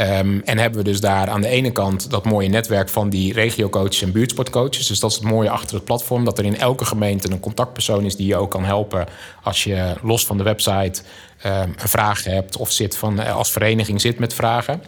Um, 0.00 0.42
en 0.44 0.58
hebben 0.58 0.78
we 0.78 0.90
dus 0.90 1.00
daar 1.00 1.28
aan 1.28 1.40
de 1.40 1.48
ene 1.48 1.70
kant 1.70 2.10
dat 2.10 2.24
mooie 2.24 2.48
netwerk 2.48 2.88
van 2.88 3.10
die 3.10 3.32
regiocoaches 3.32 4.02
en 4.02 4.12
buurtsportcoaches. 4.12 4.86
Dus 4.86 5.00
dat 5.00 5.10
is 5.10 5.16
het 5.16 5.24
mooie 5.24 5.50
achter 5.50 5.74
het 5.74 5.84
platform. 5.84 6.24
Dat 6.24 6.38
er 6.38 6.44
in 6.44 6.58
elke 6.58 6.84
gemeente 6.84 7.30
een 7.30 7.40
contactpersoon 7.40 8.04
is 8.04 8.16
die 8.16 8.26
je 8.26 8.36
ook 8.36 8.50
kan 8.50 8.64
helpen 8.64 9.06
als 9.42 9.64
je 9.64 9.94
los 10.02 10.26
van 10.26 10.36
de 10.36 10.42
website 10.42 11.02
um, 11.46 11.52
een 11.52 11.88
vraag 11.88 12.24
hebt 12.24 12.56
of 12.56 12.72
zit 12.72 12.96
van, 12.96 13.20
eh, 13.20 13.36
als 13.36 13.50
vereniging 13.50 14.00
zit 14.00 14.18
met 14.18 14.34
vragen. 14.34 14.82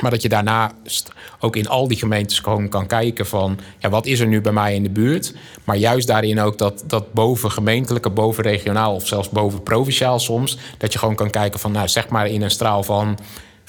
Maar 0.00 0.10
dat 0.10 0.22
je 0.22 0.28
daarnaast 0.28 1.12
ook 1.40 1.56
in 1.56 1.68
al 1.68 1.88
die 1.88 1.98
gemeentes 1.98 2.38
gewoon 2.38 2.68
kan 2.68 2.86
kijken 2.86 3.26
van... 3.26 3.58
Ja, 3.78 3.88
wat 3.88 4.06
is 4.06 4.20
er 4.20 4.26
nu 4.26 4.40
bij 4.40 4.52
mij 4.52 4.74
in 4.74 4.82
de 4.82 4.90
buurt? 4.90 5.34
Maar 5.64 5.76
juist 5.76 6.06
daarin 6.06 6.40
ook 6.40 6.58
dat, 6.58 6.84
dat 6.86 7.12
boven 7.12 7.50
gemeentelijke, 7.50 8.10
boven 8.10 8.44
regionaal... 8.44 8.94
of 8.94 9.06
zelfs 9.06 9.28
boven 9.28 9.62
provinciaal 9.62 10.18
soms... 10.18 10.58
dat 10.78 10.92
je 10.92 10.98
gewoon 10.98 11.14
kan 11.14 11.30
kijken 11.30 11.60
van, 11.60 11.72
nou 11.72 11.88
zeg 11.88 12.08
maar 12.08 12.26
in 12.26 12.42
een 12.42 12.50
straal 12.50 12.82
van 12.82 13.18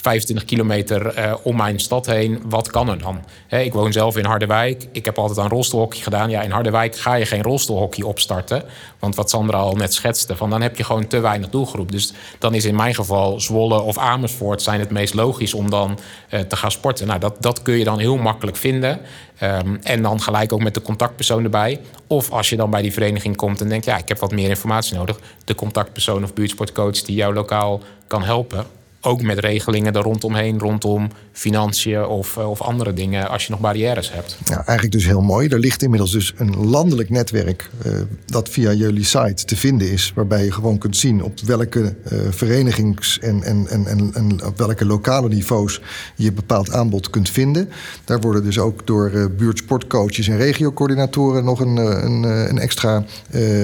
25 0.02 0.46
kilometer 0.46 1.18
uh, 1.18 1.34
om 1.44 1.56
mijn 1.56 1.80
stad 1.80 2.06
heen. 2.06 2.42
Wat 2.46 2.70
kan 2.70 2.90
er 2.90 3.00
dan? 3.00 3.24
ik 3.50 3.74
woon 3.74 3.92
zelf 3.92 4.18
in 4.18 4.26
Harderwijk. 4.26 4.88
Ik 4.92 5.06
heb 5.06 5.18
altijd 5.18 5.40
aan 5.40 5.50
rolstoelhockey 5.50 6.00
gedaan. 6.00 6.30
Ja, 6.30 6.42
in 6.42 6.52
Harderwijk 6.52 6.96
ga 6.96 7.14
je 7.14 7.26
geen 7.26 7.42
rolstoelhockey 7.42 8.04
opstarten. 8.04 8.64
Want 9.00 9.16
wat 9.16 9.30
Sandra 9.30 9.58
al 9.58 9.76
net 9.76 9.94
schetste, 9.94 10.36
van 10.36 10.50
dan 10.50 10.62
heb 10.62 10.78
je 10.78 10.84
gewoon 10.84 11.08
te 11.08 11.20
weinig 11.20 11.50
doelgroep. 11.50 11.92
Dus 11.92 12.14
dan 12.40 12.54
is 12.54 12.66
in 12.66 12.76
mijn 12.76 12.96
geval 12.96 13.40
Zwolle 13.40 13.82
of 13.82 13.98
Amersfoort 13.98 14.62
zijn 14.62 14.80
het 14.80 14.90
meest 14.90 15.14
logisch 15.14 15.54
om 15.54 15.70
dan 15.70 16.00
uh, 16.30 16.40
te 16.40 16.56
gaan 16.56 16.72
sporten. 16.72 17.08
Nou, 17.08 17.20
dat, 17.20 17.36
dat 17.40 17.62
kun 17.62 17.78
je 17.78 17.84
dan 17.84 18.00
heel 18.00 18.18
makkelijk 18.18 18.58
vinden. 18.58 19.00
Um, 19.44 19.80
en 19.84 20.02
dan 20.02 20.22
gelijk 20.22 20.54
ook 20.54 20.64
met 20.64 20.74
de 20.74 20.82
contactpersoon 20.82 21.44
erbij. 21.44 21.80
Of 22.08 22.32
als 22.32 22.50
je 22.50 22.56
dan 22.56 22.70
bij 22.70 22.82
die 22.82 22.94
vereniging 22.94 23.36
komt 23.36 23.62
en 23.62 23.70
denkt, 23.70 23.86
ja, 23.86 23.98
ik 23.98 24.08
heb 24.08 24.20
wat 24.20 24.32
meer 24.32 24.50
informatie 24.50 24.96
nodig. 24.96 25.20
De 25.46 25.56
contactpersoon 25.56 26.24
of 26.24 26.34
buurtsportcoach 26.34 27.02
die 27.02 27.16
jou 27.16 27.34
lokaal 27.34 27.82
kan 28.08 28.24
helpen 28.24 28.66
ook 29.02 29.22
met 29.22 29.40
regelingen 29.40 29.94
er 29.94 30.02
rondomheen, 30.02 30.60
rondom 30.60 31.10
financiën 31.32 32.06
of, 32.06 32.38
eh, 32.38 32.50
of 32.50 32.62
andere 32.62 32.94
dingen, 32.94 33.30
als 33.30 33.46
je 33.46 33.52
nog 33.52 33.60
barrières 33.60 34.14
hebt. 34.14 34.38
Ja, 34.46 34.56
eigenlijk 34.56 34.92
dus 34.92 35.06
heel 35.06 35.22
mooi. 35.22 35.48
Er 35.48 35.60
ligt 35.60 35.84
inmiddels 35.84 36.12
dus 36.12 36.34
een 36.38 36.68
landelijk 36.68 37.10
netwerk 37.10 37.70
uh, 37.86 37.94
dat 38.26 38.50
via 38.50 38.74
jullie 38.74 39.04
site 39.04 39.46
te 39.46 39.56
vinden 39.56 39.92
is, 39.92 40.12
waarbij 40.16 40.44
je 40.44 40.52
gewoon 40.52 40.78
kunt 40.78 40.98
zien 40.98 41.24
op 41.24 41.40
welke 41.40 41.80
uh, 41.82 42.20
verenigings- 42.30 43.20
en, 43.20 43.44
en, 43.44 43.68
en, 43.68 44.14
en, 44.14 44.46
op 44.46 44.58
welke 44.58 44.86
lokale 44.86 45.28
niveaus 45.28 45.82
je 46.16 46.32
bepaald 46.32 46.72
aanbod 46.72 47.10
kunt 47.10 47.30
vinden. 47.30 47.70
Daar 48.06 48.22
worden 48.22 48.44
dus 48.44 48.60
ook 48.60 48.88
door 48.88 49.32
buurtsportcoaches 49.38 50.28
en 50.28 50.38
regiocoördinatoren 50.38 51.44
nog 51.44 51.60
een, 51.60 51.78
een, 51.78 52.24
een 52.24 52.60
extra 52.60 53.04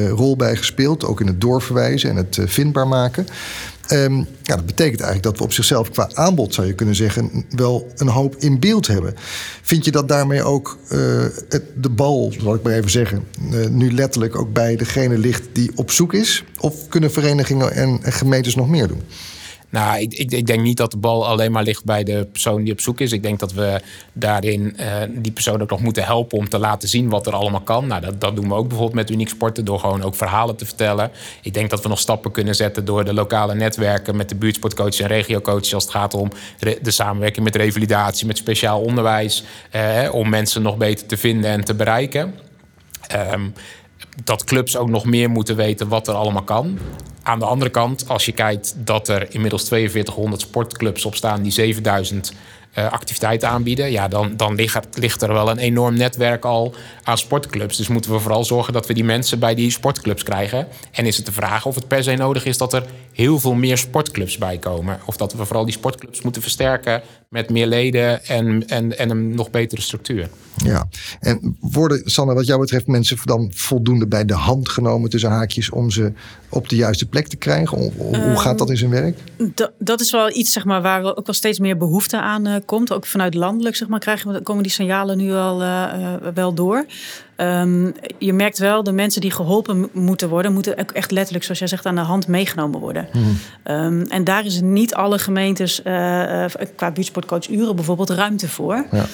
rol 0.09 0.35
bij 0.35 0.55
gespeeld, 0.55 1.05
ook 1.05 1.21
in 1.21 1.27
het 1.27 1.41
doorverwijzen 1.41 2.09
en 2.09 2.15
het 2.15 2.39
vindbaar 2.45 2.87
maken. 2.87 3.27
Um, 3.93 4.17
ja, 4.43 4.55
dat 4.55 4.65
betekent 4.65 5.01
eigenlijk 5.01 5.23
dat 5.23 5.37
we 5.37 5.43
op 5.43 5.53
zichzelf 5.53 5.91
qua 5.91 6.09
aanbod, 6.13 6.53
zou 6.53 6.67
je 6.67 6.73
kunnen 6.73 6.95
zeggen, 6.95 7.45
wel 7.49 7.91
een 7.95 8.07
hoop 8.07 8.35
in 8.35 8.59
beeld 8.59 8.87
hebben. 8.87 9.13
Vind 9.61 9.85
je 9.85 9.91
dat 9.91 10.07
daarmee 10.07 10.43
ook 10.43 10.77
het, 11.49 11.63
de 11.75 11.89
bal, 11.89 12.33
zal 12.39 12.55
ik 12.55 12.63
maar 12.63 12.73
even 12.73 12.89
zeggen, 12.89 13.23
uh, 13.51 13.67
nu 13.67 13.93
letterlijk 13.93 14.35
ook 14.35 14.53
bij 14.53 14.75
degene 14.75 15.17
ligt 15.17 15.43
die 15.51 15.71
op 15.75 15.91
zoek 15.91 16.13
is? 16.13 16.43
Of 16.59 16.87
kunnen 16.87 17.11
verenigingen 17.11 17.71
en, 17.71 17.99
en 18.01 18.13
gemeentes 18.13 18.55
nog 18.55 18.69
meer 18.69 18.87
doen? 18.87 19.01
Nou, 19.77 19.99
ik, 19.99 20.13
ik, 20.13 20.47
denk 20.47 20.61
niet 20.61 20.77
dat 20.77 20.91
de 20.91 20.97
bal 20.97 21.27
alleen 21.27 21.51
maar 21.51 21.63
ligt 21.63 21.83
bij 21.83 22.03
de 22.03 22.27
persoon 22.31 22.63
die 22.63 22.73
op 22.73 22.81
zoek 22.81 22.99
is. 22.99 23.11
Ik 23.11 23.23
denk 23.23 23.39
dat 23.39 23.53
we 23.53 23.81
daarin 24.13 24.75
uh, 24.79 24.85
die 25.09 25.31
persoon 25.31 25.61
ook 25.61 25.69
nog 25.69 25.81
moeten 25.81 26.03
helpen 26.03 26.37
om 26.37 26.49
te 26.49 26.57
laten 26.57 26.89
zien 26.89 27.09
wat 27.09 27.27
er 27.27 27.33
allemaal 27.33 27.61
kan. 27.61 27.87
Nou, 27.87 28.01
dat, 28.01 28.21
dat 28.21 28.35
doen 28.35 28.47
we 28.47 28.53
ook 28.53 28.67
bijvoorbeeld 28.67 28.95
met 28.95 29.09
Uniek 29.09 29.29
Sporten 29.29 29.65
door 29.65 29.79
gewoon 29.79 30.03
ook 30.03 30.15
verhalen 30.15 30.55
te 30.55 30.65
vertellen. 30.65 31.11
Ik 31.41 31.53
denk 31.53 31.69
dat 31.69 31.81
we 31.81 31.89
nog 31.89 31.99
stappen 31.99 32.31
kunnen 32.31 32.55
zetten 32.55 32.85
door 32.85 33.05
de 33.05 33.13
lokale 33.13 33.55
netwerken 33.55 34.15
met 34.15 34.29
de 34.29 34.35
buurtsportcoaches 34.35 34.99
en 34.99 35.07
regiocoaches 35.07 35.73
als 35.73 35.83
het 35.83 35.93
gaat 35.93 36.13
om 36.13 36.31
de 36.81 36.91
samenwerking 36.91 37.45
met 37.45 37.55
revalidatie, 37.55 38.27
met 38.27 38.37
speciaal 38.37 38.81
onderwijs, 38.81 39.43
uh, 39.75 40.13
om 40.13 40.29
mensen 40.29 40.61
nog 40.61 40.77
beter 40.77 41.05
te 41.05 41.17
vinden 41.17 41.51
en 41.51 41.63
te 41.63 41.73
bereiken. 41.73 42.33
Um, 43.33 43.53
dat 44.23 44.43
clubs 44.43 44.77
ook 44.77 44.89
nog 44.89 45.05
meer 45.05 45.29
moeten 45.29 45.55
weten 45.55 45.87
wat 45.87 46.07
er 46.07 46.13
allemaal 46.13 46.43
kan. 46.43 46.79
Aan 47.23 47.39
de 47.39 47.45
andere 47.45 47.71
kant, 47.71 48.09
als 48.09 48.25
je 48.25 48.31
kijkt 48.31 48.75
dat 48.77 49.07
er 49.07 49.33
inmiddels 49.33 49.67
4200 49.67 50.41
sportclubs 50.41 51.05
op 51.05 51.15
staan 51.15 51.41
die 51.41 51.51
7000 51.51 52.33
uh, 52.77 52.91
activiteiten 52.91 53.49
aanbieden, 53.49 53.91
ja, 53.91 54.07
dan, 54.07 54.33
dan 54.37 54.55
ligt, 54.55 54.87
ligt, 54.93 55.21
er 55.21 55.33
wel 55.33 55.49
een 55.49 55.57
enorm 55.57 55.95
netwerk 55.95 56.45
al 56.45 56.75
aan 57.03 57.17
sportclubs. 57.17 57.77
Dus 57.77 57.87
moeten 57.87 58.11
we 58.11 58.19
vooral 58.19 58.43
zorgen 58.43 58.73
dat 58.73 58.87
we 58.87 58.93
die 58.93 59.03
mensen 59.03 59.39
bij 59.39 59.55
die 59.55 59.71
sportclubs 59.71 60.23
krijgen. 60.23 60.67
En 60.91 61.05
is 61.05 61.17
het 61.17 61.25
de 61.25 61.31
vraag 61.31 61.65
of 61.65 61.75
het 61.75 61.87
per 61.87 62.03
se 62.03 62.13
nodig 62.13 62.45
is 62.45 62.57
dat 62.57 62.73
er 62.73 62.83
heel 63.17 63.39
veel 63.39 63.53
meer 63.53 63.77
sportclubs 63.77 64.37
bij 64.37 64.57
komen. 64.57 64.99
Of 65.05 65.17
dat 65.17 65.33
we 65.33 65.45
vooral 65.45 65.65
die 65.65 65.73
sportclubs 65.73 66.21
moeten 66.21 66.41
versterken 66.41 67.01
met 67.29 67.49
meer 67.49 67.67
leden 67.67 68.25
en, 68.25 68.67
en, 68.67 68.97
en 68.97 69.09
een 69.09 69.35
nog 69.35 69.49
betere 69.49 69.81
structuur. 69.81 70.29
Ja, 70.55 70.87
en 71.19 71.57
worden, 71.59 72.01
Sanne, 72.05 72.33
wat 72.33 72.45
jou 72.45 72.59
betreft, 72.59 72.87
mensen 72.87 73.17
dan 73.23 73.51
voldoende 73.53 74.07
bij 74.07 74.25
de 74.25 74.33
hand 74.33 74.69
genomen 74.69 75.09
tussen 75.09 75.29
haakjes 75.29 75.69
om 75.69 75.91
ze 75.91 76.11
op 76.49 76.69
de 76.69 76.75
juiste 76.75 77.05
plek 77.05 77.27
te 77.27 77.35
krijgen? 77.35 77.91
Hoe, 77.97 78.35
gaat 78.35 78.57
dat 78.57 78.69
in 78.69 78.77
zijn 78.77 78.91
werk? 78.91 79.17
Dat 79.79 80.01
is 80.01 80.11
wel 80.11 80.35
iets 80.35 80.51
zeg 80.51 80.65
maar, 80.65 80.81
waar 80.81 81.03
ook 81.15 81.25
wel 81.25 81.35
steeds 81.35 81.59
meer 81.59 81.77
behoefte 81.77 82.21
aan 82.21 82.47
uh, 82.47 82.55
komt. 82.65 82.93
Ook 82.93 83.05
vanuit 83.05 83.33
landelijk 83.33 83.75
zeg 83.75 83.87
maar, 83.87 83.99
krijgen 83.99 84.33
we, 84.33 84.41
komen 84.41 84.63
die 84.63 84.71
signalen 84.71 85.17
nu 85.17 85.33
al 85.33 85.61
uh, 85.61 86.13
wel 86.33 86.53
door. 86.53 86.85
Um, 87.37 87.93
je 88.17 88.33
merkt 88.33 88.57
wel, 88.57 88.83
de 88.83 88.91
mensen 88.91 89.21
die 89.21 89.31
geholpen 89.31 89.89
moeten 89.91 90.29
worden, 90.29 90.53
moeten 90.53 90.77
ook 90.77 90.91
echt 90.91 91.11
letterlijk, 91.11 91.43
zoals 91.43 91.59
jij 91.59 91.67
zegt, 91.67 91.85
aan 91.85 91.95
de 91.95 92.01
hand 92.01 92.27
meegenomen 92.27 92.79
worden. 92.79 93.07
Mm. 93.13 93.37
Um, 93.75 94.01
en 94.01 94.23
daar 94.23 94.45
is 94.45 94.61
niet 94.61 94.93
alle 94.93 95.19
gemeentes 95.19 95.79
uh, 95.79 96.45
qua 96.75 96.91
buurtsportcoach 96.91 97.49
uren 97.49 97.75
bijvoorbeeld 97.75 98.09
ruimte 98.09 98.49
voor. 98.49 98.85
Ja. 98.91 99.05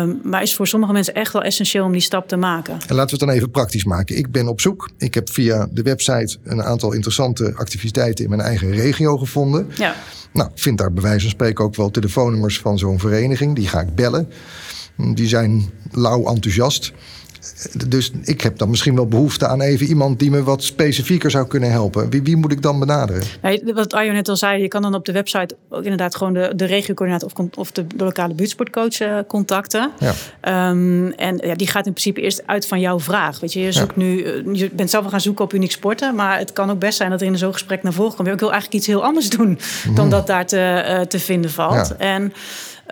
Um, 0.00 0.20
maar 0.22 0.42
is 0.42 0.54
voor 0.54 0.66
sommige 0.66 0.92
mensen 0.92 1.14
echt 1.14 1.32
wel 1.32 1.42
essentieel 1.42 1.84
om 1.84 1.92
die 1.92 2.00
stap 2.00 2.28
te 2.28 2.36
maken. 2.36 2.72
En 2.72 2.94
laten 2.94 2.96
we 2.96 3.10
het 3.10 3.20
dan 3.20 3.30
even 3.30 3.50
praktisch 3.50 3.84
maken. 3.84 4.16
Ik 4.16 4.30
ben 4.30 4.48
op 4.48 4.60
zoek. 4.60 4.90
Ik 4.98 5.14
heb 5.14 5.30
via 5.30 5.68
de 5.70 5.82
website 5.82 6.36
een 6.44 6.62
aantal 6.62 6.92
interessante 6.92 7.52
activiteiten 7.56 8.24
in 8.24 8.30
mijn 8.30 8.42
eigen 8.42 8.70
regio 8.70 9.18
gevonden. 9.18 9.70
Ja. 9.74 9.94
Nou, 10.32 10.50
ik 10.54 10.62
vind 10.62 10.78
daar 10.78 10.92
bij 10.92 11.02
wijze 11.02 11.20
van 11.20 11.30
spreken 11.30 11.64
ook 11.64 11.74
wel 11.74 11.90
telefoonnummers 11.90 12.58
van 12.58 12.78
zo'n 12.78 12.98
vereniging. 12.98 13.54
Die 13.54 13.68
ga 13.68 13.80
ik 13.80 13.94
bellen. 13.94 14.28
Die 15.14 15.28
zijn 15.28 15.70
lauw 15.92 16.26
enthousiast 16.26 16.92
dus 17.88 18.12
ik 18.22 18.40
heb 18.40 18.58
dan 18.58 18.70
misschien 18.70 18.94
wel 18.94 19.06
behoefte 19.06 19.46
aan 19.46 19.60
even 19.60 19.86
iemand 19.86 20.18
die 20.18 20.30
me 20.30 20.42
wat 20.42 20.62
specifieker 20.62 21.30
zou 21.30 21.46
kunnen 21.46 21.70
helpen. 21.70 22.10
Wie, 22.10 22.22
wie 22.22 22.36
moet 22.36 22.52
ik 22.52 22.62
dan 22.62 22.78
benaderen? 22.78 23.22
Nee, 23.42 23.62
wat 23.74 23.94
Arjo 23.94 24.12
net 24.12 24.28
al 24.28 24.36
zei, 24.36 24.62
je 24.62 24.68
kan 24.68 24.82
dan 24.82 24.94
op 24.94 25.04
de 25.04 25.12
website 25.12 25.56
ook 25.68 25.82
inderdaad 25.82 26.16
gewoon 26.16 26.32
de, 26.32 26.52
de 26.56 26.64
regiocoördinator 26.64 27.30
of, 27.34 27.48
of 27.54 27.70
de, 27.70 27.86
de, 27.86 28.04
lokale 28.04 28.34
buurtsportcoach 28.34 29.00
uh, 29.00 29.18
contacten. 29.28 29.90
Ja. 29.98 30.68
Um, 30.70 31.12
en 31.12 31.40
ja, 31.42 31.54
die 31.54 31.66
gaat 31.66 31.86
in 31.86 31.92
principe 31.92 32.20
eerst 32.20 32.42
uit 32.46 32.66
van 32.66 32.80
jouw 32.80 33.00
vraag. 33.00 33.40
Weet 33.40 33.52
je, 33.52 33.60
je 33.60 33.72
zoekt 33.72 33.96
nu, 33.96 34.22
eh, 34.22 34.32
je 34.52 34.70
bent 34.72 34.90
zelf 34.90 35.06
gaan 35.06 35.20
zoeken 35.20 35.44
op 35.44 35.52
uniek 35.52 35.70
sporten, 35.70 36.14
maar 36.14 36.38
het 36.38 36.52
kan 36.52 36.70
ook 36.70 36.78
best 36.78 36.96
zijn 36.96 37.10
dat 37.10 37.20
er 37.20 37.26
in 37.26 37.38
zo'n 37.38 37.52
gesprek 37.52 37.82
naar 37.82 37.92
voren 37.92 38.16
komt. 38.16 38.28
Ik 38.28 38.40
wil 38.40 38.52
eigenlijk 38.52 38.78
iets 38.78 38.86
heel 38.86 39.04
anders 39.04 39.30
doen 39.30 39.58
dan 39.84 39.94
mhm. 39.94 40.08
dat 40.08 40.26
daar 40.26 40.46
te, 40.46 40.84
uh, 40.88 41.00
te 41.00 41.18
vinden 41.18 41.50
valt. 41.50 41.96
En 41.96 42.32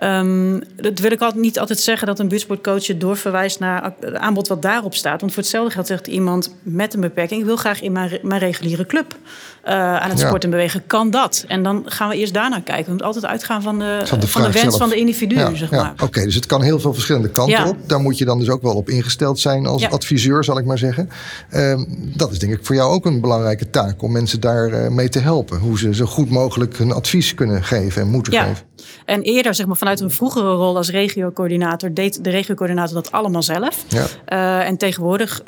Um, 0.03 0.63
dat 0.75 0.99
wil 0.99 1.11
ik 1.11 1.21
altijd, 1.21 1.41
niet 1.41 1.59
altijd 1.59 1.79
zeggen 1.79 2.07
dat 2.07 2.19
een 2.19 2.27
buurtsportcoach 2.27 2.85
je 2.85 2.97
doorverwijst 2.97 3.59
naar 3.59 3.93
het 3.99 4.15
aanbod 4.15 4.47
wat 4.47 4.61
daarop 4.61 4.93
staat. 4.95 5.19
Want 5.19 5.33
voor 5.33 5.41
hetzelfde 5.41 5.71
geld 5.71 5.87
zegt 5.87 6.07
iemand 6.07 6.55
met 6.63 6.93
een 6.93 7.01
beperking: 7.01 7.39
ik 7.39 7.45
wil 7.45 7.55
graag 7.55 7.81
in 7.81 7.91
mijn, 7.91 8.19
mijn 8.21 8.39
reguliere 8.39 8.85
club 8.85 9.15
uh, 9.65 9.73
aan 9.73 10.09
het 10.09 10.19
ja. 10.19 10.27
sporten 10.27 10.49
bewegen. 10.49 10.87
Kan 10.87 11.09
dat? 11.09 11.45
En 11.47 11.63
dan 11.63 11.83
gaan 11.85 12.09
we 12.09 12.15
eerst 12.15 12.33
daarna 12.33 12.59
kijken. 12.59 12.83
We 12.83 12.89
moeten 12.89 13.07
altijd 13.07 13.25
uitgaan 13.25 13.61
van 13.61 13.79
de, 13.79 14.01
van 14.05 14.19
de, 14.19 14.27
van 14.27 14.41
de 14.41 14.51
wens 14.51 14.59
zelf. 14.59 14.77
van 14.77 14.89
de 14.89 14.95
individu. 14.95 15.35
Ja, 15.35 15.55
zeg 15.55 15.71
maar. 15.71 15.93
Oké, 16.03 16.23
dus 16.23 16.35
het 16.35 16.45
kan 16.45 16.61
heel 16.61 16.79
veel 16.79 16.93
verschillende 16.93 17.29
kanten 17.29 17.65
op. 17.65 17.77
Daar 17.85 17.99
moet 17.99 18.17
je 18.17 18.25
dan 18.25 18.39
dus 18.39 18.49
ook 18.49 18.61
wel 18.61 18.75
op 18.75 18.89
ingesteld 18.89 19.39
zijn 19.39 19.65
als 19.65 19.89
adviseur, 19.89 20.43
zal 20.43 20.57
ik 20.57 20.65
maar 20.65 20.77
zeggen. 20.77 21.09
Uh, 21.51 21.81
dat 22.15 22.31
is 22.31 22.39
denk 22.39 22.53
ik 22.53 22.65
voor 22.65 22.75
jou 22.75 22.91
ook 22.91 23.05
een 23.05 23.21
belangrijke 23.21 23.69
taak 23.69 24.01
om 24.01 24.11
mensen 24.11 24.39
daar 24.39 24.69
uh, 24.69 24.87
mee 24.87 25.09
te 25.09 25.19
helpen. 25.19 25.59
Hoe 25.59 25.79
ze 25.79 25.95
zo 25.95 26.05
goed 26.05 26.29
mogelijk 26.29 26.77
hun 26.77 26.91
advies 26.91 27.33
kunnen 27.33 27.63
geven 27.63 28.01
en 28.01 28.07
moeten 28.07 28.33
geven. 28.33 28.63
En 29.05 29.21
eerder, 29.21 29.55
zeg 29.55 29.65
maar, 29.65 29.75
vanuit 29.75 29.99
een 29.99 30.11
vroegere 30.11 30.53
rol 30.53 30.77
als 30.77 30.89
regiocoördinator, 30.89 31.93
deed 31.93 32.23
de 32.23 32.29
regiocoördinator 32.29 32.93
dat 32.93 33.11
allemaal 33.11 33.43
zelf. 33.43 33.85
Uh, 33.93 34.67
en 34.67 34.77
tegenwoordig 34.77 35.41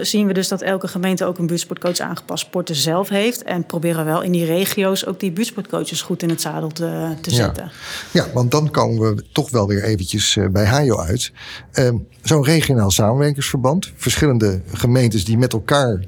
zien 0.00 0.26
we 0.26 0.32
dus 0.32 0.48
dat 0.48 0.62
elke 0.62 0.88
gemeente 0.88 1.24
ook 1.24 1.38
een 1.38 1.46
buurtsportcoach 1.46 1.98
aangepast 1.98 2.44
sporten 2.44 2.74
zelf 2.74 3.08
heeft. 3.08 3.42
En 3.42 3.63
proberen 3.66 4.04
wel 4.04 4.22
in 4.22 4.32
die 4.32 4.44
regio's 4.44 5.06
ook 5.06 5.20
die 5.20 5.32
buurtsportcoaches 5.32 6.02
goed 6.02 6.22
in 6.22 6.28
het 6.28 6.40
zadel 6.40 6.68
te, 6.68 7.14
te 7.20 7.30
zetten. 7.30 7.70
Ja. 8.10 8.26
want 8.32 8.50
dan 8.50 8.70
komen 8.70 9.14
we 9.14 9.24
toch 9.32 9.50
wel 9.50 9.66
weer 9.66 9.82
eventjes 9.82 10.36
uh, 10.36 10.48
bij 10.48 10.64
HAJO 10.64 10.98
uit. 10.98 11.32
Ehm, 11.72 11.96
zo'n 12.22 12.44
regionaal 12.44 12.90
samenwerkingsverband, 12.90 13.92
verschillende 13.96 14.60
gemeentes 14.72 15.24
die 15.24 15.38
met 15.38 15.52
elkaar 15.52 16.04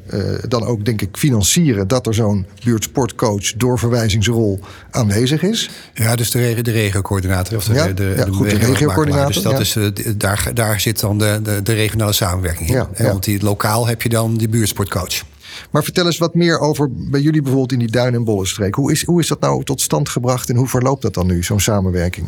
dan 0.49 0.65
ook, 0.65 0.85
denk 0.85 1.03
ik, 1.03 1.17
financieren 1.17 1.89
dat 1.89 2.07
er 2.07 2.15
zo'n 2.15 2.47
buurtsportcoach 2.65 3.53
doorverwijzingsrol 3.53 4.61
aanwezig 4.91 5.43
is. 5.43 5.71
Ja, 5.95 6.17
dus 6.17 6.31
de, 6.31 6.63
de 6.63 6.71
regiocoördinator. 6.71 7.57
Of 7.57 7.65
de, 7.65 7.75
ja, 7.75 7.87
de, 7.87 8.15
ja, 8.17 8.25
de, 8.25 8.33
goed, 8.33 8.51
de 8.51 8.57
regiocoördinator. 8.57 9.33
Dus 9.33 9.43
dat 9.43 9.61
is, 9.61 9.77
uh, 9.77 9.89
daar, 10.17 10.51
daar 10.55 10.81
zit 10.81 11.01
dan 11.01 11.19
de, 11.19 11.41
de, 11.43 11.63
de 11.63 11.73
regionale 11.73 12.13
samenwerking 12.13 12.69
in. 12.69 12.75
Ja, 12.75 12.89
Want 12.99 13.25
die, 13.25 13.43
lokaal 13.43 13.87
heb 13.87 14.03
je 14.03 14.09
dan 14.09 14.37
die 14.37 14.49
buurtsportcoach. 14.49 15.23
Maar 15.71 15.85
vertel 15.85 16.07
eens 16.07 16.19
wat 16.19 16.35
meer 16.35 16.59
over 16.59 16.91
bij 16.93 17.21
jullie 17.21 17.41
bijvoorbeeld 17.43 17.73
in 17.73 17.79
die 17.79 17.91
Duin- 17.91 18.15
en 18.15 18.25
Bollenstreek. 18.25 18.75
Hoe 18.75 18.93
is, 18.93 19.05
hoe 19.05 19.21
is 19.21 19.29
dat 19.29 19.41
nou 19.41 19.65
tot 19.65 19.81
stand 19.81 20.09
gebracht 20.09 20.49
en 20.49 20.57
hoe 20.57 20.69
verloopt 20.69 21.03
dat 21.03 21.15
dan 21.15 21.27
nu, 21.27 21.43
zo'n 21.43 21.61
samenwerking? 21.61 22.27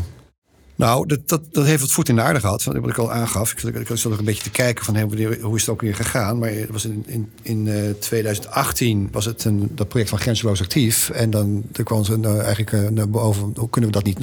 Nou, 0.78 1.06
dat, 1.06 1.28
dat, 1.28 1.40
dat 1.50 1.64
heeft 1.64 1.80
wat 1.80 1.90
voet 1.90 2.08
in 2.08 2.16
de 2.16 2.22
aarde 2.22 2.40
gehad. 2.40 2.64
Wat 2.64 2.76
ik 2.76 2.98
al 2.98 3.12
aangaf. 3.12 3.52
Ik, 3.52 3.74
ik, 3.74 3.86
zat 3.86 4.10
nog 4.10 4.18
een 4.18 4.24
beetje 4.24 4.42
te 4.42 4.50
kijken 4.50 4.84
van 4.84 4.98
hoe 5.40 5.56
is 5.56 5.60
het 5.60 5.70
ook 5.70 5.80
weer 5.80 5.94
gegaan. 5.94 6.38
Maar 6.38 6.50
het 6.50 6.70
was 6.70 6.84
in, 6.84 7.04
in, 7.06 7.30
in 7.42 7.66
uh, 7.66 7.90
2018 7.98 9.08
was 9.12 9.24
het 9.24 9.44
een, 9.44 9.70
dat 9.74 9.88
project 9.88 10.10
van 10.10 10.18
Grenzeloos 10.18 10.60
Actief. 10.60 11.10
En 11.10 11.30
dan 11.30 11.62
er 11.72 11.84
kwam 11.84 12.04
ze 12.04 12.18
uh, 12.18 12.40
eigenlijk 12.40 12.72
uh, 12.72 13.04
boven. 13.08 13.52
Hoe 13.56 13.70
kunnen 13.70 13.90
we 13.90 13.96
dat 13.96 14.04
niet 14.04 14.18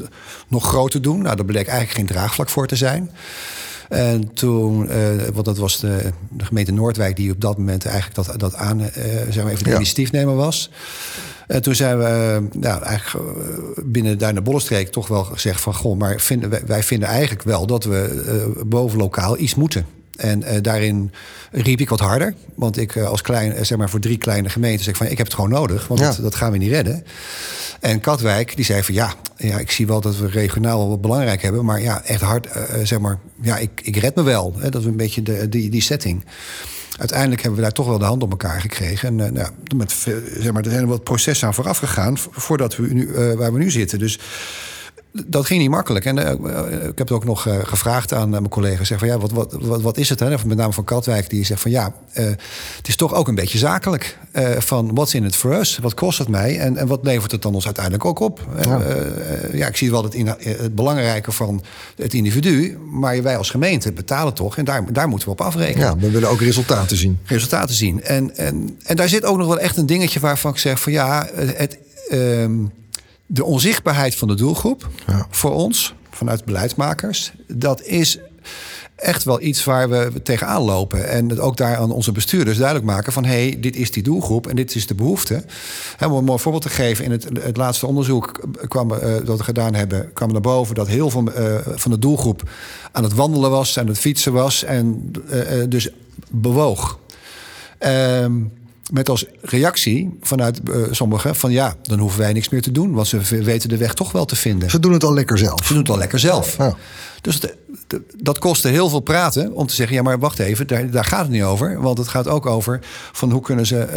nog 0.47 0.67
groter 0.67 1.01
doen? 1.01 1.21
Nou, 1.21 1.35
daar 1.35 1.45
bleek 1.45 1.67
eigenlijk 1.67 1.97
geen 1.97 2.17
draagvlak 2.17 2.49
voor 2.49 2.67
te 2.67 2.75
zijn. 2.75 3.11
En 3.89 4.33
toen, 4.33 4.85
uh, 4.85 5.23
want 5.33 5.45
dat 5.45 5.57
was 5.57 5.79
de, 5.79 6.11
de, 6.29 6.45
gemeente 6.45 6.71
Noordwijk 6.71 7.15
die 7.15 7.31
op 7.31 7.41
dat 7.41 7.57
moment 7.57 7.85
eigenlijk 7.85 8.27
dat, 8.27 8.39
dat 8.39 8.55
aan, 8.55 8.79
uh, 8.79 8.87
zeg 9.29 9.43
maar 9.43 9.51
even 9.51 9.63
de 9.63 9.69
ja. 9.69 9.75
initiatiefnemer 9.75 10.35
was. 10.35 10.71
En 11.47 11.61
toen 11.61 11.75
zijn 11.75 11.97
we 11.97 12.43
nou, 12.53 12.83
eigenlijk 12.83 13.27
binnen 13.83 14.17
daar 14.17 14.33
naar 14.33 14.41
Bollestreek 14.41 14.91
toch 14.91 15.07
wel 15.07 15.23
gezegd 15.23 15.61
van... 15.61 15.73
goh, 15.73 15.97
maar 15.97 16.19
vinden, 16.19 16.49
wij, 16.49 16.61
wij 16.65 16.83
vinden 16.83 17.09
eigenlijk 17.09 17.43
wel 17.43 17.65
dat 17.67 17.83
we 17.83 18.63
boven 18.65 18.97
lokaal 18.97 19.37
iets 19.37 19.55
moeten. 19.55 19.85
En 20.17 20.41
uh, 20.41 20.49
daarin 20.61 21.11
riep 21.51 21.79
ik 21.79 21.89
wat 21.89 21.99
harder. 21.99 22.33
Want 22.55 22.77
ik 22.77 22.95
uh, 22.95 23.07
als 23.07 23.21
klein, 23.21 23.65
zeg 23.65 23.77
maar 23.77 23.89
voor 23.89 23.99
drie 23.99 24.17
kleine 24.17 24.49
gemeenten 24.49 24.83
zeg 24.83 24.97
van 24.97 25.05
ik 25.05 25.17
heb 25.17 25.25
het 25.25 25.35
gewoon 25.35 25.49
nodig, 25.49 25.87
want 25.87 25.99
ja. 25.99 26.07
dat, 26.07 26.17
dat, 26.17 26.35
gaan 26.35 26.51
we 26.51 26.57
niet 26.57 26.71
redden. 26.71 27.03
En 27.79 27.99
Katwijk 27.99 28.55
die 28.55 28.65
zei 28.65 28.83
van 28.83 28.93
ja, 28.93 29.13
ja, 29.37 29.57
ik 29.57 29.71
zie 29.71 29.87
wel 29.87 30.01
dat 30.01 30.17
we 30.17 30.27
regionaal 30.27 30.89
wat 30.89 31.01
belangrijk 31.01 31.41
hebben, 31.41 31.65
maar 31.65 31.81
ja, 31.81 32.03
echt 32.03 32.21
hard, 32.21 32.47
uh, 32.47 32.53
zeg 32.83 32.99
maar, 32.99 33.17
ja, 33.41 33.57
ik, 33.57 33.81
ik 33.83 33.95
red 33.95 34.15
me 34.15 34.23
wel. 34.23 34.53
Hè, 34.57 34.69
dat 34.69 34.81
is 34.81 34.87
een 34.87 34.97
beetje 34.97 35.21
de, 35.21 35.49
die, 35.49 35.69
die 35.69 35.81
setting. 35.81 36.25
Uiteindelijk 36.97 37.41
hebben 37.41 37.59
we 37.59 37.65
daar 37.65 37.75
toch 37.75 37.87
wel 37.87 37.97
de 37.97 38.05
hand 38.05 38.23
op 38.23 38.31
elkaar 38.31 38.61
gekregen. 38.61 39.19
En 39.19 39.33
nou, 39.33 39.49
met, 39.75 39.91
zeg 40.39 40.51
maar, 40.51 40.63
er 40.63 40.71
zijn 40.71 40.87
wat 40.87 41.03
processen 41.03 41.47
aan 41.47 41.53
vooraf 41.53 41.77
gegaan 41.77 42.17
voordat 42.17 42.75
we 42.75 42.93
nu, 42.93 43.11
waar 43.37 43.53
we 43.53 43.59
nu 43.59 43.71
zitten. 43.71 43.99
Dus 43.99 44.19
dat 45.27 45.45
ging 45.45 45.61
niet 45.61 45.69
makkelijk. 45.69 46.05
En 46.05 46.17
uh, 46.17 46.31
ik 46.71 46.97
heb 46.97 47.07
het 47.07 47.11
ook 47.11 47.25
nog 47.25 47.45
uh, 47.45 47.55
gevraagd 47.63 48.13
aan 48.13 48.29
mijn 48.29 48.49
collega's. 48.49 48.87
Zeg 48.87 48.99
van 48.99 49.07
ja, 49.07 49.17
wat, 49.17 49.31
wat, 49.31 49.55
wat, 49.59 49.81
wat 49.81 49.97
is 49.97 50.09
het? 50.09 50.19
Hè? 50.19 50.29
Met 50.29 50.57
name 50.57 50.73
van 50.73 50.83
Katwijk, 50.83 51.29
die 51.29 51.45
zegt 51.45 51.61
van 51.61 51.71
ja, 51.71 51.93
het 52.11 52.87
is 52.87 52.95
toch 52.95 53.13
ook 53.13 53.27
een 53.27 53.35
beetje 53.35 53.57
zakelijk. 53.57 54.17
van 54.57 54.93
what's 54.93 55.13
in 55.13 55.23
it 55.23 55.35
for 55.35 55.53
us? 55.59 55.77
Wat 55.77 55.93
kost 55.93 56.17
het 56.17 56.27
mij? 56.27 56.59
En, 56.59 56.77
en 56.77 56.87
wat 56.87 56.99
levert 57.03 57.31
het 57.31 57.41
dan 57.41 57.53
ons 57.53 57.65
uiteindelijk 57.65 58.05
ook 58.05 58.19
op? 58.19 58.47
Ja, 58.61 58.81
ja 59.53 59.67
ik 59.67 59.77
zie 59.77 59.91
wel 59.91 60.03
het, 60.03 60.13
in, 60.13 60.27
het 60.39 60.75
belangrijke 60.75 61.31
van 61.31 61.63
het 61.95 62.13
individu. 62.13 62.77
Maar 62.91 63.23
wij 63.23 63.37
als 63.37 63.49
gemeente 63.49 63.91
betalen 63.91 64.33
toch. 64.33 64.57
En 64.57 64.65
daar, 64.65 64.93
daar 64.93 65.07
moeten 65.07 65.27
we 65.27 65.33
op 65.33 65.41
afrekenen. 65.41 65.87
Ja, 65.87 65.97
we 65.97 66.09
willen 66.09 66.29
ook 66.29 66.41
resultaten 66.41 66.97
zien. 66.97 67.19
Resultaten 67.25 67.75
zien. 67.75 68.03
En, 68.03 68.35
en, 68.35 68.77
en 68.83 68.95
daar 68.95 69.09
zit 69.09 69.25
ook 69.25 69.37
nog 69.37 69.47
wel 69.47 69.59
echt 69.59 69.77
een 69.77 69.85
dingetje 69.85 70.19
waarvan 70.19 70.51
ik 70.51 70.57
zeg 70.57 70.81
van 70.81 70.91
ja, 70.91 71.27
het. 71.33 71.77
Um, 72.11 72.71
de 73.25 73.43
onzichtbaarheid 73.43 74.15
van 74.15 74.27
de 74.27 74.35
doelgroep 74.35 74.89
ja. 75.07 75.27
voor 75.29 75.53
ons, 75.53 75.93
vanuit 76.09 76.45
beleidsmakers, 76.45 77.31
dat 77.47 77.83
is 77.83 78.19
echt 78.95 79.23
wel 79.23 79.41
iets 79.41 79.63
waar 79.63 79.89
we 79.89 80.21
tegenaan 80.23 80.61
lopen. 80.61 81.09
En 81.09 81.39
ook 81.39 81.57
daar 81.57 81.77
aan 81.77 81.91
onze 81.91 82.11
bestuurders 82.11 82.57
duidelijk 82.57 82.85
maken 82.85 83.13
van... 83.13 83.25
hé, 83.25 83.49
hey, 83.49 83.57
dit 83.59 83.75
is 83.75 83.91
die 83.91 84.03
doelgroep 84.03 84.47
en 84.47 84.55
dit 84.55 84.75
is 84.75 84.87
de 84.87 84.95
behoefte. 84.95 85.43
om 86.05 86.11
een 86.11 86.23
mooi 86.23 86.39
voorbeeld 86.39 86.63
te 86.63 86.69
geven... 86.69 87.05
in 87.05 87.11
het, 87.11 87.27
het 87.41 87.57
laatste 87.57 87.87
onderzoek 87.87 88.43
kwam, 88.67 88.91
uh, 88.91 88.99
dat 89.25 89.37
we 89.37 89.43
gedaan 89.43 89.73
hebben... 89.73 90.13
kwam 90.13 90.31
naar 90.31 90.41
boven 90.41 90.75
dat 90.75 90.87
heel 90.87 91.09
veel 91.09 91.23
uh, 91.37 91.55
van 91.63 91.91
de 91.91 91.99
doelgroep... 91.99 92.49
aan 92.91 93.03
het 93.03 93.13
wandelen 93.13 93.49
was, 93.49 93.79
aan 93.79 93.87
het 93.87 93.99
fietsen 93.99 94.33
was... 94.33 94.63
en 94.63 95.11
uh, 95.31 95.63
dus 95.69 95.89
bewoog. 96.29 96.99
Um, 97.79 98.51
met 98.91 99.09
als 99.09 99.25
reactie 99.41 100.17
vanuit 100.21 100.59
uh, 100.69 100.87
sommigen 100.91 101.35
van 101.35 101.51
ja, 101.51 101.75
dan 101.81 101.99
hoeven 101.99 102.19
wij 102.19 102.33
niks 102.33 102.49
meer 102.49 102.61
te 102.61 102.71
doen, 102.71 102.93
want 102.93 103.07
ze 103.07 103.43
weten 103.43 103.69
de 103.69 103.77
weg 103.77 103.93
toch 103.93 104.11
wel 104.11 104.25
te 104.25 104.35
vinden. 104.35 104.69
Ze 104.69 104.79
doen 104.79 104.93
het 104.93 105.03
al 105.03 105.13
lekker 105.13 105.37
zelf. 105.37 105.65
Ze 105.65 105.73
doen 105.73 105.81
het 105.81 105.91
al 105.91 105.97
lekker 105.97 106.19
zelf. 106.19 106.57
Ja. 106.57 106.75
Dus 107.21 107.35
het, 107.35 107.55
dat 108.17 108.39
kostte 108.39 108.67
heel 108.67 108.89
veel 108.89 108.99
praten 108.99 109.53
om 109.53 109.67
te 109.67 109.73
zeggen: 109.73 109.95
ja, 109.95 110.01
maar 110.01 110.19
wacht 110.19 110.39
even, 110.39 110.67
daar, 110.67 110.89
daar, 110.89 111.05
gaat 111.05 111.21
het 111.21 111.29
niet 111.29 111.43
over. 111.43 111.81
Want 111.81 111.97
het 111.97 112.07
gaat 112.07 112.27
ook 112.27 112.45
over 112.45 112.79
van 113.11 113.31
hoe 113.31 113.41
kunnen 113.41 113.65
ze 113.65 113.87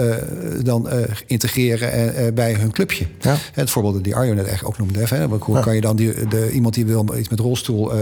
uh, 0.59 0.65
dan 0.65 0.89
uh, 0.93 1.03
integreren 1.27 2.35
bij 2.35 2.55
hun 2.55 2.71
clubje. 2.71 3.07
Ja. 3.21 3.37
Het 3.53 3.71
voorbeeld 3.71 4.05
die 4.05 4.17
Arjo 4.17 4.35
net 4.35 4.47
echt 4.47 4.65
ook 4.65 4.79
noemde. 4.79 5.05
Hè, 5.09 5.27
hoe 5.27 5.57
ja. 5.57 5.63
kan 5.63 5.75
je 5.75 5.81
dan 5.81 5.97
die, 5.97 6.29
de, 6.29 6.51
iemand 6.51 6.75
die 6.75 6.87
wil 6.87 7.15
iets 7.19 7.29
met 7.29 7.41
rolstoel 7.41 7.93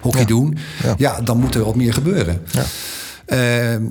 hockey 0.00 0.20
ja. 0.20 0.26
doen? 0.26 0.56
Ja. 0.98 1.20
dan 1.20 1.38
moet 1.38 1.54
er 1.54 1.64
wat 1.64 1.74
meer 1.74 1.92
gebeuren. 1.92 2.42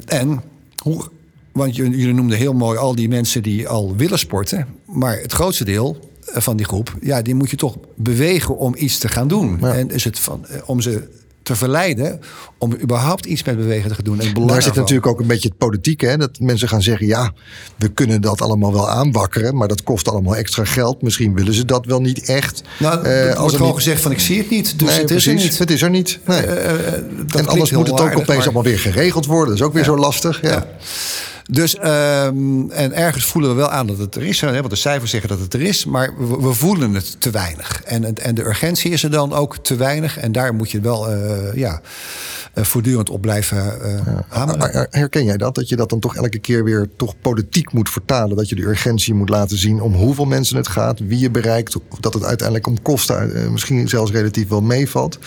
en 0.05 0.41
hoe 0.84 1.10
want 1.56 1.76
jullie 1.76 2.13
noemden 2.13 2.38
heel 2.38 2.54
mooi 2.54 2.78
al 2.78 2.96
die 2.96 3.10
mensen 3.10 3.44
die 3.44 3.68
al 3.68 3.96
willen 3.96 4.20
sporten. 4.20 4.68
Maar 4.86 5.20
het 5.20 5.32
grootste 5.32 5.63
deel 5.63 6.10
van 6.22 6.58
die 6.58 6.65
groep, 6.65 6.96
ja, 7.02 7.22
die 7.22 7.36
moet 7.36 7.50
je 7.50 7.56
toch 7.56 7.78
bewegen 7.96 8.58
om 8.58 8.76
iets 8.78 8.98
te 8.98 9.08
gaan 9.08 9.28
doen. 9.28 9.65
En 9.65 9.91
is 9.91 10.04
het 10.04 10.20
van, 10.20 10.46
eh, 10.48 10.62
om 10.65 10.82
ze 10.82 11.08
te 11.44 11.56
verleiden 11.56 12.20
om 12.58 12.76
überhaupt 12.82 13.26
iets 13.26 13.44
met 13.44 13.58
bewegen 13.58 13.89
te 13.89 13.96
gaan 13.96 14.04
doen. 14.04 14.20
En 14.20 14.48
Daar 14.48 14.62
zit 14.62 14.76
natuurlijk 14.76 15.08
ook 15.08 15.20
een 15.20 15.28
beetje 15.28 15.50
het 15.50 15.58
politieke. 15.58 16.06
Hè? 16.06 16.18
Dat 16.18 16.39
mensen 16.39 16.68
gaan 16.68 16.82
zeggen, 16.82 17.08
ja, 17.08 17.34
we 17.76 17.88
kunnen 17.88 18.22
dat 18.22 18.41
allemaal 18.41 18.74
wel 18.74 18.89
aanwakkeren... 18.89 19.56
maar 19.56 19.68
dat 19.68 19.84
kost 19.84 20.10
allemaal 20.10 20.36
extra 20.36 20.65
geld. 20.65 21.02
Misschien 21.02 21.36
willen 21.36 21.54
ze 21.54 21.65
dat 21.65 21.86
wel 21.86 22.02
niet 22.02 22.26
echt. 22.26 22.62
Nou, 22.80 23.08
uh, 23.08 23.28
als 23.28 23.38
wordt 23.38 23.56
gewoon 23.56 23.68
niet... 23.68 23.76
gezegd 23.76 24.02
van, 24.02 24.12
ik 24.12 24.20
zie 24.20 24.38
het 24.38 24.50
niet, 24.50 24.80
dus 24.80 24.89
nee, 24.89 24.98
het 24.98 25.06
precies, 25.06 25.34
is 25.34 25.44
er 25.44 25.50
niet. 25.50 25.60
Het 25.60 25.72
is 25.72 25.82
er 25.82 25.89
niet. 25.89 26.20
Nee. 26.26 26.46
Uh, 26.46 26.54
uh, 26.54 26.94
en 27.36 27.48
anders 27.48 27.72
moet 27.72 27.88
het 27.88 28.00
ook 28.00 28.12
opeens 28.12 28.28
maar... 28.28 28.44
allemaal 28.44 28.63
weer 28.63 28.80
geregeld 28.80 29.26
worden. 29.26 29.48
Dat 29.48 29.60
is 29.60 29.65
ook 29.65 29.74
weer 29.74 29.84
ja. 29.84 29.89
zo 29.89 29.98
lastig. 29.98 30.41
ja. 30.41 30.50
ja. 30.50 30.68
Dus, 31.51 31.77
um, 31.77 32.71
en 32.71 32.93
ergens 32.93 33.25
voelen 33.25 33.49
we 33.49 33.55
wel 33.55 33.69
aan 33.69 33.88
dat 33.88 33.97
het 33.97 34.15
er 34.15 34.23
is. 34.23 34.41
Hè, 34.41 34.53
want 34.53 34.69
de 34.69 34.75
cijfers 34.75 35.12
zeggen 35.12 35.29
dat 35.29 35.39
het 35.39 35.53
er 35.53 35.62
is. 35.62 35.86
Maar 35.86 36.13
we, 36.17 36.41
we 36.41 36.53
voelen 36.53 36.93
het 36.93 37.21
te 37.21 37.29
weinig. 37.29 37.81
En, 37.84 38.17
en 38.17 38.36
de 38.36 38.45
urgentie 38.45 38.91
is 38.91 39.03
er 39.03 39.12
dan 39.12 39.34
ook 39.34 39.58
te 39.58 39.75
weinig. 39.75 40.17
En 40.17 40.31
daar 40.31 40.53
moet 40.53 40.71
je 40.71 40.79
wel 40.79 41.12
uh, 41.12 41.55
ja, 41.55 41.81
uh, 42.55 42.63
voortdurend 42.63 43.10
op 43.10 43.21
blijven 43.21 43.58
uh, 43.58 44.17
hameren. 44.27 44.88
Herken 44.89 45.23
jij 45.23 45.38
dat? 45.38 45.55
Dat 45.55 45.69
je 45.69 45.75
dat 45.75 45.89
dan 45.89 45.99
toch 45.99 46.15
elke 46.15 46.39
keer 46.39 46.63
weer 46.63 46.89
toch 46.97 47.13
politiek 47.21 47.73
moet 47.73 47.89
vertalen? 47.89 48.38
Dat 48.38 48.49
je 48.49 48.55
de 48.55 48.67
urgentie 48.67 49.13
moet 49.13 49.29
laten 49.29 49.58
zien 49.58 49.81
om 49.81 49.93
hoeveel 49.93 50.25
mensen 50.25 50.58
het 50.58 50.67
gaat, 50.67 50.99
wie 50.99 51.19
je 51.19 51.29
bereikt. 51.29 51.75
Dat 51.99 52.13
het 52.13 52.23
uiteindelijk 52.23 52.67
om 52.67 52.81
kosten 52.81 53.51
misschien 53.51 53.88
zelfs 53.88 54.12
relatief 54.12 54.47
wel 54.47 54.62
meevalt. 54.62 55.19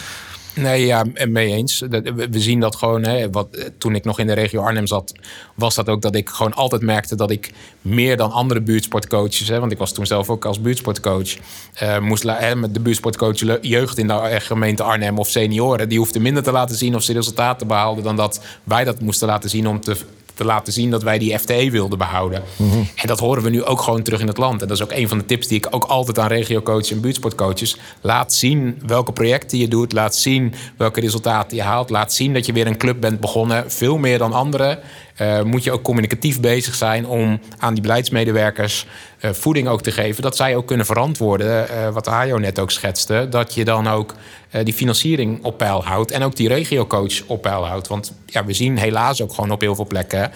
Nee, 0.58 0.86
ja, 0.86 1.04
mee 1.28 1.52
eens. 1.52 1.82
We 2.30 2.40
zien 2.40 2.60
dat 2.60 2.76
gewoon. 2.76 3.04
Hè, 3.04 3.30
wat, 3.30 3.70
toen 3.78 3.94
ik 3.94 4.04
nog 4.04 4.18
in 4.18 4.26
de 4.26 4.32
regio 4.32 4.62
Arnhem 4.62 4.86
zat, 4.86 5.12
was 5.54 5.74
dat 5.74 5.88
ook 5.88 6.02
dat 6.02 6.14
ik 6.14 6.28
gewoon 6.28 6.54
altijd 6.54 6.82
merkte 6.82 7.16
dat 7.16 7.30
ik 7.30 7.52
meer 7.82 8.16
dan 8.16 8.32
andere 8.32 8.60
buurtsportcoaches, 8.60 9.48
hè, 9.48 9.60
want 9.60 9.72
ik 9.72 9.78
was 9.78 9.92
toen 9.92 10.06
zelf 10.06 10.30
ook 10.30 10.44
als 10.44 10.60
buurtsportcoach, 10.60 11.36
uh, 11.82 11.98
moest 11.98 12.22
hè, 12.22 12.56
met 12.56 12.74
de 12.74 12.80
buurtsportcoach 12.80 13.58
jeugd 13.60 13.98
in 13.98 14.06
de 14.06 14.36
gemeente 14.40 14.82
Arnhem 14.82 15.18
of 15.18 15.28
senioren, 15.28 15.88
die 15.88 15.98
hoefden 15.98 16.22
minder 16.22 16.42
te 16.42 16.52
laten 16.52 16.76
zien 16.76 16.94
of 16.94 17.02
ze 17.02 17.12
resultaten 17.12 17.66
behaalden 17.66 18.04
dan 18.04 18.16
dat 18.16 18.40
wij 18.64 18.84
dat 18.84 19.00
moesten 19.00 19.28
laten 19.28 19.50
zien 19.50 19.68
om 19.68 19.80
te 19.80 19.96
te 20.38 20.44
laten 20.44 20.72
zien 20.72 20.90
dat 20.90 21.02
wij 21.02 21.18
die 21.18 21.38
FTE 21.38 21.70
wilden 21.70 21.98
behouden. 21.98 22.42
Mhm. 22.56 22.78
En 22.94 23.06
dat 23.06 23.18
horen 23.18 23.42
we 23.42 23.50
nu 23.50 23.64
ook 23.64 23.80
gewoon 23.80 24.02
terug 24.02 24.20
in 24.20 24.26
het 24.26 24.36
land. 24.36 24.62
En 24.62 24.68
dat 24.68 24.76
is 24.76 24.82
ook 24.82 24.92
een 24.92 25.08
van 25.08 25.18
de 25.18 25.24
tips 25.24 25.46
die 25.46 25.56
ik 25.56 25.66
ook 25.70 25.84
altijd 25.84 26.18
aan 26.18 26.28
regiocoaches 26.28 26.90
en 26.90 27.00
buurtsportcoaches 27.00 27.76
laat 28.00 28.34
zien 28.34 28.82
welke 28.86 29.12
projecten 29.12 29.58
je 29.58 29.68
doet, 29.68 29.92
laat 29.92 30.16
zien 30.16 30.54
welke 30.76 31.00
resultaten 31.00 31.56
je 31.56 31.62
haalt, 31.62 31.90
laat 31.90 32.12
zien 32.12 32.32
dat 32.32 32.46
je 32.46 32.52
weer 32.52 32.66
een 32.66 32.76
club 32.76 33.00
bent 33.00 33.20
begonnen, 33.20 33.70
veel 33.70 33.98
meer 33.98 34.18
dan 34.18 34.32
anderen. 34.32 34.78
Uh, 35.20 35.42
moet 35.42 35.64
je 35.64 35.72
ook 35.72 35.82
communicatief 35.82 36.40
bezig 36.40 36.74
zijn 36.74 37.06
om 37.06 37.40
aan 37.58 37.72
die 37.72 37.82
beleidsmedewerkers 37.82 38.86
uh, 39.20 39.30
voeding 39.30 39.68
ook 39.68 39.82
te 39.82 39.90
geven. 39.90 40.22
Dat 40.22 40.36
zij 40.36 40.56
ook 40.56 40.66
kunnen 40.66 40.86
verantwoorden, 40.86 41.66
uh, 41.70 41.88
wat 41.88 42.06
Hajo 42.06 42.38
net 42.38 42.58
ook 42.58 42.70
schetste. 42.70 43.26
Dat 43.30 43.54
je 43.54 43.64
dan 43.64 43.88
ook 43.88 44.14
die 44.62 44.74
financiering 44.74 45.44
op 45.44 45.58
peil 45.58 45.84
houdt. 45.84 46.10
En 46.10 46.22
ook 46.22 46.36
die 46.36 46.48
regiocoach 46.48 47.22
op 47.26 47.42
peil 47.42 47.66
houdt. 47.66 47.88
Want 47.88 48.12
ja, 48.26 48.44
we 48.44 48.52
zien 48.52 48.78
helaas 48.78 49.22
ook 49.22 49.32
gewoon 49.32 49.50
op 49.50 49.60
heel 49.60 49.74
veel 49.74 49.86
plekken 49.86 50.32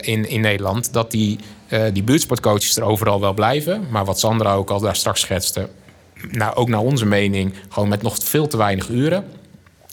in, 0.00 0.28
in 0.28 0.40
Nederland... 0.40 0.92
dat 0.92 1.10
die, 1.10 1.38
die 1.92 2.02
buurtsportcoaches 2.02 2.76
er 2.76 2.82
overal 2.82 3.20
wel 3.20 3.34
blijven. 3.34 3.86
Maar 3.90 4.04
wat 4.04 4.18
Sandra 4.18 4.54
ook 4.54 4.70
al 4.70 4.80
daar 4.80 4.96
straks 4.96 5.20
schetste... 5.20 5.68
Nou, 6.30 6.54
ook 6.54 6.68
naar 6.68 6.80
onze 6.80 7.06
mening, 7.06 7.54
gewoon 7.68 7.88
met 7.88 8.02
nog 8.02 8.16
veel 8.18 8.46
te 8.46 8.56
weinig 8.56 8.88
uren. 8.88 9.24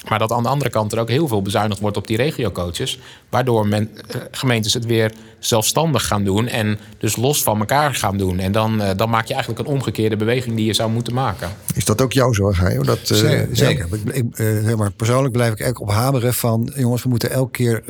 Maar 0.09 0.19
dat 0.19 0.31
aan 0.31 0.43
de 0.43 0.49
andere 0.49 0.69
kant 0.69 0.91
er 0.91 0.99
ook 0.99 1.09
heel 1.09 1.27
veel 1.27 1.41
bezuinigd 1.41 1.79
wordt 1.79 1.97
op 1.97 2.07
die 2.07 2.17
regiocoaches. 2.17 2.99
Waardoor 3.29 3.67
men, 3.67 3.89
uh, 4.15 4.21
gemeentes 4.31 4.73
het 4.73 4.85
weer 4.85 5.11
zelfstandig 5.39 6.07
gaan 6.07 6.23
doen. 6.23 6.47
En 6.47 6.79
dus 6.97 7.15
los 7.15 7.43
van 7.43 7.59
elkaar 7.59 7.95
gaan 7.95 8.17
doen. 8.17 8.39
En 8.39 8.51
dan, 8.51 8.81
uh, 8.81 8.89
dan 8.95 9.09
maak 9.09 9.25
je 9.25 9.33
eigenlijk 9.33 9.67
een 9.67 9.73
omgekeerde 9.73 10.15
beweging 10.15 10.55
die 10.55 10.65
je 10.65 10.73
zou 10.73 10.91
moeten 10.91 11.13
maken. 11.13 11.49
Is 11.75 11.85
dat 11.85 12.01
ook 12.01 12.13
jouw 12.13 12.33
zorg? 12.33 12.83
Dat, 12.83 13.09
uh, 13.11 13.17
zeker. 13.17 13.47
zeker. 13.51 13.87
Ja. 14.05 14.13
Ik, 14.13 14.25
zeg 14.35 14.75
maar, 14.75 14.91
persoonlijk 14.91 15.33
blijf 15.33 15.51
ik 15.51 15.59
eigenlijk 15.59 15.91
op 15.91 15.97
hameren 15.97 16.33
van... 16.33 16.71
jongens, 16.75 17.03
we 17.03 17.09
moeten 17.09 17.31
elke 17.31 17.51
keer... 17.51 17.83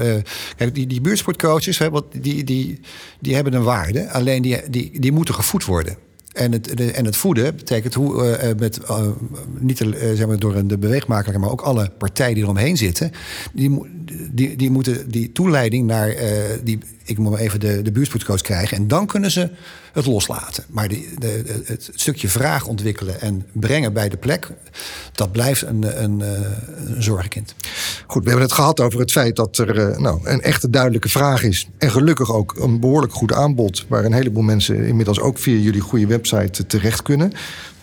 kijk, 0.55 0.75
die, 0.75 0.87
die 0.87 1.01
buurtsportcoaches, 1.01 1.77
hè, 1.77 1.89
wat, 1.89 2.05
die, 2.11 2.43
die, 2.43 2.79
die 3.19 3.35
hebben 3.35 3.53
een 3.53 3.63
waarde. 3.63 4.11
Alleen 4.11 4.41
die, 4.41 4.69
die, 4.69 4.99
die 4.99 5.11
moeten 5.11 5.33
gevoed 5.33 5.65
worden. 5.65 5.97
En 6.33 6.51
het, 6.51 6.91
en 6.91 7.05
het 7.05 7.15
voeden 7.15 7.55
betekent 7.55 7.93
hoe 7.93 8.39
uh, 8.43 8.49
met, 8.59 8.79
uh, 8.89 9.07
niet 9.59 9.79
uh, 9.79 9.91
zeg 9.93 10.27
maar 10.27 10.39
door 10.39 10.67
de 10.67 10.77
beweegmaker, 10.77 11.39
maar 11.39 11.51
ook 11.51 11.61
alle 11.61 11.91
partijen 11.97 12.33
die 12.33 12.43
eromheen 12.43 12.77
zitten, 12.77 13.11
die, 13.53 13.81
die, 14.31 14.55
die 14.55 14.69
moeten 14.69 15.11
die 15.11 15.31
toeleiding 15.31 15.87
naar 15.87 16.15
die, 16.63 16.79
ik 17.03 17.17
moet 17.17 17.37
even 17.37 17.59
de, 17.59 17.81
de 17.81 18.41
krijgen. 18.41 18.77
En 18.77 18.87
dan 18.87 19.05
kunnen 19.05 19.31
ze 19.31 19.49
het 19.93 20.05
loslaten. 20.05 20.63
Maar 20.69 20.87
die, 20.87 21.09
de, 21.19 21.61
het 21.65 21.89
stukje 21.95 22.29
vraag 22.29 22.67
ontwikkelen 22.67 23.21
en 23.21 23.45
brengen 23.51 23.93
bij 23.93 24.09
de 24.09 24.17
plek, 24.17 24.49
dat 25.11 25.31
blijft 25.31 25.61
een, 25.61 26.03
een, 26.03 26.19
een 26.19 27.03
zorgkind. 27.03 27.55
Goed, 28.07 28.23
we 28.23 28.29
hebben 28.29 28.47
het 28.47 28.55
gehad 28.55 28.79
over 28.79 28.99
het 28.99 29.11
feit 29.11 29.35
dat 29.35 29.57
er 29.57 29.91
uh, 29.91 29.97
nou, 29.97 30.19
een 30.23 30.41
echte 30.41 30.69
duidelijke 30.69 31.09
vraag 31.09 31.43
is. 31.43 31.69
En 31.77 31.91
gelukkig 31.91 32.31
ook 32.31 32.55
een 32.57 32.79
behoorlijk 32.79 33.13
goed 33.13 33.33
aanbod. 33.33 33.85
Waar 33.87 34.05
een 34.05 34.13
heleboel 34.13 34.43
mensen 34.43 34.85
inmiddels 34.85 35.19
ook 35.19 35.37
via 35.37 35.57
jullie 35.57 35.81
goede 35.81 36.07
website 36.07 36.65
terecht 36.65 37.01
kunnen 37.01 37.33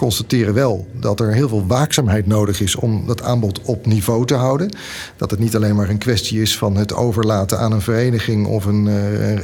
constateren 0.00 0.54
wel 0.54 0.87
dat 0.92 1.20
er 1.20 1.33
heel 1.33 1.48
veel 1.48 1.66
waakzaamheid 1.66 2.26
nodig 2.26 2.61
is 2.61 2.76
om 2.76 3.06
dat 3.06 3.22
aanbod 3.22 3.61
op 3.62 3.87
niveau 3.87 4.26
te 4.26 4.35
houden. 4.35 4.70
Dat 5.16 5.30
het 5.30 5.40
niet 5.40 5.56
alleen 5.56 5.76
maar 5.76 5.88
een 5.88 5.98
kwestie 5.98 6.40
is 6.40 6.59
van 6.59 6.76
het 6.76 6.94
overlaten 6.94 7.59
aan 7.59 7.72
een 7.72 7.80
vereniging 7.80 8.46
of 8.46 8.64
een, 8.64 8.87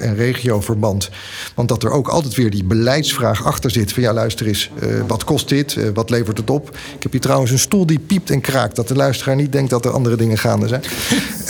een 0.00 0.14
regioverband. 0.14 1.11
Want 1.55 1.68
dat 1.68 1.83
er 1.83 1.90
ook 1.90 2.09
altijd 2.09 2.35
weer 2.35 2.50
die 2.50 2.64
beleidsvraag 2.64 3.44
achter 3.44 3.70
zit. 3.70 3.92
Van 3.92 4.02
ja, 4.02 4.12
luister 4.12 4.46
eens, 4.46 4.70
uh, 4.83 5.00
wat 5.07 5.24
kost 5.24 5.48
dit? 5.48 5.74
Uh, 5.74 5.88
wat 5.94 6.11
levert 6.11 6.38
het 6.38 6.50
op? 6.50 6.68
Ik 6.96 7.02
heb 7.02 7.12
hier 7.12 7.20
trouwens 7.20 7.50
een 7.50 7.59
stoel 7.59 7.87
die 7.87 7.98
piept 7.98 8.31
en 8.31 8.40
kraakt. 8.40 8.76
Dat 8.76 8.88
de 8.88 8.94
luisteraar 8.94 9.37
niet 9.37 9.52
denkt 9.52 9.70
dat 9.70 9.85
er 9.85 9.90
andere 9.90 10.16
dingen 10.16 10.38
gaande 10.38 10.68
zijn. 10.68 10.83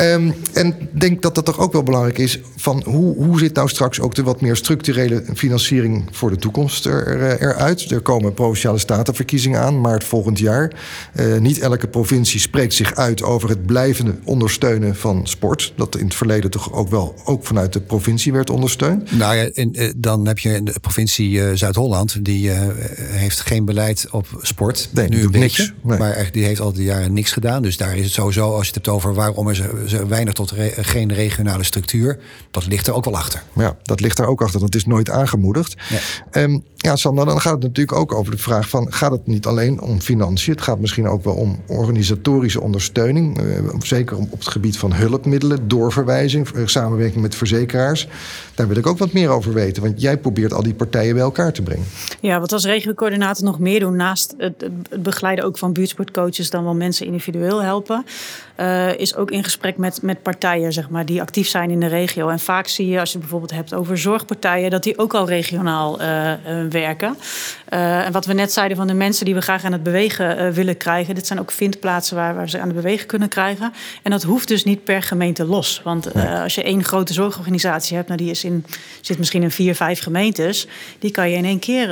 Um, 0.00 0.35
en 0.52 0.74
denk 0.90 1.22
dat 1.22 1.35
dat 1.35 1.44
toch 1.44 1.59
ook 1.59 1.73
wel 1.73 1.83
belangrijk 1.83 2.18
is. 2.18 2.40
Van 2.56 2.83
hoe, 2.87 3.14
hoe 3.16 3.38
zit 3.38 3.54
nou 3.54 3.68
straks 3.68 4.00
ook 4.00 4.14
de 4.14 4.23
wat 4.23 4.40
meer 4.40 4.56
structurele 4.56 5.25
financiering 5.35 6.08
voor 6.10 6.31
de 6.31 6.37
toekomst 6.37 6.87
er, 6.87 7.40
eruit? 7.40 7.90
Er 7.90 8.00
komen 8.00 8.35
provinciale 8.35 8.79
staten 8.79 8.94
statenverkiezingen 8.96 9.60
aan, 9.60 9.81
maart 9.81 10.04
volgend 10.04 10.38
jaar. 10.38 10.73
Uh, 11.14 11.38
niet 11.38 11.58
elke 11.58 11.88
provincie 11.88 12.40
spreekt 12.40 12.75
zich 12.75 12.94
uit 12.94 13.23
over 13.23 13.48
het 13.48 13.66
blijvende 13.66 14.14
ondersteunen 14.25 14.96
van 14.96 15.27
sport. 15.27 15.73
Dat 15.77 15.96
in 15.96 16.04
het 16.04 16.14
verleden 16.14 16.50
toch 16.50 16.73
ook 16.73 16.88
wel 16.88 17.14
ook 17.25 17.46
vanuit 17.46 17.73
de 17.73 17.81
provincie 17.81 18.33
werd 18.33 18.50
ondersteund. 18.50 19.12
Nou 19.12 19.37
ja, 19.37 19.48
in, 19.52 19.75
uh, 19.79 19.90
dan 19.96 20.27
heb 20.27 20.38
je 20.38 20.62
de 20.62 20.81
provincie 20.81 21.56
Zuid-Holland, 21.56 22.25
die 22.25 22.50
heeft 22.50 23.40
geen 23.40 23.64
beleid 23.64 24.06
op 24.10 24.27
sport. 24.42 24.88
Nee, 24.92 25.08
nu 25.08 25.23
een 25.23 25.31
beetje. 25.31 25.73
Nee. 25.83 25.98
Maar 25.98 26.12
echt, 26.12 26.33
die 26.33 26.44
heeft 26.44 26.60
al 26.60 26.73
die 26.73 26.85
jaren 26.85 27.12
niks 27.12 27.33
gedaan. 27.33 27.62
Dus 27.62 27.77
daar 27.77 27.96
is 27.96 28.04
het 28.04 28.12
sowieso, 28.12 28.50
als 28.50 28.60
je 28.60 28.75
het 28.75 28.75
hebt 28.75 28.88
over 28.88 29.14
waarom 29.14 29.50
is 29.50 29.58
er 29.58 29.85
weinig 30.08 30.34
tot 30.34 30.50
re 30.50 30.72
geen 30.76 31.12
regionale 31.12 31.64
structuur, 31.64 32.18
dat 32.50 32.66
ligt 32.66 32.87
er 32.87 32.94
ook 32.94 33.04
wel 33.04 33.16
achter. 33.16 33.42
Ja, 33.54 33.76
dat 33.82 34.00
ligt 34.00 34.18
er 34.18 34.26
ook 34.26 34.42
achter. 34.42 34.60
Dat 34.60 34.74
is 34.74 34.84
nooit 34.87 35.10
aangemoedijd. 35.10 35.76
Ja. 35.88 36.42
Um, 36.42 36.64
ja, 36.87 36.96
Sander, 36.96 37.26
dan 37.26 37.40
gaat 37.40 37.52
het 37.52 37.62
natuurlijk 37.62 37.98
ook 37.98 38.14
over 38.14 38.32
de 38.32 38.38
vraag 38.38 38.68
van... 38.68 38.92
gaat 38.92 39.10
het 39.10 39.26
niet 39.26 39.46
alleen 39.46 39.80
om 39.80 40.00
financiën? 40.00 40.52
Het 40.52 40.62
gaat 40.62 40.78
misschien 40.78 41.06
ook 41.06 41.24
wel 41.24 41.34
om 41.34 41.60
organisatorische 41.66 42.60
ondersteuning. 42.60 43.40
Uh, 43.40 43.74
zeker 43.78 44.16
op 44.16 44.30
het 44.30 44.48
gebied 44.48 44.78
van 44.78 44.92
hulpmiddelen, 44.92 45.68
doorverwijzing... 45.68 46.48
Eh, 46.48 46.66
samenwerking 46.66 47.22
met 47.22 47.34
verzekeraars. 47.34 48.08
Daar 48.54 48.68
wil 48.68 48.76
ik 48.76 48.87
ook 48.87 48.98
wat 48.98 49.12
meer 49.12 49.28
over 49.28 49.52
weten. 49.52 49.82
Want 49.82 50.00
jij 50.00 50.18
probeert 50.18 50.52
al 50.52 50.62
die 50.62 50.74
partijen 50.74 51.14
bij 51.14 51.22
elkaar 51.22 51.52
te 51.52 51.62
brengen. 51.62 51.87
Ja, 52.20 52.40
wat 52.40 52.52
als 52.52 52.64
regiocoördinator 52.64 53.44
nog 53.44 53.58
meer 53.58 53.80
doen... 53.80 53.96
naast 53.96 54.34
het, 54.38 54.68
begeleiden 55.00 55.44
ook 55.44 55.58
van 55.58 55.72
buurtsportcoaches... 55.72 56.50
dan 56.50 56.64
wel 56.64 56.74
mensen 56.74 57.06
individueel 57.06 57.62
helpen... 57.62 58.04
Uh, 58.60 58.98
is 58.98 59.16
ook 59.16 59.30
in 59.30 59.44
gesprek 59.44 59.76
met, 59.76 60.02
met 60.02 60.22
partijen 60.22 60.72
zeg 60.72 60.88
maar, 60.88 61.06
die 61.06 61.20
actief 61.20 61.48
zijn 61.48 61.70
in 61.70 61.80
de 61.80 61.87
regio. 61.87 62.28
En 62.28 62.38
vaak 62.38 62.66
zie 62.66 62.88
je, 62.88 63.00
als 63.00 63.12
je 63.12 63.18
bijvoorbeeld 63.18 63.50
hebt 63.50 63.74
over 63.74 63.98
zorgpartijen... 63.98 64.70
dat 64.70 64.82
die 64.82 64.98
ook 64.98 65.14
al 65.14 65.28
regionaal 65.28 66.00
uh, 66.00 66.32
werken. 66.81 67.16
Uh, 67.72 68.06
en 68.06 68.12
wat 68.12 68.27
we 68.27 68.33
net 68.33 68.52
zeiden 68.52 68.77
van 68.77 68.87
de 68.87 68.94
mensen 68.94 69.24
die 69.24 69.35
we 69.35 69.40
graag 69.40 69.64
aan 69.64 69.72
het 69.72 69.83
bewegen 69.83 70.38
uh, 70.38 70.52
willen 70.52 70.77
krijgen. 70.77 71.14
Dit 71.14 71.27
zijn 71.27 71.40
ook 71.40 71.50
vindplaatsen 71.50 72.16
waar, 72.16 72.35
waar 72.35 72.48
ze 72.48 72.58
aan 72.60 72.66
het 72.66 72.77
bewegen 72.77 73.06
kunnen 73.06 73.29
krijgen. 73.29 73.72
En 74.02 74.10
dat 74.10 74.22
hoeft 74.22 74.48
dus 74.48 74.64
niet 74.64 74.85
per 74.85 75.02
gemeente 75.02 75.44
los. 75.44 75.81
Want 75.85 76.16
uh, 76.16 76.42
als 76.42 76.54
je 76.54 76.62
één 76.62 76.85
grote 76.85 77.12
zorgorganisatie 77.12 77.96
hebt, 77.96 78.08
nou 78.08 78.20
die 78.20 78.31
is 78.31 78.44
in, 78.44 78.64
zit 79.00 79.18
misschien 79.18 79.42
in 79.42 79.50
vier, 79.50 79.74
vijf 79.74 80.00
gemeentes. 80.00 80.66
Die 80.98 81.10
kan 81.10 81.31
je 81.31 81.37
in 81.37 81.44
één 81.44 81.58
keer 81.58 81.88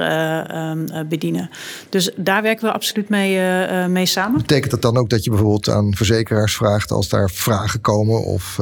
um, 0.57 1.09
bedienen. 1.09 1.51
Dus 1.89 2.11
daar 2.17 2.43
werken 2.43 2.65
we 2.65 2.73
absoluut 2.73 3.09
mee, 3.09 3.41
mee 3.89 4.07
samen. 4.07 4.41
Betekent 4.41 4.71
dat 4.71 4.83
dan 4.83 4.97
ook 4.97 5.11
dat 5.11 5.25
je 5.25 5.31
bijvoorbeeld 5.31 5.69
aan 5.69 5.95
verzekeraars 5.95 6.57
vraagt 6.57 6.91
als 6.91 7.09
daar 7.09 7.31
vragen 7.31 7.81
komen? 7.81 8.25
Of 8.25 8.59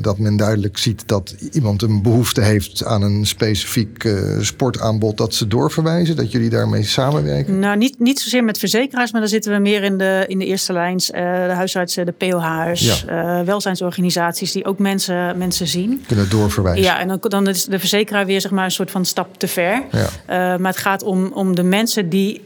dat 0.00 0.18
men 0.18 0.36
duidelijk 0.36 0.78
ziet 0.78 1.08
dat 1.08 1.34
iemand 1.52 1.82
een 1.82 2.02
behoefte 2.02 2.40
heeft 2.40 2.84
aan 2.84 3.02
een 3.02 3.26
specifiek 3.26 4.08
sportaanbod 4.40 5.16
dat 5.16 5.34
ze 5.34 5.46
doorverwijzen? 5.54 6.16
Dat 6.16 6.32
jullie 6.32 6.50
daarmee 6.50 6.82
samenwerken? 6.82 7.58
Nou, 7.58 7.76
niet, 7.76 7.98
niet 7.98 8.20
zozeer 8.20 8.44
met 8.44 8.58
verzekeraars, 8.58 9.12
maar 9.12 9.20
dan 9.20 9.30
zitten 9.30 9.52
we 9.52 9.58
meer 9.58 9.82
in 9.82 9.98
de, 9.98 10.24
in 10.26 10.38
de 10.38 10.44
eerste 10.44 10.72
lijns. 10.72 11.10
Uh, 11.10 11.16
de 11.20 11.52
huisartsen, 11.52 12.06
de 12.06 12.12
POH's, 12.12 13.04
ja. 13.06 13.40
uh, 13.40 13.46
welzijnsorganisaties 13.46 14.52
die 14.52 14.64
ook 14.64 14.78
mensen, 14.78 15.38
mensen 15.38 15.66
zien. 15.66 16.04
Kunnen 16.06 16.30
doorverwijzen. 16.30 16.84
Ja, 16.84 16.98
en 16.98 17.08
dan, 17.08 17.18
dan 17.20 17.48
is 17.48 17.64
de 17.64 17.78
verzekeraar 17.78 18.26
weer 18.26 18.40
zeg 18.40 18.50
maar, 18.50 18.64
een 18.64 18.70
soort 18.70 18.90
van 18.90 19.04
stap 19.04 19.38
te 19.38 19.48
ver. 19.48 19.82
Ja. 19.90 20.00
Uh, 20.00 20.60
maar 20.60 20.72
het 20.72 20.80
gaat 20.80 21.02
om, 21.02 21.32
om 21.32 21.54
de 21.54 21.62
mensen 21.62 22.08
die, 22.08 22.42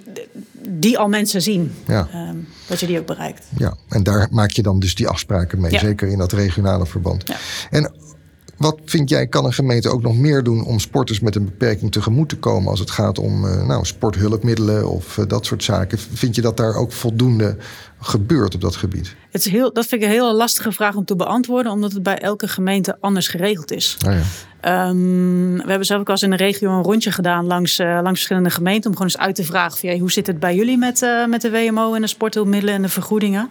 die 0.69 0.99
al 0.99 1.09
mensen 1.09 1.43
zien. 1.43 1.75
Ja. 1.87 2.09
dat 2.67 2.81
je 2.81 2.87
die 2.87 2.99
ook 2.99 3.07
bereikt. 3.07 3.47
Ja, 3.57 3.75
en 3.89 4.03
daar 4.03 4.29
maak 4.31 4.51
je 4.51 4.63
dan 4.63 4.81
dus 4.81 4.95
die 4.95 5.09
afspraken 5.09 5.61
mee. 5.61 5.71
Ja. 5.71 5.79
Zeker 5.79 6.09
in 6.09 6.19
dat 6.19 6.33
regionale 6.33 6.87
verband. 6.87 7.29
Ja. 7.29 7.37
En 7.71 7.91
wat 8.59 8.79
vind 8.85 9.09
jij, 9.09 9.27
kan 9.27 9.45
een 9.45 9.53
gemeente 9.53 9.89
ook 9.89 10.03
nog 10.03 10.17
meer 10.17 10.43
doen 10.43 10.65
om 10.65 10.79
sporters 10.79 11.21
met 11.21 11.37
een 11.37 11.45
beperking 11.45 11.93
tegemoet 11.93 12.29
te 12.29 12.37
komen 12.37 12.71
als 12.71 12.81
het 12.81 12.91
gaat 12.91 13.19
om 13.19 13.45
uh, 13.45 13.67
nou, 13.67 13.85
sporthulpmiddelen 13.85 14.89
of 14.89 15.17
uh, 15.17 15.27
dat 15.27 15.47
soort 15.47 15.65
zaken? 15.65 15.99
Vind 15.99 16.35
je 16.35 16.41
dat 16.41 16.57
daar 16.57 16.75
ook 16.75 16.93
voldoende 16.93 17.57
gebeurt 18.01 18.55
op 18.55 18.61
dat 18.61 18.77
gebied? 18.77 19.17
Het 19.31 19.47
is 19.47 19.53
heel, 19.53 19.73
dat 19.73 19.87
vind 19.87 20.03
ik 20.03 20.09
een 20.09 20.15
hele 20.15 20.33
lastige 20.33 20.73
vraag 20.73 20.95
om 20.95 21.05
te 21.05 21.17
beantwoorden, 21.17 21.73
omdat 21.73 21.93
het 21.93 22.03
bij 22.03 22.19
elke 22.19 22.49
gemeente 22.49 22.97
anders 23.01 23.29
geregeld 23.29 23.73
is. 23.73 23.97
Oh 24.07 24.13
ja. 24.13 24.23
Um, 24.89 25.57
we 25.57 25.69
hebben 25.69 25.87
zelf 25.87 26.01
ook 26.01 26.07
al 26.07 26.13
eens 26.13 26.23
in 26.23 26.31
de 26.31 26.37
regio 26.37 26.77
een 26.77 26.83
rondje 26.83 27.13
gedaan 27.13 27.47
langs, 27.47 27.81
uh, 27.81 27.87
langs 27.87 28.11
verschillende 28.11 28.51
gemeenten. 28.51 28.91
Om 28.91 28.97
gewoon 28.97 29.13
eens 29.13 29.23
uit 29.23 29.35
te 29.35 29.45
vragen: 29.45 29.79
van, 29.79 29.89
ja, 29.89 29.99
hoe 29.99 30.13
zit 30.13 30.27
het 30.27 30.41
bij 30.41 30.55
jullie 30.55 30.79
met, 30.79 31.03
uh, 31.03 31.27
met 31.27 31.41
de 31.41 31.51
WMO 31.51 31.95
en 31.95 32.01
de 32.01 32.07
sporthulpmiddelen 32.07 32.75
en 32.75 32.83
de 32.83 32.89
vergoedingen? 32.89 33.51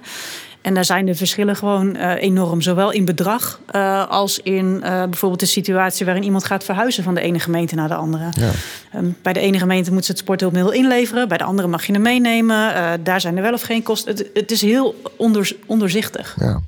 En 0.68 0.74
daar 0.74 0.86
zijn 0.86 1.06
de 1.06 1.16
verschillen 1.16 1.56
gewoon 1.56 1.96
uh, 1.96 2.22
enorm. 2.22 2.62
Zowel 2.62 2.92
in 2.92 3.06
bedrag 3.06 3.60
uh, 3.72 4.08
als 4.10 4.40
in 4.40 4.66
uh, 4.66 5.04
bijvoorbeeld 5.04 5.40
de 5.40 5.46
situatie 5.46 6.06
waarin 6.06 6.24
iemand 6.24 6.44
gaat 6.44 6.64
verhuizen 6.64 7.04
van 7.04 7.16
de 7.16 7.22
ene 7.22 7.40
gemeente 7.40 7.76
naar 7.76 7.88
de 7.88 7.96
andere. 7.96 8.30
Ja. 8.40 8.52
Um, 8.96 9.16
bij 9.22 9.34
de 9.34 9.40
ene 9.40 9.60
gemeente 9.60 9.92
moet 9.94 10.06
ze 10.06 10.12
het 10.12 10.20
sporthulpmiddel 10.20 10.72
inleveren, 10.72 11.28
bij 11.28 11.38
de 11.38 11.44
andere 11.44 11.68
mag 11.68 11.86
je 11.86 11.94
hem 11.94 12.02
meenemen. 12.02 12.74
daar 13.04 13.22
zijn 13.22 13.36
er 13.36 13.42
wel 13.42 13.54
of 13.54 13.62
geen 13.62 13.84
kosten. 13.84 14.16
Het, 14.16 14.30
het 14.34 14.52
is 14.52 14.62
heel 14.62 14.96
onder, 15.18 15.56
onderzichtig. 15.66 16.36
Ja. 16.40 16.62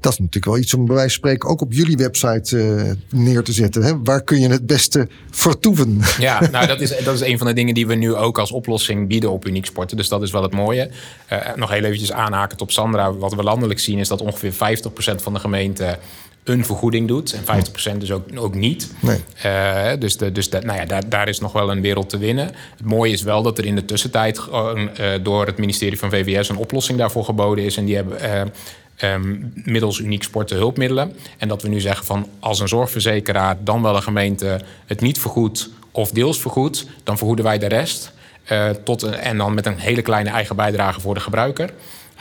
Dat 0.00 0.12
is 0.12 0.18
natuurlijk 0.18 0.44
wel 0.44 0.58
iets 0.58 0.74
om 0.74 0.86
bij 0.86 0.94
wijze 0.94 1.10
van 1.10 1.18
spreken 1.18 1.48
ook 1.48 1.60
op 1.60 1.72
jullie 1.72 1.96
website 1.96 2.96
neer 3.10 3.42
te 3.42 3.52
zetten. 3.52 3.82
Hè? 3.82 4.02
Waar 4.02 4.22
kun 4.22 4.40
je 4.40 4.48
het 4.48 4.66
beste 4.66 5.08
vertoeven? 5.30 6.00
Ja, 6.18 6.40
nou 6.50 6.66
dat 6.66 6.80
is, 6.80 7.04
dat 7.04 7.14
is 7.14 7.20
een 7.20 7.38
van 7.38 7.46
de 7.46 7.52
dingen 7.52 7.74
die 7.74 7.86
we 7.86 7.94
nu 7.94 8.14
ook 8.14 8.38
als 8.38 8.52
oplossing 8.52 9.08
bieden 9.08 9.30
op 9.30 9.46
Uniek 9.46 9.66
Sporten. 9.66 9.96
Dus 9.96 10.08
dat 10.08 10.22
is 10.22 10.30
wel 10.30 10.42
het 10.42 10.52
mooie. 10.52 10.90
nog 11.56 11.70
heel 11.70 11.84
eventjes 11.84 12.12
aanhaken 12.12 12.60
op 12.60 12.70
Sandra. 12.70 13.12
Wat 13.12 13.34
we 13.38 13.44
landelijk 13.44 13.80
zien 13.80 13.98
is 13.98 14.08
dat 14.08 14.20
ongeveer 14.20 14.52
50% 14.52 14.56
van 15.22 15.32
de 15.32 15.40
gemeente 15.40 15.98
een 16.44 16.64
vergoeding 16.64 17.08
doet. 17.08 17.32
En 17.32 17.64
50% 17.94 17.96
dus 17.98 18.12
ook, 18.12 18.24
ook 18.34 18.54
niet. 18.54 18.92
Nee. 19.00 19.20
Uh, 19.46 19.90
dus 19.98 20.16
de, 20.16 20.32
dus 20.32 20.50
dat, 20.50 20.64
nou 20.64 20.78
ja, 20.78 20.84
daar, 20.84 21.08
daar 21.08 21.28
is 21.28 21.40
nog 21.40 21.52
wel 21.52 21.70
een 21.70 21.80
wereld 21.80 22.08
te 22.08 22.18
winnen. 22.18 22.46
Het 22.76 22.84
mooie 22.84 23.12
is 23.12 23.22
wel 23.22 23.42
dat 23.42 23.58
er 23.58 23.64
in 23.64 23.74
de 23.74 23.84
tussentijd 23.84 24.40
uh, 24.52 25.10
door 25.22 25.46
het 25.46 25.58
ministerie 25.58 25.98
van 25.98 26.10
VWS 26.10 26.48
een 26.48 26.56
oplossing 26.56 26.98
daarvoor 26.98 27.24
geboden 27.24 27.64
is. 27.64 27.76
En 27.76 27.84
die 27.84 27.94
hebben. 27.94 28.18
Uh, 28.22 28.42
Um, 29.04 29.52
middels 29.54 29.98
uniek 29.98 30.22
sporten 30.22 30.56
hulpmiddelen. 30.56 31.16
En 31.36 31.48
dat 31.48 31.62
we 31.62 31.68
nu 31.68 31.80
zeggen 31.80 32.06
van 32.06 32.28
als 32.38 32.60
een 32.60 32.68
zorgverzekeraar 32.68 33.56
dan 33.60 33.82
wel 33.82 33.96
een 33.96 34.02
gemeente 34.02 34.60
het 34.86 35.00
niet 35.00 35.20
vergoedt 35.20 35.70
of 35.90 36.10
deels 36.10 36.40
vergoedt, 36.40 36.86
dan 37.02 37.16
vergoeden 37.16 37.44
wij 37.44 37.58
de 37.58 37.66
rest. 37.66 38.12
Uh, 38.52 38.70
tot 38.70 39.02
een, 39.02 39.14
en 39.14 39.36
dan 39.36 39.54
met 39.54 39.66
een 39.66 39.78
hele 39.78 40.02
kleine 40.02 40.30
eigen 40.30 40.56
bijdrage 40.56 41.00
voor 41.00 41.14
de 41.14 41.20
gebruiker. 41.20 41.70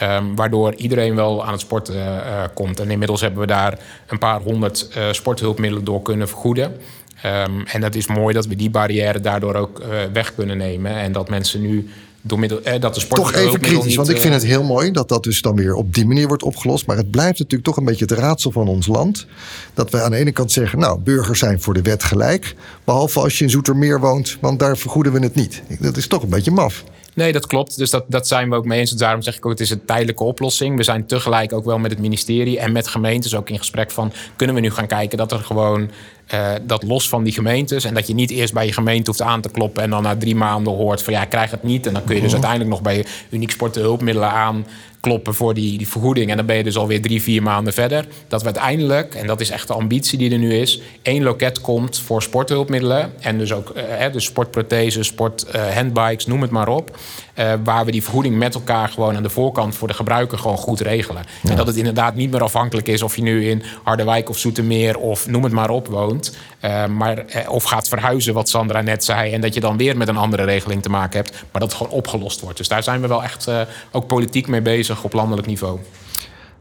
Um, 0.04 0.36
waardoor 0.36 0.74
iedereen 0.74 1.16
wel 1.16 1.45
aan 1.45 1.52
het 1.52 1.62
sporten 1.62 1.95
uh, 1.95 2.02
uh, 2.02 2.43
komt. 2.54 2.80
En 2.80 2.91
inmiddels 2.91 3.22
hebben 3.22 3.39
we 3.39 3.48
daar 3.48 3.80
een 4.08 4.18
paar 4.18 4.41
honderd 4.41 4.89
uh, 4.98 5.12
sporthulpmiddelen 5.12 5.86
door 5.86 6.02
kunnen 6.02 6.28
vergoeden. 6.28 6.64
Um, 6.66 7.66
en 7.66 7.82
dat 7.82 7.95
is 7.95 8.08
mooi 8.08 8.34
dat 8.34 8.48
we 8.48 8.56
die 8.56 8.70
barrière 8.70 9.20
daardoor 9.20 9.56
ook 9.56 9.82
weg 10.14 10.36
kunnen 10.36 10.58
nemen. 10.58 10.91
En 10.91 11.12
dat 11.12 11.30
mensen 11.30 11.62
nu 11.62 11.89
door 12.28 12.39
middel, 12.39 12.62
eh, 12.64 12.82
dat 12.82 12.93
de 12.93 13.00
sport. 13.00 13.22
Toch 13.22 13.34
even 13.34 13.60
kritisch, 13.60 13.86
niet, 13.86 13.95
want 13.95 14.10
ik 14.10 14.22
vind 14.22 14.34
het 14.34 14.45
heel 14.45 14.64
mooi 14.64 14.91
dat 14.91 15.10
dat 15.10 15.24
dus 15.24 15.41
dan 15.41 15.56
weer 15.56 15.74
op 15.74 15.93
die 15.93 16.06
manier 16.06 16.28
wordt 16.28 16.43
opgelost. 16.43 16.86
Maar 16.86 16.98
het 16.98 17.12
blijft 17.12 17.39
natuurlijk 17.39 17.64
toch 17.64 17.78
een 17.78 17.86
beetje 17.86 18.06
het 18.06 18.14
raadsel 18.14 18.52
van 18.52 18.68
ons 18.68 18.88
land. 18.88 19.26
Dat 19.74 19.89
we 19.89 20.02
aan 20.02 20.12
de 20.12 20.18
ene 20.18 20.32
kant 20.32 20.52
zeggen, 20.52 20.80
nou, 20.80 21.00
burgers 21.00 21.39
zijn 21.39 21.62
voor 21.62 21.74
de 21.74 21.82
wet 21.82 22.04
gelijk. 22.04 22.56
Behalve 22.84 23.20
als 23.20 23.38
je 23.38 23.43
in 23.43 23.50
Zoetermeer 23.50 24.00
woont, 24.00 24.38
want 24.41 24.60
daar 24.60 24.78
vergoeden 24.78 25.14
we 25.14 25.20
het 25.20 25.36
niet. 25.36 25.62
Dat 25.80 25.98
is 25.98 26.08
toch 26.08 26.24
een 26.24 26.30
beetje 26.30 26.52
maf. 26.52 26.84
Nee, 27.18 27.32
dat 27.32 27.47
klopt. 27.47 27.78
Dus 27.78 27.89
dat, 27.89 28.05
dat 28.07 28.28
zijn 28.28 28.49
we 28.49 28.55
ook 28.55 28.65
mee 28.65 28.80
eens. 28.80 28.89
Dus 28.89 28.99
daarom 28.99 29.22
zeg 29.22 29.38
ik 29.38 29.45
ook, 29.45 29.51
het 29.51 29.61
is 29.61 29.70
een 29.70 29.86
tijdelijke 29.86 30.24
oplossing. 30.24 30.78
We 30.78 30.84
zijn 30.84 31.05
tegelijk 31.05 31.53
ook 31.53 31.65
wel 31.65 31.80
met 31.80 31.91
het 31.91 31.99
ministerie 31.99 32.59
en 32.59 32.72
met 32.72 32.88
gemeentes 32.88 33.36
ook 33.36 33.49
in 33.49 33.57
gesprek 33.57 33.91
van... 33.91 34.13
kunnen 34.36 34.55
we 34.55 34.61
nu 34.61 34.72
gaan 34.72 34.88
kijken 34.88 35.18
dat 35.18 35.32
er 35.32 35.39
gewoon 35.39 35.89
uh, 36.34 36.51
dat 36.61 36.84
los 36.84 37.09
van 37.09 37.24
die 37.24 37.34
gemeentes... 37.34 37.84
en 37.84 37.93
dat 37.93 38.07
je 38.07 38.13
niet 38.13 38.32
eerst 38.32 38.53
bij 38.53 38.65
je 38.65 38.74
gemeente 38.74 39.09
hoeft 39.09 39.22
aan 39.22 39.41
te 39.41 39.49
kloppen... 39.49 39.84
en 39.84 39.89
dan 39.89 40.03
na 40.03 40.18
drie 40.18 40.36
maanden 40.36 40.74
hoort 40.74 41.01
van 41.01 41.13
ja, 41.13 41.22
ik 41.22 41.30
krijg 41.30 41.51
het 41.51 41.63
niet. 41.63 41.88
En 41.88 41.93
dan 41.93 42.03
kun 42.03 42.15
je 42.15 42.22
dus 42.22 42.34
mhm. 42.34 42.43
uiteindelijk 42.43 42.72
nog 42.72 42.82
bij 42.82 43.05
Uniek 43.30 43.51
Sporten 43.51 43.82
hulpmiddelen 43.82 44.32
aan 44.32 44.65
kloppen 45.08 45.36
voor 45.36 45.53
die, 45.53 45.78
die 45.78 45.88
vergoeding. 45.88 46.30
En 46.30 46.38
dan 46.38 46.45
ben 46.45 46.55
je 46.55 46.64
dus 46.64 46.78
alweer 46.78 47.01
drie, 47.01 47.22
vier 47.22 47.43
maanden 47.43 47.74
verder. 47.74 48.05
Dat 48.28 48.41
we 48.41 48.45
uiteindelijk, 48.45 49.16
en 49.16 49.28
dat 49.28 49.41
is 49.41 49.49
echt 49.49 49.68
de 49.68 49.74
ambitie 49.74 50.18
die 50.18 50.32
er 50.32 50.38
nu 50.38 50.53
is, 50.53 50.82
één 51.01 51.24
loket 51.24 51.62
komt 51.62 51.99
voor 51.99 52.22
sporthulpmiddelen. 52.22 53.14
En 53.20 53.38
dus 53.38 53.53
ook 53.53 53.74
uh, 53.76 54.12
dus 54.12 54.26
sportprotheses, 54.26 55.08
sport, 55.08 55.45
uh, 55.55 55.68
handbikes, 55.76 56.26
noem 56.26 56.41
het 56.41 56.51
maar 56.51 56.68
op. 56.68 56.97
Uh, 57.39 57.53
waar 57.64 57.86
we 57.86 57.91
die 57.91 58.03
vergoeding 58.03 58.38
met 58.38 58.55
elkaar 58.55 58.89
gewoon 58.89 59.16
aan 59.16 59.24
de 59.24 59.30
voorkant 59.30 59.76
voor 59.76 59.88
de 59.88 59.93
gebruiker 59.93 60.38
gewoon 60.38 60.58
goed 60.58 60.80
regelen. 60.80 61.24
En 61.43 61.55
dat 61.55 61.68
het 61.68 61.76
inderdaad 61.76 62.16
niet 62.16 62.32
meer 62.32 62.43
afhankelijk 62.43 62.88
is 62.88 63.01
of 63.01 63.16
je 63.16 63.22
nu 63.22 63.49
in 63.49 63.64
Harderwijk 63.84 64.30
of 64.30 64.38
Zoetermeer 64.38 64.97
of 64.97 65.28
noem 65.28 65.43
het 65.43 65.51
maar 65.51 65.70
op 65.70 65.88
woont. 65.88 66.38
maar, 66.89 67.26
of 67.47 67.64
gaat 67.64 67.88
verhuizen, 67.88 68.34
wat 68.34 68.49
Sandra 68.49 68.82
net 68.82 69.03
zei. 69.03 69.32
En 69.32 69.41
dat 69.41 69.53
je 69.53 69.60
dan 69.60 69.78
weer 69.78 69.97
met 69.97 70.08
een 70.08 70.18
andere 70.18 70.43
regeling 70.43 70.82
te 70.82 70.89
maken 70.89 71.20
hebt. 71.20 71.32
Maar 71.32 71.62
dat 71.62 71.70
het 71.70 71.74
gewoon 71.74 71.93
opgelost 71.93 72.41
wordt. 72.41 72.58
Dus 72.58 72.68
daar 72.68 72.84
zijn 72.84 73.01
we 73.01 73.08
wel 73.08 73.24
echt 73.24 73.47
ook 73.91 74.08
politiek 74.08 74.47
mee 74.47 74.62
bezig 74.62 74.97
op 75.04 75.14
landelijk 75.14 75.48
niveau. 75.48 75.80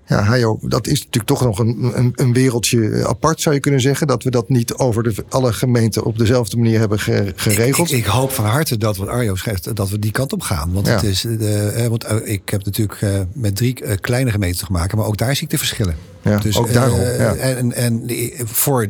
Ja, 0.09 0.22
Hajo, 0.22 0.59
dat 0.62 0.87
is 0.87 0.99
natuurlijk 0.99 1.26
toch 1.26 1.45
nog 1.45 1.59
een, 1.59 1.91
een, 1.95 2.12
een, 2.14 2.32
wereldje 2.32 3.07
apart, 3.07 3.41
zou 3.41 3.55
je 3.55 3.61
kunnen 3.61 3.80
zeggen. 3.80 4.07
Dat 4.07 4.22
we 4.22 4.30
dat 4.30 4.49
niet 4.49 4.74
over 4.74 5.03
de, 5.03 5.14
alle 5.28 5.53
gemeenten 5.53 6.05
op 6.05 6.18
dezelfde 6.18 6.57
manier 6.57 6.78
hebben 6.78 6.99
geregeld. 6.99 7.93
Ik, 7.93 7.99
ik, 7.99 8.05
hoop 8.05 8.30
van 8.30 8.45
harte 8.45 8.76
dat 8.76 8.97
wat 8.97 9.09
Arjo 9.09 9.34
schrijft, 9.34 9.76
dat 9.76 9.89
we 9.89 9.99
die 9.99 10.11
kant 10.11 10.32
op 10.32 10.43
gaan. 10.43 10.72
Want, 10.72 10.87
het 10.89 11.03
is, 11.03 11.20
de, 11.20 11.87
want 11.89 12.05
eh, 12.05 12.16
ik 12.22 12.49
heb 12.49 12.64
natuurlijk 12.64 13.03
eh, 13.03 13.20
met 13.32 13.57
drie 13.57 13.84
eh, 13.84 13.97
kleine 14.01 14.30
gemeenten 14.30 14.66
te 14.66 14.72
maken, 14.72 14.99
maar 14.99 15.07
ook 15.07 15.16
daar 15.16 15.34
zie 15.34 15.45
ik 15.45 15.51
de 15.51 15.59
verschillen. 15.59 15.97
Ja, 16.22 16.39
dus, 16.39 16.57
ook 16.57 16.72
daarom. 16.72 17.01
Ja. 17.01 17.34
En, 17.34 17.72
en 17.72 18.11
voor 18.45 18.89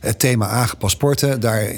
het 0.00 0.18
thema 0.18 0.46
aangepast 0.46 0.94
sporten, 0.94 1.40
daar, 1.40 1.72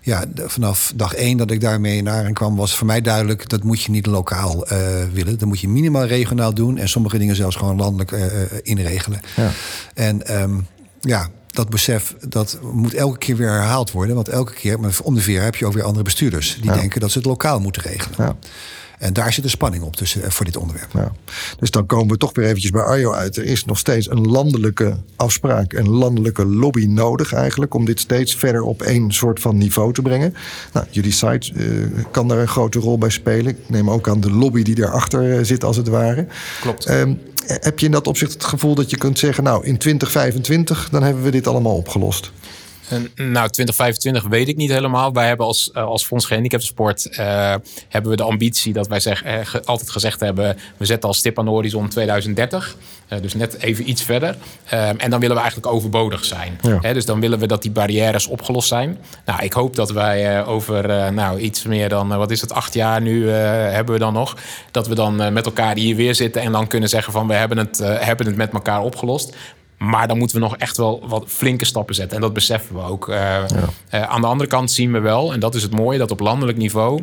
ja, 0.00 0.24
vanaf 0.34 0.92
dag 0.96 1.14
één 1.14 1.36
dat 1.36 1.50
ik 1.50 1.60
daarmee 1.60 2.02
naar 2.02 2.24
kwam, 2.32 2.56
was 2.56 2.76
voor 2.76 2.86
mij 2.86 3.00
duidelijk 3.00 3.48
dat 3.48 3.62
moet 3.62 3.82
je 3.82 3.90
niet 3.90 4.06
lokaal 4.06 4.66
willen. 5.12 5.38
Dat 5.38 5.48
moet 5.48 5.60
je 5.60 5.68
minimaal 5.68 6.04
regionaal 6.04 6.54
doen 6.54 6.78
en 6.78 6.88
sommige 6.88 7.18
dingen 7.18 7.36
zelfs 7.36 7.56
gewoon 7.56 7.76
landelijk 7.76 8.12
uh, 8.12 8.26
inregelen. 8.62 9.20
Ja. 9.36 9.50
En 9.94 10.40
um, 10.40 10.66
ja, 11.00 11.28
dat 11.46 11.68
besef 11.70 12.14
dat 12.28 12.58
moet 12.72 12.94
elke 12.94 13.18
keer 13.18 13.36
weer 13.36 13.50
herhaald 13.50 13.90
worden. 13.90 14.14
Want 14.14 14.28
elke 14.28 14.54
keer, 14.54 14.78
om 15.02 15.14
de 15.14 15.32
heb 15.32 15.56
je 15.56 15.66
ook 15.66 15.72
weer 15.72 15.82
andere 15.82 16.04
bestuurders 16.04 16.58
die 16.60 16.72
denken 16.72 17.00
dat 17.00 17.10
ze 17.10 17.18
het 17.18 17.26
lokaal 17.26 17.60
moeten 17.60 17.82
regelen. 17.82 18.14
Ja. 18.18 18.36
En 18.98 19.12
daar 19.12 19.32
zit 19.32 19.44
de 19.44 19.50
spanning 19.50 19.82
op 19.82 19.96
tussen, 19.96 20.22
eh, 20.22 20.30
voor 20.30 20.44
dit 20.44 20.56
onderwerp. 20.56 20.92
Ja. 20.92 21.12
Dus 21.58 21.70
dan 21.70 21.86
komen 21.86 22.08
we 22.08 22.16
toch 22.16 22.34
weer 22.34 22.46
eventjes 22.46 22.70
bij 22.70 22.82
Arjo 22.82 23.12
uit. 23.12 23.36
Er 23.36 23.44
is 23.44 23.64
nog 23.64 23.78
steeds 23.78 24.10
een 24.10 24.28
landelijke 24.28 24.96
afspraak, 25.16 25.72
een 25.72 25.88
landelijke 25.88 26.46
lobby 26.46 26.84
nodig 26.84 27.32
eigenlijk... 27.32 27.74
om 27.74 27.84
dit 27.84 28.00
steeds 28.00 28.36
verder 28.36 28.62
op 28.62 28.82
één 28.82 29.12
soort 29.12 29.40
van 29.40 29.58
niveau 29.58 29.92
te 29.92 30.02
brengen. 30.02 30.34
Nou, 30.72 30.86
jullie 30.90 31.12
site 31.12 31.52
uh, 31.54 32.04
kan 32.10 32.28
daar 32.28 32.38
een 32.38 32.48
grote 32.48 32.78
rol 32.78 32.98
bij 32.98 33.10
spelen. 33.10 33.46
Ik 33.46 33.68
neem 33.68 33.90
ook 33.90 34.08
aan 34.08 34.20
de 34.20 34.30
lobby 34.30 34.62
die 34.62 34.74
daarachter 34.74 35.46
zit 35.46 35.64
als 35.64 35.76
het 35.76 35.88
ware. 35.88 36.26
Klopt. 36.60 36.90
Um, 36.90 37.20
heb 37.46 37.78
je 37.78 37.86
in 37.86 37.92
dat 37.92 38.06
opzicht 38.06 38.32
het 38.32 38.44
gevoel 38.44 38.74
dat 38.74 38.90
je 38.90 38.96
kunt 38.96 39.18
zeggen... 39.18 39.44
nou, 39.44 39.64
in 39.64 39.78
2025 39.78 40.88
dan 40.90 41.02
hebben 41.02 41.22
we 41.22 41.30
dit 41.30 41.46
allemaal 41.46 41.76
opgelost? 41.76 42.32
Nou, 43.14 43.48
2025 43.48 44.24
weet 44.24 44.48
ik 44.48 44.56
niet 44.56 44.70
helemaal. 44.70 45.12
Wij 45.12 45.26
hebben 45.26 45.46
als, 45.46 45.70
uh, 45.74 45.82
als 45.82 46.04
Fonds 46.04 46.24
Gehandicaptensport 46.26 47.08
uh, 47.10 47.16
hebben 47.88 48.10
we 48.10 48.16
de 48.16 48.22
ambitie 48.22 48.72
dat 48.72 48.88
wij 48.88 49.00
zeg, 49.00 49.24
uh, 49.24 49.38
altijd 49.64 49.90
gezegd 49.90 50.20
hebben... 50.20 50.56
we 50.76 50.84
zetten 50.84 51.08
als 51.08 51.18
stip 51.18 51.38
aan 51.38 51.44
de 51.44 51.50
horizon 51.50 51.88
2030. 51.88 52.76
dus 53.20 53.34
net 53.34 53.62
even 53.62 53.88
iets 53.88 54.02
verder. 54.02 54.36
Ehm, 54.64 54.96
en 54.96 55.10
dan 55.10 55.20
willen 55.20 55.36
we 55.36 55.42
eigenlijk 55.42 55.72
overbodig 55.72 56.24
zijn. 56.24 56.60
Ja. 56.82 56.92
dus 56.92 57.04
dan 57.04 57.20
willen 57.20 57.38
we 57.38 57.46
dat 57.46 57.62
die 57.62 57.70
barrières 57.70 58.26
opgelost 58.26 58.68
zijn. 58.68 58.98
Nou, 59.24 59.42
ik 59.42 59.52
hoop 59.52 59.76
dat 59.76 59.90
wij 59.90 60.44
over 60.44 61.12
nou, 61.12 61.38
iets 61.38 61.64
meer 61.64 61.88
dan, 61.88 62.08
wat 62.08 62.30
is 62.30 62.40
het, 62.40 62.52
acht 62.52 62.74
jaar 62.74 63.00
nu 63.00 63.28
hebben 63.28 63.94
we 63.94 64.00
dan 64.00 64.12
nog... 64.12 64.36
dat 64.70 64.88
we 64.88 64.94
dan 64.94 65.32
met 65.32 65.46
elkaar 65.46 65.76
hier 65.76 65.96
weer 65.96 66.14
zitten 66.14 66.42
en 66.42 66.52
dan 66.52 66.66
kunnen 66.66 66.88
zeggen 66.88 67.12
van... 67.12 67.26
we 67.26 67.34
hebben 67.34 67.58
het, 67.58 67.78
hebben 67.78 68.26
het 68.26 68.36
met 68.36 68.52
elkaar 68.52 68.82
opgelost. 68.82 69.36
Maar 69.78 70.08
dan 70.08 70.18
moeten 70.18 70.36
we 70.36 70.42
nog 70.42 70.56
echt 70.56 70.76
wel 70.76 71.02
wat 71.06 71.24
flinke 71.26 71.64
stappen 71.64 71.94
zetten. 71.94 72.16
En 72.16 72.22
dat 72.22 72.32
beseffen 72.32 72.74
we 72.74 72.82
ook. 72.82 73.08
Uh, 73.08 73.16
uh, 73.94 74.02
aan 74.02 74.20
de 74.20 74.26
andere 74.26 74.48
kant 74.48 74.70
zien 74.70 74.92
we 74.92 74.98
wel, 74.98 75.32
en 75.32 75.40
dat 75.40 75.54
is 75.54 75.62
het 75.62 75.74
mooie, 75.74 75.98
dat 75.98 76.10
op 76.10 76.20
landelijk 76.20 76.58
niveau 76.58 77.02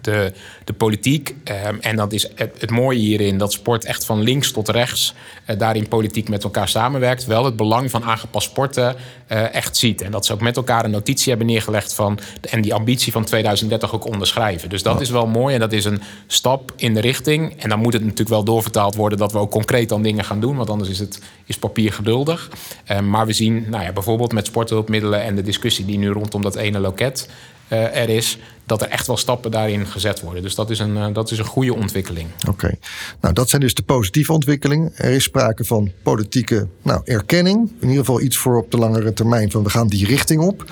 de, 0.00 0.32
de 0.64 0.72
politiek. 0.72 1.34
Ehm, 1.44 1.76
en 1.80 1.96
dat 1.96 2.12
is 2.12 2.28
het, 2.34 2.54
het, 2.58 2.70
mooie 2.70 2.98
hierin, 2.98 3.38
dat 3.38 3.52
sport 3.52 3.84
echt 3.84 4.04
van 4.04 4.22
links 4.22 4.52
tot 4.52 4.68
rechts 4.68 5.14
uh, 5.46 5.58
daarin 5.58 5.88
politiek 5.88 6.28
met 6.28 6.44
elkaar 6.44 6.68
samenwerkt. 6.68 7.26
Wel 7.26 7.44
het 7.44 7.56
belang 7.56 7.90
van 7.90 8.04
aangepast 8.04 8.48
sporten 8.50 8.96
uh, 9.28 9.54
echt 9.54 9.76
ziet. 9.76 10.02
En 10.02 10.10
dat 10.10 10.26
ze 10.26 10.32
ook 10.32 10.40
met 10.40 10.56
elkaar 10.56 10.84
een 10.84 10.90
notitie 10.90 11.28
hebben 11.28 11.46
neergelegd 11.46 11.94
van. 11.94 12.18
En 12.50 12.60
die 12.60 12.74
ambitie 12.74 13.12
van 13.12 13.24
2030 13.24 13.94
ook 13.94 14.06
onderschrijven. 14.06 14.68
Dus 14.68 14.82
dat 14.82 15.00
is 15.00 15.10
wel 15.10 15.26
mooi 15.26 15.54
en 15.54 15.60
dat 15.60 15.72
is 15.72 15.84
een 15.84 16.02
stap 16.26 16.72
in 16.76 16.94
de 16.94 17.00
richting. 17.00 17.54
En 17.62 17.68
dan 17.68 17.78
moet 17.78 17.92
het 17.92 18.02
natuurlijk 18.02 18.28
wel 18.28 18.44
doorvertaald 18.44 18.94
worden 18.94 19.18
dat 19.18 19.32
we 19.32 19.38
ook 19.38 19.50
concreet 19.50 19.88
dan 19.88 20.02
dingen 20.02 20.24
gaan 20.24 20.40
doen. 20.40 20.56
Want 20.56 20.70
anders 20.70 20.90
is 20.90 20.98
het 20.98 21.20
is 21.44 21.58
papier 21.58 21.92
geduldig. 21.92 22.50
Uh, 22.90 23.00
maar 23.00 23.26
we 23.26 23.32
zien 23.32 23.64
nou 23.68 23.84
ja, 23.84 23.92
bijvoorbeeld 23.92 24.32
met 24.32 24.46
sporthulpmiddelen 24.46 25.22
en 25.22 25.34
de 25.34 25.42
discussie 25.42 25.84
die 25.84 25.98
nu 25.98 26.08
rondom 26.08 26.42
dat 26.42 26.56
ene 26.56 26.78
loket 26.78 27.28
uh, 27.72 27.96
er 27.96 28.08
is 28.08 28.38
dat 28.70 28.82
er 28.82 28.88
echt 28.88 29.06
wel 29.06 29.16
stappen 29.16 29.50
daarin 29.50 29.86
gezet 29.86 30.20
worden. 30.20 30.42
Dus 30.42 30.54
dat 30.54 30.70
is 30.70 30.78
een, 30.78 30.96
uh, 30.96 31.06
dat 31.12 31.30
is 31.30 31.38
een 31.38 31.44
goede 31.44 31.74
ontwikkeling. 31.74 32.28
Oké, 32.48 32.74
nou 33.20 33.34
dat 33.34 33.48
zijn 33.48 33.60
dus 33.60 33.74
de 33.74 33.82
positieve 33.82 34.32
ontwikkelingen. 34.32 34.92
Er 34.94 35.10
is 35.10 35.24
sprake 35.24 35.64
van 35.64 35.90
politieke 36.02 36.66
nou, 36.82 37.00
erkenning. 37.04 37.70
In 37.80 37.88
ieder 37.88 38.04
geval 38.04 38.20
iets 38.20 38.36
voor 38.36 38.56
op 38.58 38.70
de 38.70 38.76
langere 38.76 39.12
termijn 39.12 39.50
van 39.50 39.62
we 39.62 39.70
gaan 39.70 39.86
die 39.86 40.06
richting 40.06 40.40
op. 40.40 40.64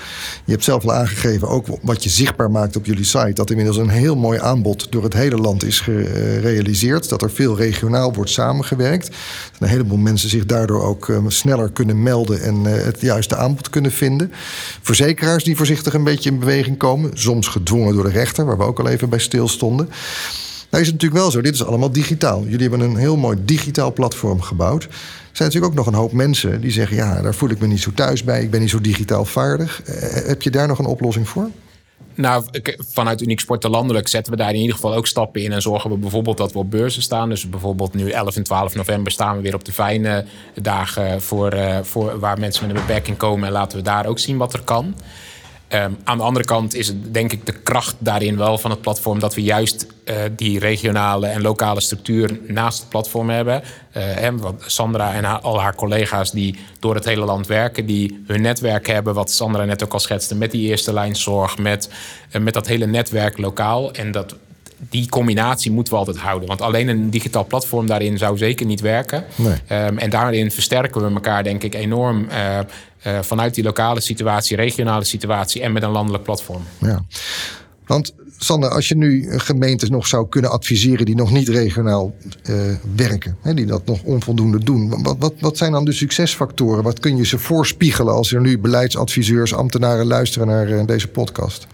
Je 0.45 0.53
hebt 0.53 0.65
zelf 0.65 0.85
al 0.85 0.93
aangegeven, 0.93 1.49
ook 1.49 1.67
wat 1.83 2.03
je 2.03 2.11
zichtbaar 2.11 2.51
maakt 2.51 2.77
op 2.77 2.87
jullie 2.87 3.05
site, 3.05 3.33
dat 3.33 3.51
inmiddels 3.51 3.77
een 3.77 3.89
heel 3.89 4.17
mooi 4.17 4.39
aanbod 4.39 4.93
door 4.93 5.03
het 5.03 5.13
hele 5.13 5.37
land 5.37 5.65
is 5.65 5.81
gerealiseerd. 5.81 7.09
Dat 7.09 7.23
er 7.23 7.31
veel 7.31 7.57
regionaal 7.57 8.13
wordt 8.13 8.31
samengewerkt. 8.31 9.07
Dat 9.07 9.61
een 9.61 9.69
heleboel 9.69 9.99
mensen 9.99 10.29
zich 10.29 10.47
daardoor 10.47 10.83
ook 10.83 11.09
uh, 11.09 11.19
sneller 11.29 11.71
kunnen 11.71 12.03
melden 12.03 12.43
en 12.43 12.65
uh, 12.65 12.73
het 12.73 13.01
juiste 13.01 13.37
aanbod 13.37 13.71
kunnen 13.71 13.93
vinden. 13.93 14.33
Verzekeraars 14.83 15.45
die 15.45 15.57
voorzichtig 15.57 15.95
een 15.95 16.05
beetje 16.05 16.31
in 16.31 16.39
beweging 16.39 16.77
komen, 16.77 17.11
soms 17.15 17.47
gedwongen 17.49 17.88
door 17.93 18.05
de 18.05 18.11
rechter, 18.11 18.45
waar 18.45 18.59
we 18.59 18.65
ook 18.65 18.79
al 18.79 18.89
even 18.89 19.09
bij 19.09 19.19
stilstonden. 19.19 19.89
Nou 20.71 20.83
is 20.83 20.89
het 20.91 21.01
natuurlijk 21.01 21.21
wel 21.21 21.31
zo, 21.31 21.41
dit 21.41 21.55
is 21.55 21.65
allemaal 21.65 21.93
digitaal. 21.93 22.45
Jullie 22.45 22.69
hebben 22.69 22.81
een 22.81 22.97
heel 22.97 23.17
mooi 23.17 23.39
digitaal 23.45 23.93
platform 23.93 24.41
gebouwd. 24.41 24.83
Er 24.83 24.91
zijn 25.33 25.49
natuurlijk 25.49 25.73
ook 25.73 25.85
nog 25.85 25.87
een 25.87 26.01
hoop 26.01 26.13
mensen 26.13 26.61
die 26.61 26.71
zeggen... 26.71 26.97
ja, 26.97 27.23
daar 27.23 27.35
voel 27.35 27.51
ik 27.51 27.61
me 27.61 27.67
niet 27.67 27.81
zo 27.81 27.91
thuis 27.95 28.25
bij, 28.25 28.43
ik 28.43 28.51
ben 28.51 28.61
niet 28.61 28.71
zo 28.71 28.81
digitaal 28.81 29.25
vaardig. 29.25 29.83
Eh, 29.83 30.27
heb 30.27 30.43
je 30.43 30.51
daar 30.51 30.69
nog 30.69 30.79
een 30.79 30.87
oplossing 30.87 31.29
voor? 31.29 31.51
Nou, 32.15 32.45
vanuit 32.93 33.21
Uniek 33.21 33.41
Sporten 33.41 33.71
Landelijk 33.71 34.09
zetten 34.09 34.33
we 34.33 34.39
daar 34.39 34.49
in 34.49 34.61
ieder 34.61 34.75
geval 34.75 34.95
ook 34.95 35.07
stappen 35.07 35.43
in. 35.43 35.53
En 35.53 35.63
zorgen 35.63 35.91
we 35.91 35.97
bijvoorbeeld 35.97 36.37
dat 36.37 36.53
we 36.53 36.59
op 36.59 36.71
beurzen 36.71 37.03
staan. 37.03 37.29
Dus 37.29 37.49
bijvoorbeeld 37.49 37.95
nu 37.95 38.11
11 38.11 38.37
en 38.37 38.43
12 38.43 38.75
november 38.75 39.13
staan 39.13 39.37
we 39.37 39.43
weer 39.43 39.55
op 39.55 39.65
de 39.65 39.73
fijne 39.73 40.25
dagen... 40.55 41.23
Voor, 41.23 41.55
uh, 41.55 41.79
voor 41.83 42.19
waar 42.19 42.39
mensen 42.39 42.67
met 42.67 42.77
een 42.77 42.83
beperking 42.87 43.17
komen. 43.17 43.47
En 43.47 43.53
laten 43.53 43.79
we 43.79 43.85
daar 43.85 44.07
ook 44.07 44.19
zien 44.19 44.37
wat 44.37 44.53
er 44.53 44.63
kan. 44.63 44.95
Um, 45.75 45.99
aan 46.05 46.19
de 46.19 46.25
andere 46.25 46.45
kant 46.45 46.75
is 46.75 46.87
het 46.87 47.15
denk 47.15 47.33
ik 47.33 47.47
de 47.47 47.53
kracht 47.53 47.97
daarin 47.99 48.37
wel 48.37 48.59
van 48.59 48.71
het 48.71 48.81
platform 48.81 49.19
dat 49.19 49.35
we 49.35 49.43
juist 49.43 49.87
uh, 50.05 50.17
die 50.37 50.59
regionale 50.59 51.27
en 51.27 51.43
lokale 51.43 51.81
structuur 51.81 52.41
naast 52.47 52.79
het 52.79 52.89
platform 52.89 53.31
hebben. 53.31 53.63
Uh, 53.97 54.25
en 54.25 54.41
wat 54.41 54.63
Sandra 54.67 55.13
en 55.13 55.43
al 55.43 55.61
haar 55.61 55.75
collega's 55.75 56.31
die 56.31 56.59
door 56.79 56.95
het 56.95 57.05
hele 57.05 57.25
land 57.25 57.47
werken, 57.47 57.87
die 57.87 58.25
hun 58.27 58.41
netwerk 58.41 58.87
hebben, 58.87 59.15
wat 59.15 59.31
Sandra 59.31 59.65
net 59.65 59.85
ook 59.85 59.93
al 59.93 59.99
schetste, 59.99 60.35
met 60.35 60.51
die 60.51 60.69
eerste 60.69 60.93
lijn 60.93 61.17
zorg, 61.17 61.59
met, 61.59 61.91
uh, 62.33 62.43
met 62.43 62.55
dat 62.55 62.67
hele 62.67 62.87
netwerk 62.87 63.39
lokaal. 63.39 63.93
En 63.93 64.13
dat, 64.13 64.37
die 64.79 65.09
combinatie 65.09 65.71
moeten 65.71 65.93
we 65.93 65.99
altijd 65.99 66.17
houden. 66.19 66.49
Want 66.49 66.61
alleen 66.61 66.89
een 66.89 67.11
digitaal 67.11 67.47
platform 67.47 67.87
daarin 67.87 68.19
zou 68.19 68.37
zeker 68.37 68.67
niet 68.67 68.81
werken. 68.81 69.25
Nee. 69.37 69.85
Um, 69.87 69.99
en 69.99 70.11
daarin 70.11 70.51
versterken 70.51 71.03
we 71.03 71.15
elkaar, 71.15 71.45
denk 71.45 71.63
ik, 71.63 71.75
enorm. 71.75 72.27
Uh, 72.31 72.59
uh, 73.07 73.19
vanuit 73.23 73.55
die 73.55 73.65
lokale 73.65 74.01
situatie, 74.01 74.57
regionale 74.57 75.05
situatie 75.05 75.63
en 75.63 75.73
met 75.73 75.83
een 75.83 75.91
landelijk 75.91 76.25
platform. 76.25 76.63
Ja. 76.79 77.05
Want 77.87 78.15
Sander, 78.39 78.71
als 78.71 78.89
je 78.89 78.97
nu 78.97 79.39
gemeentes 79.39 79.89
nog 79.89 80.07
zou 80.07 80.29
kunnen 80.29 80.51
adviseren 80.51 81.07
die 81.07 81.15
nog 81.15 81.33
niet 81.33 81.49
regionaal 81.49 82.15
uh, 82.51 82.57
werken, 82.97 83.37
hè, 83.43 83.55
die 83.55 83.67
dat 83.67 83.87
nog 83.87 84.03
onvoldoende 84.03 84.59
doen, 84.59 85.03
wat, 85.03 85.17
wat, 85.19 85.35
wat 85.41 85.57
zijn 85.57 85.73
dan 85.73 85.85
de 85.85 85.93
succesfactoren? 85.93 86.83
Wat 86.83 87.01
kun 87.01 87.17
je 87.17 87.27
ze 87.27 87.39
voorspiegelen 87.39 88.15
als 88.15 88.33
er 88.33 88.41
nu 88.41 88.59
beleidsadviseurs, 88.59 89.55
ambtenaren 89.55 90.07
luisteren 90.07 90.49
naar 90.49 90.69
uh, 90.69 90.87
deze 90.87 91.09
podcast? 91.09 91.67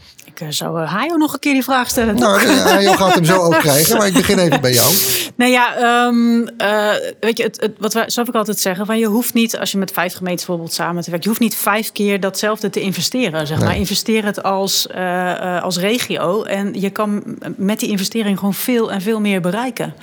Uh, 0.45 0.51
zou 0.51 0.81
Hajo 0.81 1.17
nog 1.17 1.33
een 1.33 1.39
keer 1.39 1.53
die 1.53 1.65
vraag 1.65 1.89
stellen. 1.89 2.15
Nou, 2.15 2.47
Hajo 2.47 2.93
gaat 2.93 3.15
hem 3.15 3.25
zo 3.25 3.37
ook 3.37 3.59
krijgen, 3.69 3.97
maar 3.97 4.07
ik 4.07 4.13
begin 4.13 4.39
even 4.39 4.61
bij 4.61 4.73
jou. 4.73 4.95
Nou 5.35 5.51
ja, 5.51 5.77
um, 6.07 6.49
uh, 6.59 6.91
weet 7.21 7.37
je, 7.37 7.43
het, 7.43 7.61
het, 7.61 7.73
wat 7.79 7.95
we, 7.95 8.05
zou 8.07 8.29
ik 8.29 8.35
altijd 8.35 8.59
zeggen, 8.59 8.87
van 8.87 8.99
je 8.99 9.07
hoeft 9.07 9.35
niet, 9.35 9.59
als 9.59 9.73
je 9.73 9.79
met 9.79 9.93
vijf 9.93 10.15
gemeenten 10.15 10.47
bijvoorbeeld 10.47 10.75
samen 10.75 11.03
te 11.03 11.11
werken, 11.11 11.31
je 11.31 11.37
hoeft 11.37 11.51
niet 11.51 11.63
vijf 11.63 11.93
keer 11.93 12.21
datzelfde 12.21 12.71
te 12.71 12.81
investeren. 12.81 13.47
Zeg 13.47 13.59
nee. 13.59 13.67
maar. 13.67 13.77
Investeer 13.77 14.25
het 14.25 14.43
als, 14.43 14.87
uh, 14.97 15.63
als 15.63 15.79
regio 15.79 16.43
en 16.43 16.81
je 16.81 16.91
kan 16.91 17.23
met 17.57 17.81
die 17.81 17.89
investering 17.89 18.39
gewoon 18.39 18.55
veel 18.55 18.93
en 18.93 19.01
veel 19.01 19.21
meer 19.21 19.41
bereiken. 19.41 19.95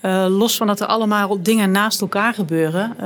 Ja. 0.00 0.28
los 0.28 0.56
van 0.56 0.66
dat 0.66 0.80
er 0.80 0.86
allemaal 0.86 1.42
dingen 1.42 1.70
naast 1.70 2.00
elkaar 2.00 2.34
gebeuren 2.34 2.96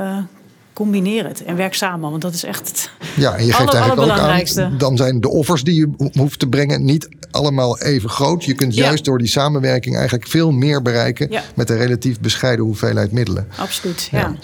combineer 0.73 1.25
het 1.27 1.43
en 1.43 1.55
werk 1.55 1.73
samen. 1.73 2.09
Want 2.09 2.21
dat 2.21 2.33
is 2.33 2.43
echt 2.43 2.67
het 2.67 2.89
Ja, 3.15 3.35
en 3.35 3.45
je 3.45 3.53
geeft 3.53 3.73
eigenlijk 3.73 4.11
ook 4.11 4.17
aan, 4.17 4.77
dan 4.77 4.97
zijn 4.97 5.21
de 5.21 5.29
offers 5.29 5.63
die 5.63 5.75
je 5.75 6.09
hoeft 6.13 6.39
te 6.39 6.47
brengen 6.47 6.85
niet 6.85 7.09
allemaal 7.31 7.79
even 7.79 8.09
groot. 8.09 8.43
Je 8.43 8.53
kunt 8.53 8.75
juist 8.75 9.05
door 9.05 9.17
die 9.17 9.27
samenwerking 9.27 9.95
eigenlijk 9.95 10.27
veel 10.27 10.51
meer 10.51 10.81
bereiken 10.81 11.29
met 11.55 11.69
een 11.69 11.77
relatief 11.77 12.19
bescheiden 12.19 12.65
hoeveelheid 12.65 13.11
middelen. 13.11 13.47
Absoluut, 13.57 14.07
ja 14.11 14.23
ja, 14.23 14.35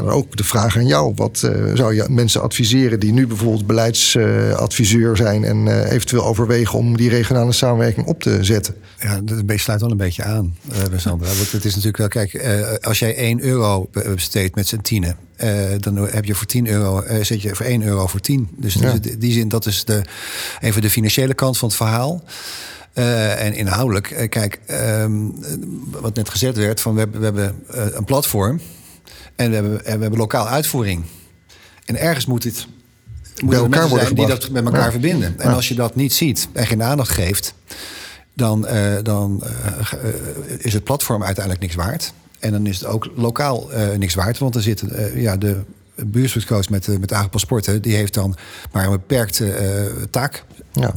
dan 0.00 0.08
ook 0.08 0.36
de 0.36 0.44
vraag 0.44 0.76
aan 0.76 0.86
jou. 0.86 1.12
Wat 1.16 1.42
uh, 1.44 1.74
zou 1.74 1.94
je 1.94 2.06
mensen 2.08 2.42
adviseren 2.42 3.00
die 3.00 3.12
nu 3.12 3.26
bijvoorbeeld 3.26 3.66
beleidsadviseur 3.66 5.16
zijn 5.16 5.44
en 5.44 5.66
uh, 5.66 5.92
eventueel 5.92 6.24
overwegen 6.24 6.78
om 6.78 6.96
die 6.96 7.08
regionale 7.08 7.52
samenwerking 7.52 8.06
op 8.06 8.20
te 8.22 8.44
zetten? 8.44 8.74
Ja, 8.98 9.20
dat 9.20 9.58
sluit 9.58 9.80
wel 9.80 9.90
een 9.90 9.96
beetje 9.96 10.24
aan, 10.24 10.56
uh, 10.68 10.98
Sandra. 10.98 11.26
Want 11.26 11.52
het 11.52 11.64
is 11.64 11.74
natuurlijk 11.74 11.96
wel, 11.96 12.08
kijk, 12.08 12.44
als 12.80 12.98
jij 12.98 13.16
1 13.16 13.40
euro 13.40 13.88
besteedt 13.92 14.54
met 14.54 14.68
z'n 14.68 14.80
tienen, 14.80 15.16
dan 15.78 15.96
heb 15.96 16.24
je 16.24 16.34
voor 16.34 16.46
10 16.46 16.68
euro, 16.68 17.04
zet 17.22 17.42
je 17.42 17.54
voor 17.54 17.66
1 17.66 17.82
euro 17.82 18.06
voor 18.06 18.20
10. 18.20 18.48
Dus, 18.56 18.74
ja. 18.74 18.92
dus 18.92 19.12
in 19.12 19.18
die 19.18 19.32
zin, 19.32 19.48
dat 19.48 19.66
is 19.66 19.84
de, 19.84 20.02
even 20.60 20.82
de 20.82 20.90
financiële 20.90 21.34
kant 21.34 21.58
van 21.58 21.68
het 21.68 21.76
verhaal. 21.76 22.22
Uh, 22.94 23.44
en 23.44 23.54
inhoudelijk, 23.54 24.26
kijk, 24.30 24.60
um, 25.00 25.34
wat 25.90 26.14
net 26.14 26.28
gezegd 26.28 26.56
werd, 26.56 26.80
van 26.80 26.94
we 26.94 26.98
hebben, 26.98 27.20
we 27.20 27.24
hebben 27.24 27.64
een 27.96 28.04
platform. 28.04 28.60
En 29.42 29.50
we 29.50 29.54
hebben, 29.54 29.84
en 29.84 29.96
we 29.96 30.02
hebben 30.02 30.18
lokaal 30.18 30.48
uitvoering. 30.48 31.04
En 31.84 31.96
ergens 31.96 32.26
moet 32.26 32.44
het 32.44 32.66
moet 33.40 33.50
bij 33.50 33.58
elkaar 33.58 33.88
worden 33.88 34.06
zijn 34.06 34.18
die 34.18 34.26
dat 34.26 34.50
met 34.50 34.64
elkaar 34.64 34.90
verbinden. 34.90 35.40
En 35.40 35.54
als 35.54 35.68
je 35.68 35.74
dat 35.74 35.94
niet 35.94 36.12
ziet 36.12 36.48
en 36.52 36.66
geen 36.66 36.82
aandacht 36.82 37.10
geeft, 37.10 37.54
dan, 38.34 38.66
uh, 38.66 38.94
dan 39.02 39.42
uh, 39.44 40.58
is 40.58 40.72
het 40.72 40.84
platform 40.84 41.22
uiteindelijk 41.22 41.64
niks 41.64 41.74
waard. 41.74 42.12
En 42.38 42.52
dan 42.52 42.66
is 42.66 42.78
het 42.78 42.88
ook 42.88 43.10
lokaal 43.16 43.70
niks 43.96 44.14
waard. 44.14 44.38
Want 44.38 44.54
er 44.54 44.62
zitten 44.62 45.20
ja, 45.20 45.36
de 45.36 45.60
buurtsportcoach 45.94 46.68
met, 46.68 46.98
met 47.00 47.30
paspoorten, 47.30 47.82
die 47.82 47.94
heeft 47.94 48.14
dan 48.14 48.36
maar 48.72 48.84
een 48.84 48.90
beperkte 48.90 49.90
taak. 50.10 50.44
Ja. 50.72 50.92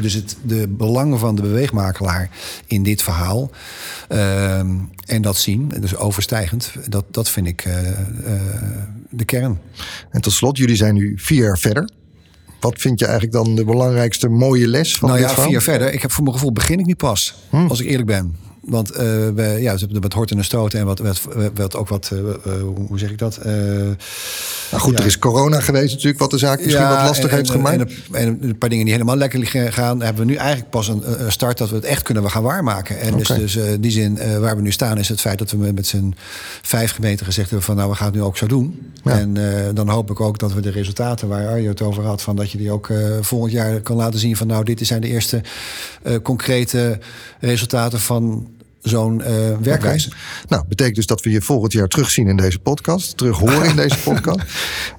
dus 0.00 0.14
het, 0.14 0.36
de 0.42 0.68
belangen 0.68 1.18
van 1.18 1.34
de 1.34 1.42
beweegmakelaar 1.42 2.30
in 2.66 2.82
dit 2.82 3.02
verhaal 3.02 3.50
ehm, 4.08 4.76
en 5.04 5.22
dat 5.22 5.36
zien, 5.36 5.72
dus 5.80 5.96
overstijgend, 5.96 6.72
dat, 6.88 7.04
dat 7.10 7.28
vind 7.28 7.46
ik 7.46 7.64
uh, 7.64 7.74
uh, 7.74 7.92
de 9.10 9.24
kern. 9.24 9.58
En 10.10 10.20
tot 10.20 10.32
slot, 10.32 10.56
jullie 10.56 10.76
zijn 10.76 10.94
nu 10.94 11.12
vier 11.16 11.42
jaar 11.42 11.58
verder. 11.58 11.88
Wat 12.60 12.80
vind 12.80 12.98
je 12.98 13.06
eigenlijk 13.06 13.34
dan 13.34 13.54
de 13.54 13.64
belangrijkste 13.64 14.28
mooie 14.28 14.68
les 14.68 14.96
van 14.96 15.08
nou 15.08 15.20
dit 15.20 15.30
ja, 15.30 15.42
vier 15.42 15.52
jaar 15.52 15.62
verder. 15.62 15.92
Ik 15.92 16.02
heb 16.02 16.12
voor 16.12 16.22
mijn 16.22 16.34
gevoel 16.34 16.52
begin 16.52 16.78
ik 16.78 16.86
niet 16.86 16.96
pas, 16.96 17.34
hm. 17.50 17.66
als 17.66 17.80
ik 17.80 17.86
eerlijk 17.86 18.06
ben. 18.06 18.36
Want 18.68 18.92
uh, 18.92 18.98
we, 19.34 19.56
ja, 19.60 19.76
ze 19.76 19.84
hebben 19.84 20.02
wat 20.02 20.12
horten 20.12 20.36
en 20.36 20.44
stoten 20.44 20.78
en 20.78 20.86
wat, 20.86 20.98
wat, 20.98 21.28
wat 21.54 21.76
ook 21.76 21.88
wat, 21.88 22.10
uh, 22.12 22.20
hoe 22.86 22.98
zeg 22.98 23.10
ik 23.10 23.18
dat? 23.18 23.38
nou 23.44 24.82
goed, 24.82 24.98
er 24.98 25.06
is 25.06 25.18
corona 25.18 25.60
geweest 25.60 25.92
natuurlijk, 25.92 26.18
wat 26.18 26.30
de 26.30 26.38
zaak 26.38 26.64
misschien 26.64 26.88
wat 26.88 27.02
lastig 27.02 27.30
heeft 27.30 27.50
gemaakt. 27.50 27.80
En, 27.80 27.88
en, 28.12 28.38
een 28.40 28.58
paar 28.58 28.68
dingen 28.68 28.84
die 28.84 28.94
helemaal 28.94 29.16
lekker 29.16 29.72
gaan, 29.72 30.02
hebben 30.02 30.26
we 30.26 30.30
nu 30.30 30.36
eigenlijk 30.36 30.70
pas 30.70 30.88
een, 30.88 31.02
start 31.28 31.58
dat 31.58 31.68
we 31.68 31.74
het 31.74 31.84
echt 31.84 32.02
kunnen 32.02 32.30
gaan 32.30 32.42
waarmaken. 32.42 33.00
En 33.00 33.16
dus, 33.16 33.28
dus 33.28 33.58
die 33.80 33.90
zin 33.90 34.40
waar 34.40 34.56
we 34.56 34.62
nu 34.62 34.72
staan 34.72 34.98
is 34.98 35.08
het 35.08 35.20
feit 35.20 35.38
dat 35.38 35.50
we 35.50 35.56
met 35.56 35.86
z'n 35.86 36.14
vijf 36.62 36.92
gemeenten 36.92 37.26
gezegd 37.26 37.48
hebben 37.48 37.66
van 37.66 37.76
nou, 37.76 37.90
we 37.90 37.96
gaan 37.96 38.06
het 38.06 38.14
nu 38.14 38.22
ook 38.22 38.36
zo 38.36 38.46
doen. 38.46 38.92
En 39.04 39.36
dan 39.74 39.88
hoop 39.88 40.10
ik 40.10 40.20
ook 40.20 40.38
dat 40.38 40.52
we 40.52 40.60
de 40.60 40.70
resultaten 40.70 41.28
waar 41.28 41.48
Arjo 41.48 41.68
het 41.68 41.82
over 41.82 42.04
had, 42.04 42.22
van 42.22 42.36
dat 42.36 42.50
je 42.50 42.58
die 42.58 42.70
ook 42.70 42.92
volgend 43.20 43.52
jaar 43.52 43.80
kan 43.80 43.96
laten 43.96 44.18
zien 44.18 44.36
van 44.36 44.46
nou, 44.46 44.64
dit 44.64 44.86
zijn 44.86 45.00
de 45.00 45.08
eerste 45.08 45.42
concrete 46.22 46.98
resultaten 47.40 48.00
van 48.00 48.48
zo'n 48.88 49.20
uh, 49.20 49.26
werkwijze. 49.60 50.10
Nou, 50.48 50.64
betekent 50.68 50.96
dus 50.96 51.06
dat 51.06 51.22
we 51.22 51.30
je 51.30 51.40
volgend 51.40 51.72
jaar 51.72 51.88
terugzien 51.88 52.28
in 52.28 52.36
deze 52.36 52.58
podcast. 52.58 53.16
Terug 53.16 53.38
horen 53.38 53.68
in 53.68 53.76
deze 53.76 53.98
podcast. 54.10 54.40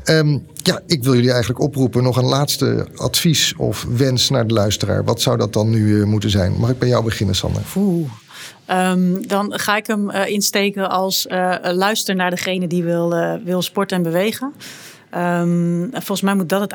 Um, 0.05 0.45
ja, 0.53 0.81
ik 0.85 1.03
wil 1.03 1.13
jullie 1.13 1.31
eigenlijk 1.31 1.59
oproepen. 1.61 2.03
Nog 2.03 2.17
een 2.17 2.25
laatste 2.25 2.87
advies 2.95 3.53
of 3.57 3.85
wens 3.89 4.29
naar 4.29 4.47
de 4.47 4.53
luisteraar. 4.53 5.03
Wat 5.03 5.21
zou 5.21 5.37
dat 5.37 5.53
dan 5.53 5.69
nu 5.69 5.87
uh, 5.87 6.05
moeten 6.05 6.29
zijn? 6.29 6.53
Mag 6.59 6.69
ik 6.69 6.79
bij 6.79 6.87
jou 6.87 7.03
beginnen, 7.03 7.35
Sander? 7.35 7.61
Oeh. 7.75 8.09
Um, 8.71 9.27
dan 9.27 9.59
ga 9.59 9.77
ik 9.77 9.87
hem 9.87 10.09
uh, 10.09 10.27
insteken 10.27 10.89
als 10.89 11.27
luister 11.61 12.15
naar 12.15 12.29
degene 12.29 12.67
die 12.67 12.83
wil, 12.83 13.39
wil 13.43 13.61
sporten 13.61 13.97
en 13.97 14.03
bewegen. 14.03 14.53
Um, 15.15 15.89
volgens 15.91 16.21
mij 16.21 16.35
moet 16.35 16.49
dat 16.49 16.61
het 16.61 16.73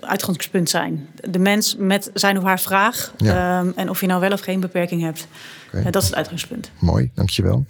uitgangspunt 0.00 0.70
zijn. 0.70 1.08
De 1.30 1.38
mens 1.38 1.76
met 1.78 2.10
zijn 2.14 2.38
of 2.38 2.44
haar 2.44 2.60
vraag. 2.60 3.12
Ja. 3.16 3.60
Um, 3.60 3.72
en 3.76 3.90
of 3.90 4.00
je 4.00 4.06
nou 4.06 4.20
wel 4.20 4.32
of 4.32 4.40
geen 4.40 4.60
beperking 4.60 5.02
hebt. 5.02 5.26
Okay. 5.68 5.90
dat 5.90 6.02
is 6.02 6.08
het 6.08 6.16
uitgangspunt. 6.16 6.70
Mooi, 6.78 7.10
dankjewel. 7.14 7.66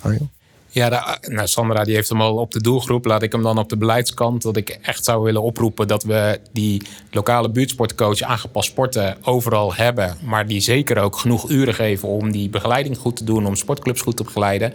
Arjo? 0.00 0.28
Ja, 0.68 0.88
de, 0.88 1.28
nou, 1.30 1.48
Sandra 1.48 1.84
die 1.84 1.94
heeft 1.94 2.08
hem 2.08 2.20
al 2.20 2.36
op 2.36 2.52
de 2.52 2.60
doelgroep. 2.60 3.04
Laat 3.04 3.22
ik 3.22 3.32
hem 3.32 3.42
dan 3.42 3.58
op 3.58 3.68
de 3.68 3.76
beleidskant. 3.76 4.42
Dat 4.42 4.56
ik 4.56 4.68
echt 4.68 5.04
zou 5.04 5.22
willen 5.22 5.42
oproepen 5.42 5.88
dat 5.88 6.02
we 6.02 6.40
die 6.52 6.82
lokale 7.10 7.50
buurtsportcoach 7.50 8.20
aangepast 8.20 8.68
sporten 8.68 9.16
overal 9.22 9.74
hebben. 9.74 10.16
Maar 10.24 10.46
die 10.46 10.60
zeker 10.60 10.98
ook 10.98 11.16
genoeg 11.16 11.50
uren 11.50 11.74
geven 11.74 12.08
om 12.08 12.32
die 12.32 12.48
begeleiding 12.48 12.98
goed 12.98 13.16
te 13.16 13.24
doen. 13.24 13.46
Om 13.46 13.56
sportclubs 13.56 14.00
goed 14.00 14.16
te 14.16 14.22
begeleiden. 14.22 14.72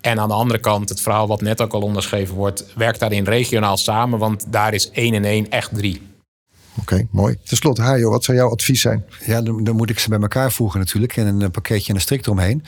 En 0.00 0.20
aan 0.20 0.28
de 0.28 0.34
andere 0.34 0.60
kant, 0.60 0.88
het 0.88 1.00
verhaal 1.00 1.26
wat 1.26 1.40
net 1.40 1.60
ook 1.60 1.72
al 1.72 1.80
onderschreven 1.80 2.34
wordt, 2.34 2.66
werkt 2.74 3.00
daarin 3.00 3.24
regionaal 3.24 3.76
samen, 3.76 4.18
want 4.18 4.44
daar 4.48 4.74
is 4.74 4.90
één 4.90 5.14
en 5.14 5.24
één 5.24 5.50
echt 5.50 5.74
drie. 5.74 6.08
Oké, 6.80 7.06
mooi. 7.10 7.36
Ten 7.44 7.56
slotte, 7.56 7.82
Hajo, 7.82 8.10
wat 8.10 8.24
zou 8.24 8.36
jouw 8.36 8.50
advies 8.50 8.80
zijn? 8.80 9.04
Ja, 9.26 9.42
dan, 9.42 9.64
dan, 9.64 9.76
moet 9.76 9.90
ik 9.90 9.98
ze 9.98 10.08
bij 10.08 10.18
elkaar 10.18 10.52
voegen 10.52 10.78
natuurlijk. 10.78 11.16
En 11.16 11.40
een 11.40 11.50
pakketje 11.50 11.88
en 11.88 11.94
een 11.94 12.00
strik 12.00 12.26
eromheen. 12.26 12.64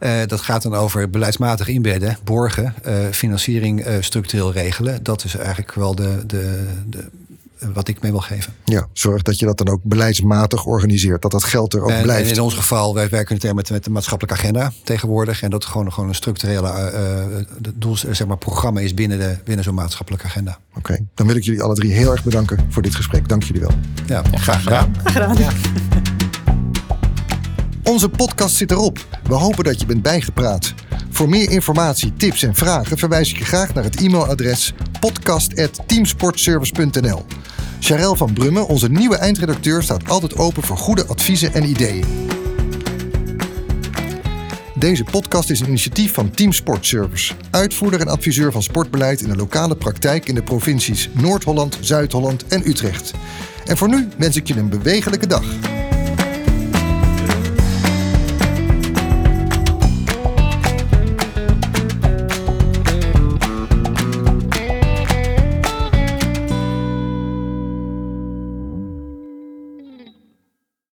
Uh, 0.00 0.20
dat 0.26 0.40
gaat 0.40 0.62
dan 0.62 0.74
over 0.74 1.10
beleidsmatig 1.10 1.68
inbedden, 1.68 2.18
borgen, 2.24 2.74
uh, 2.86 3.08
financiering 3.10 3.86
uh, 3.86 3.96
structureel 4.00 4.52
regelen. 4.52 5.02
Dat 5.02 5.24
is 5.24 5.36
eigenlijk 5.36 5.74
wel 5.74 5.94
de, 5.94 6.26
de, 6.26 6.68
de 6.86 7.10
wat 7.72 7.88
ik 7.88 8.00
mee 8.00 8.10
wil 8.10 8.20
geven. 8.20 8.52
Ja, 8.64 8.86
zorg 8.92 9.22
dat 9.22 9.38
je 9.38 9.46
dat 9.46 9.58
dan 9.58 9.68
ook 9.68 9.80
beleidsmatig 9.82 10.64
organiseert. 10.64 11.22
Dat 11.22 11.30
dat 11.30 11.44
geld 11.44 11.74
er 11.74 11.82
ook 11.82 12.02
blijft. 12.02 12.28
En 12.28 12.34
in 12.34 12.40
ons 12.40 12.54
geval, 12.54 12.94
wij 12.94 13.08
werken 13.08 13.34
het 13.34 13.54
met, 13.54 13.70
met 13.70 13.84
de 13.84 13.90
maatschappelijke 13.90 14.40
agenda 14.40 14.72
tegenwoordig. 14.84 15.42
En 15.42 15.50
dat 15.50 15.64
gewoon, 15.64 15.92
gewoon 15.92 16.08
een 16.08 16.14
structurele 16.14 16.92
uh, 16.94 17.70
doel, 17.74 17.96
zeg 17.96 18.26
maar, 18.26 18.38
programma 18.38 18.80
is 18.80 18.94
binnen, 18.94 19.18
de, 19.18 19.36
binnen 19.44 19.64
zo'n 19.64 19.74
maatschappelijke 19.74 20.26
agenda. 20.26 20.58
Oké, 20.76 20.98
dan 21.14 21.26
wil 21.26 21.36
ik 21.36 21.44
jullie 21.44 21.62
alle 21.62 21.74
drie 21.74 21.92
heel 21.92 22.10
erg 22.10 22.24
bedanken 22.24 22.66
voor 22.68 22.82
dit 22.82 22.94
gesprek. 22.94 23.28
Dank 23.28 23.42
jullie 23.42 23.60
wel. 23.60 23.72
Ja, 24.06 24.22
graag 24.34 24.62
gedaan. 24.62 24.94
Graag 25.04 25.12
gedaan. 25.12 25.36
Ja. 25.36 25.52
Onze 27.92 28.08
podcast 28.08 28.56
zit 28.56 28.70
erop. 28.70 29.06
We 29.24 29.34
hopen 29.34 29.64
dat 29.64 29.80
je 29.80 29.86
bent 29.86 30.02
bijgepraat. 30.02 30.74
Voor 31.10 31.28
meer 31.28 31.50
informatie, 31.50 32.12
tips 32.16 32.42
en 32.42 32.54
vragen 32.54 32.98
verwijs 32.98 33.30
ik 33.30 33.38
je 33.38 33.44
graag 33.44 33.74
naar 33.74 33.84
het 33.84 34.00
e-mailadres 34.00 34.72
podcast.teamsportservice.nl. 35.00 37.24
Charel 37.84 38.16
van 38.16 38.32
Brummen, 38.32 38.66
onze 38.66 38.90
nieuwe 38.90 39.16
eindredacteur, 39.16 39.82
staat 39.82 40.08
altijd 40.08 40.36
open 40.36 40.62
voor 40.62 40.76
goede 40.76 41.06
adviezen 41.06 41.54
en 41.54 41.64
ideeën. 41.64 42.04
Deze 44.74 45.04
podcast 45.04 45.50
is 45.50 45.60
een 45.60 45.68
initiatief 45.68 46.14
van 46.14 46.30
Team 46.30 46.52
Sport 46.52 46.86
Service, 46.86 47.34
uitvoerder 47.50 48.00
en 48.00 48.08
adviseur 48.08 48.52
van 48.52 48.62
sportbeleid 48.62 49.20
in 49.20 49.28
de 49.28 49.36
lokale 49.36 49.76
praktijk 49.76 50.28
in 50.28 50.34
de 50.34 50.42
provincies 50.42 51.10
Noord-Holland, 51.12 51.78
Zuid-Holland 51.80 52.46
en 52.46 52.68
Utrecht. 52.68 53.12
En 53.64 53.76
voor 53.76 53.88
nu 53.88 54.08
wens 54.18 54.36
ik 54.36 54.46
je 54.46 54.56
een 54.56 54.68
bewegelijke 54.68 55.26
dag. 55.26 55.44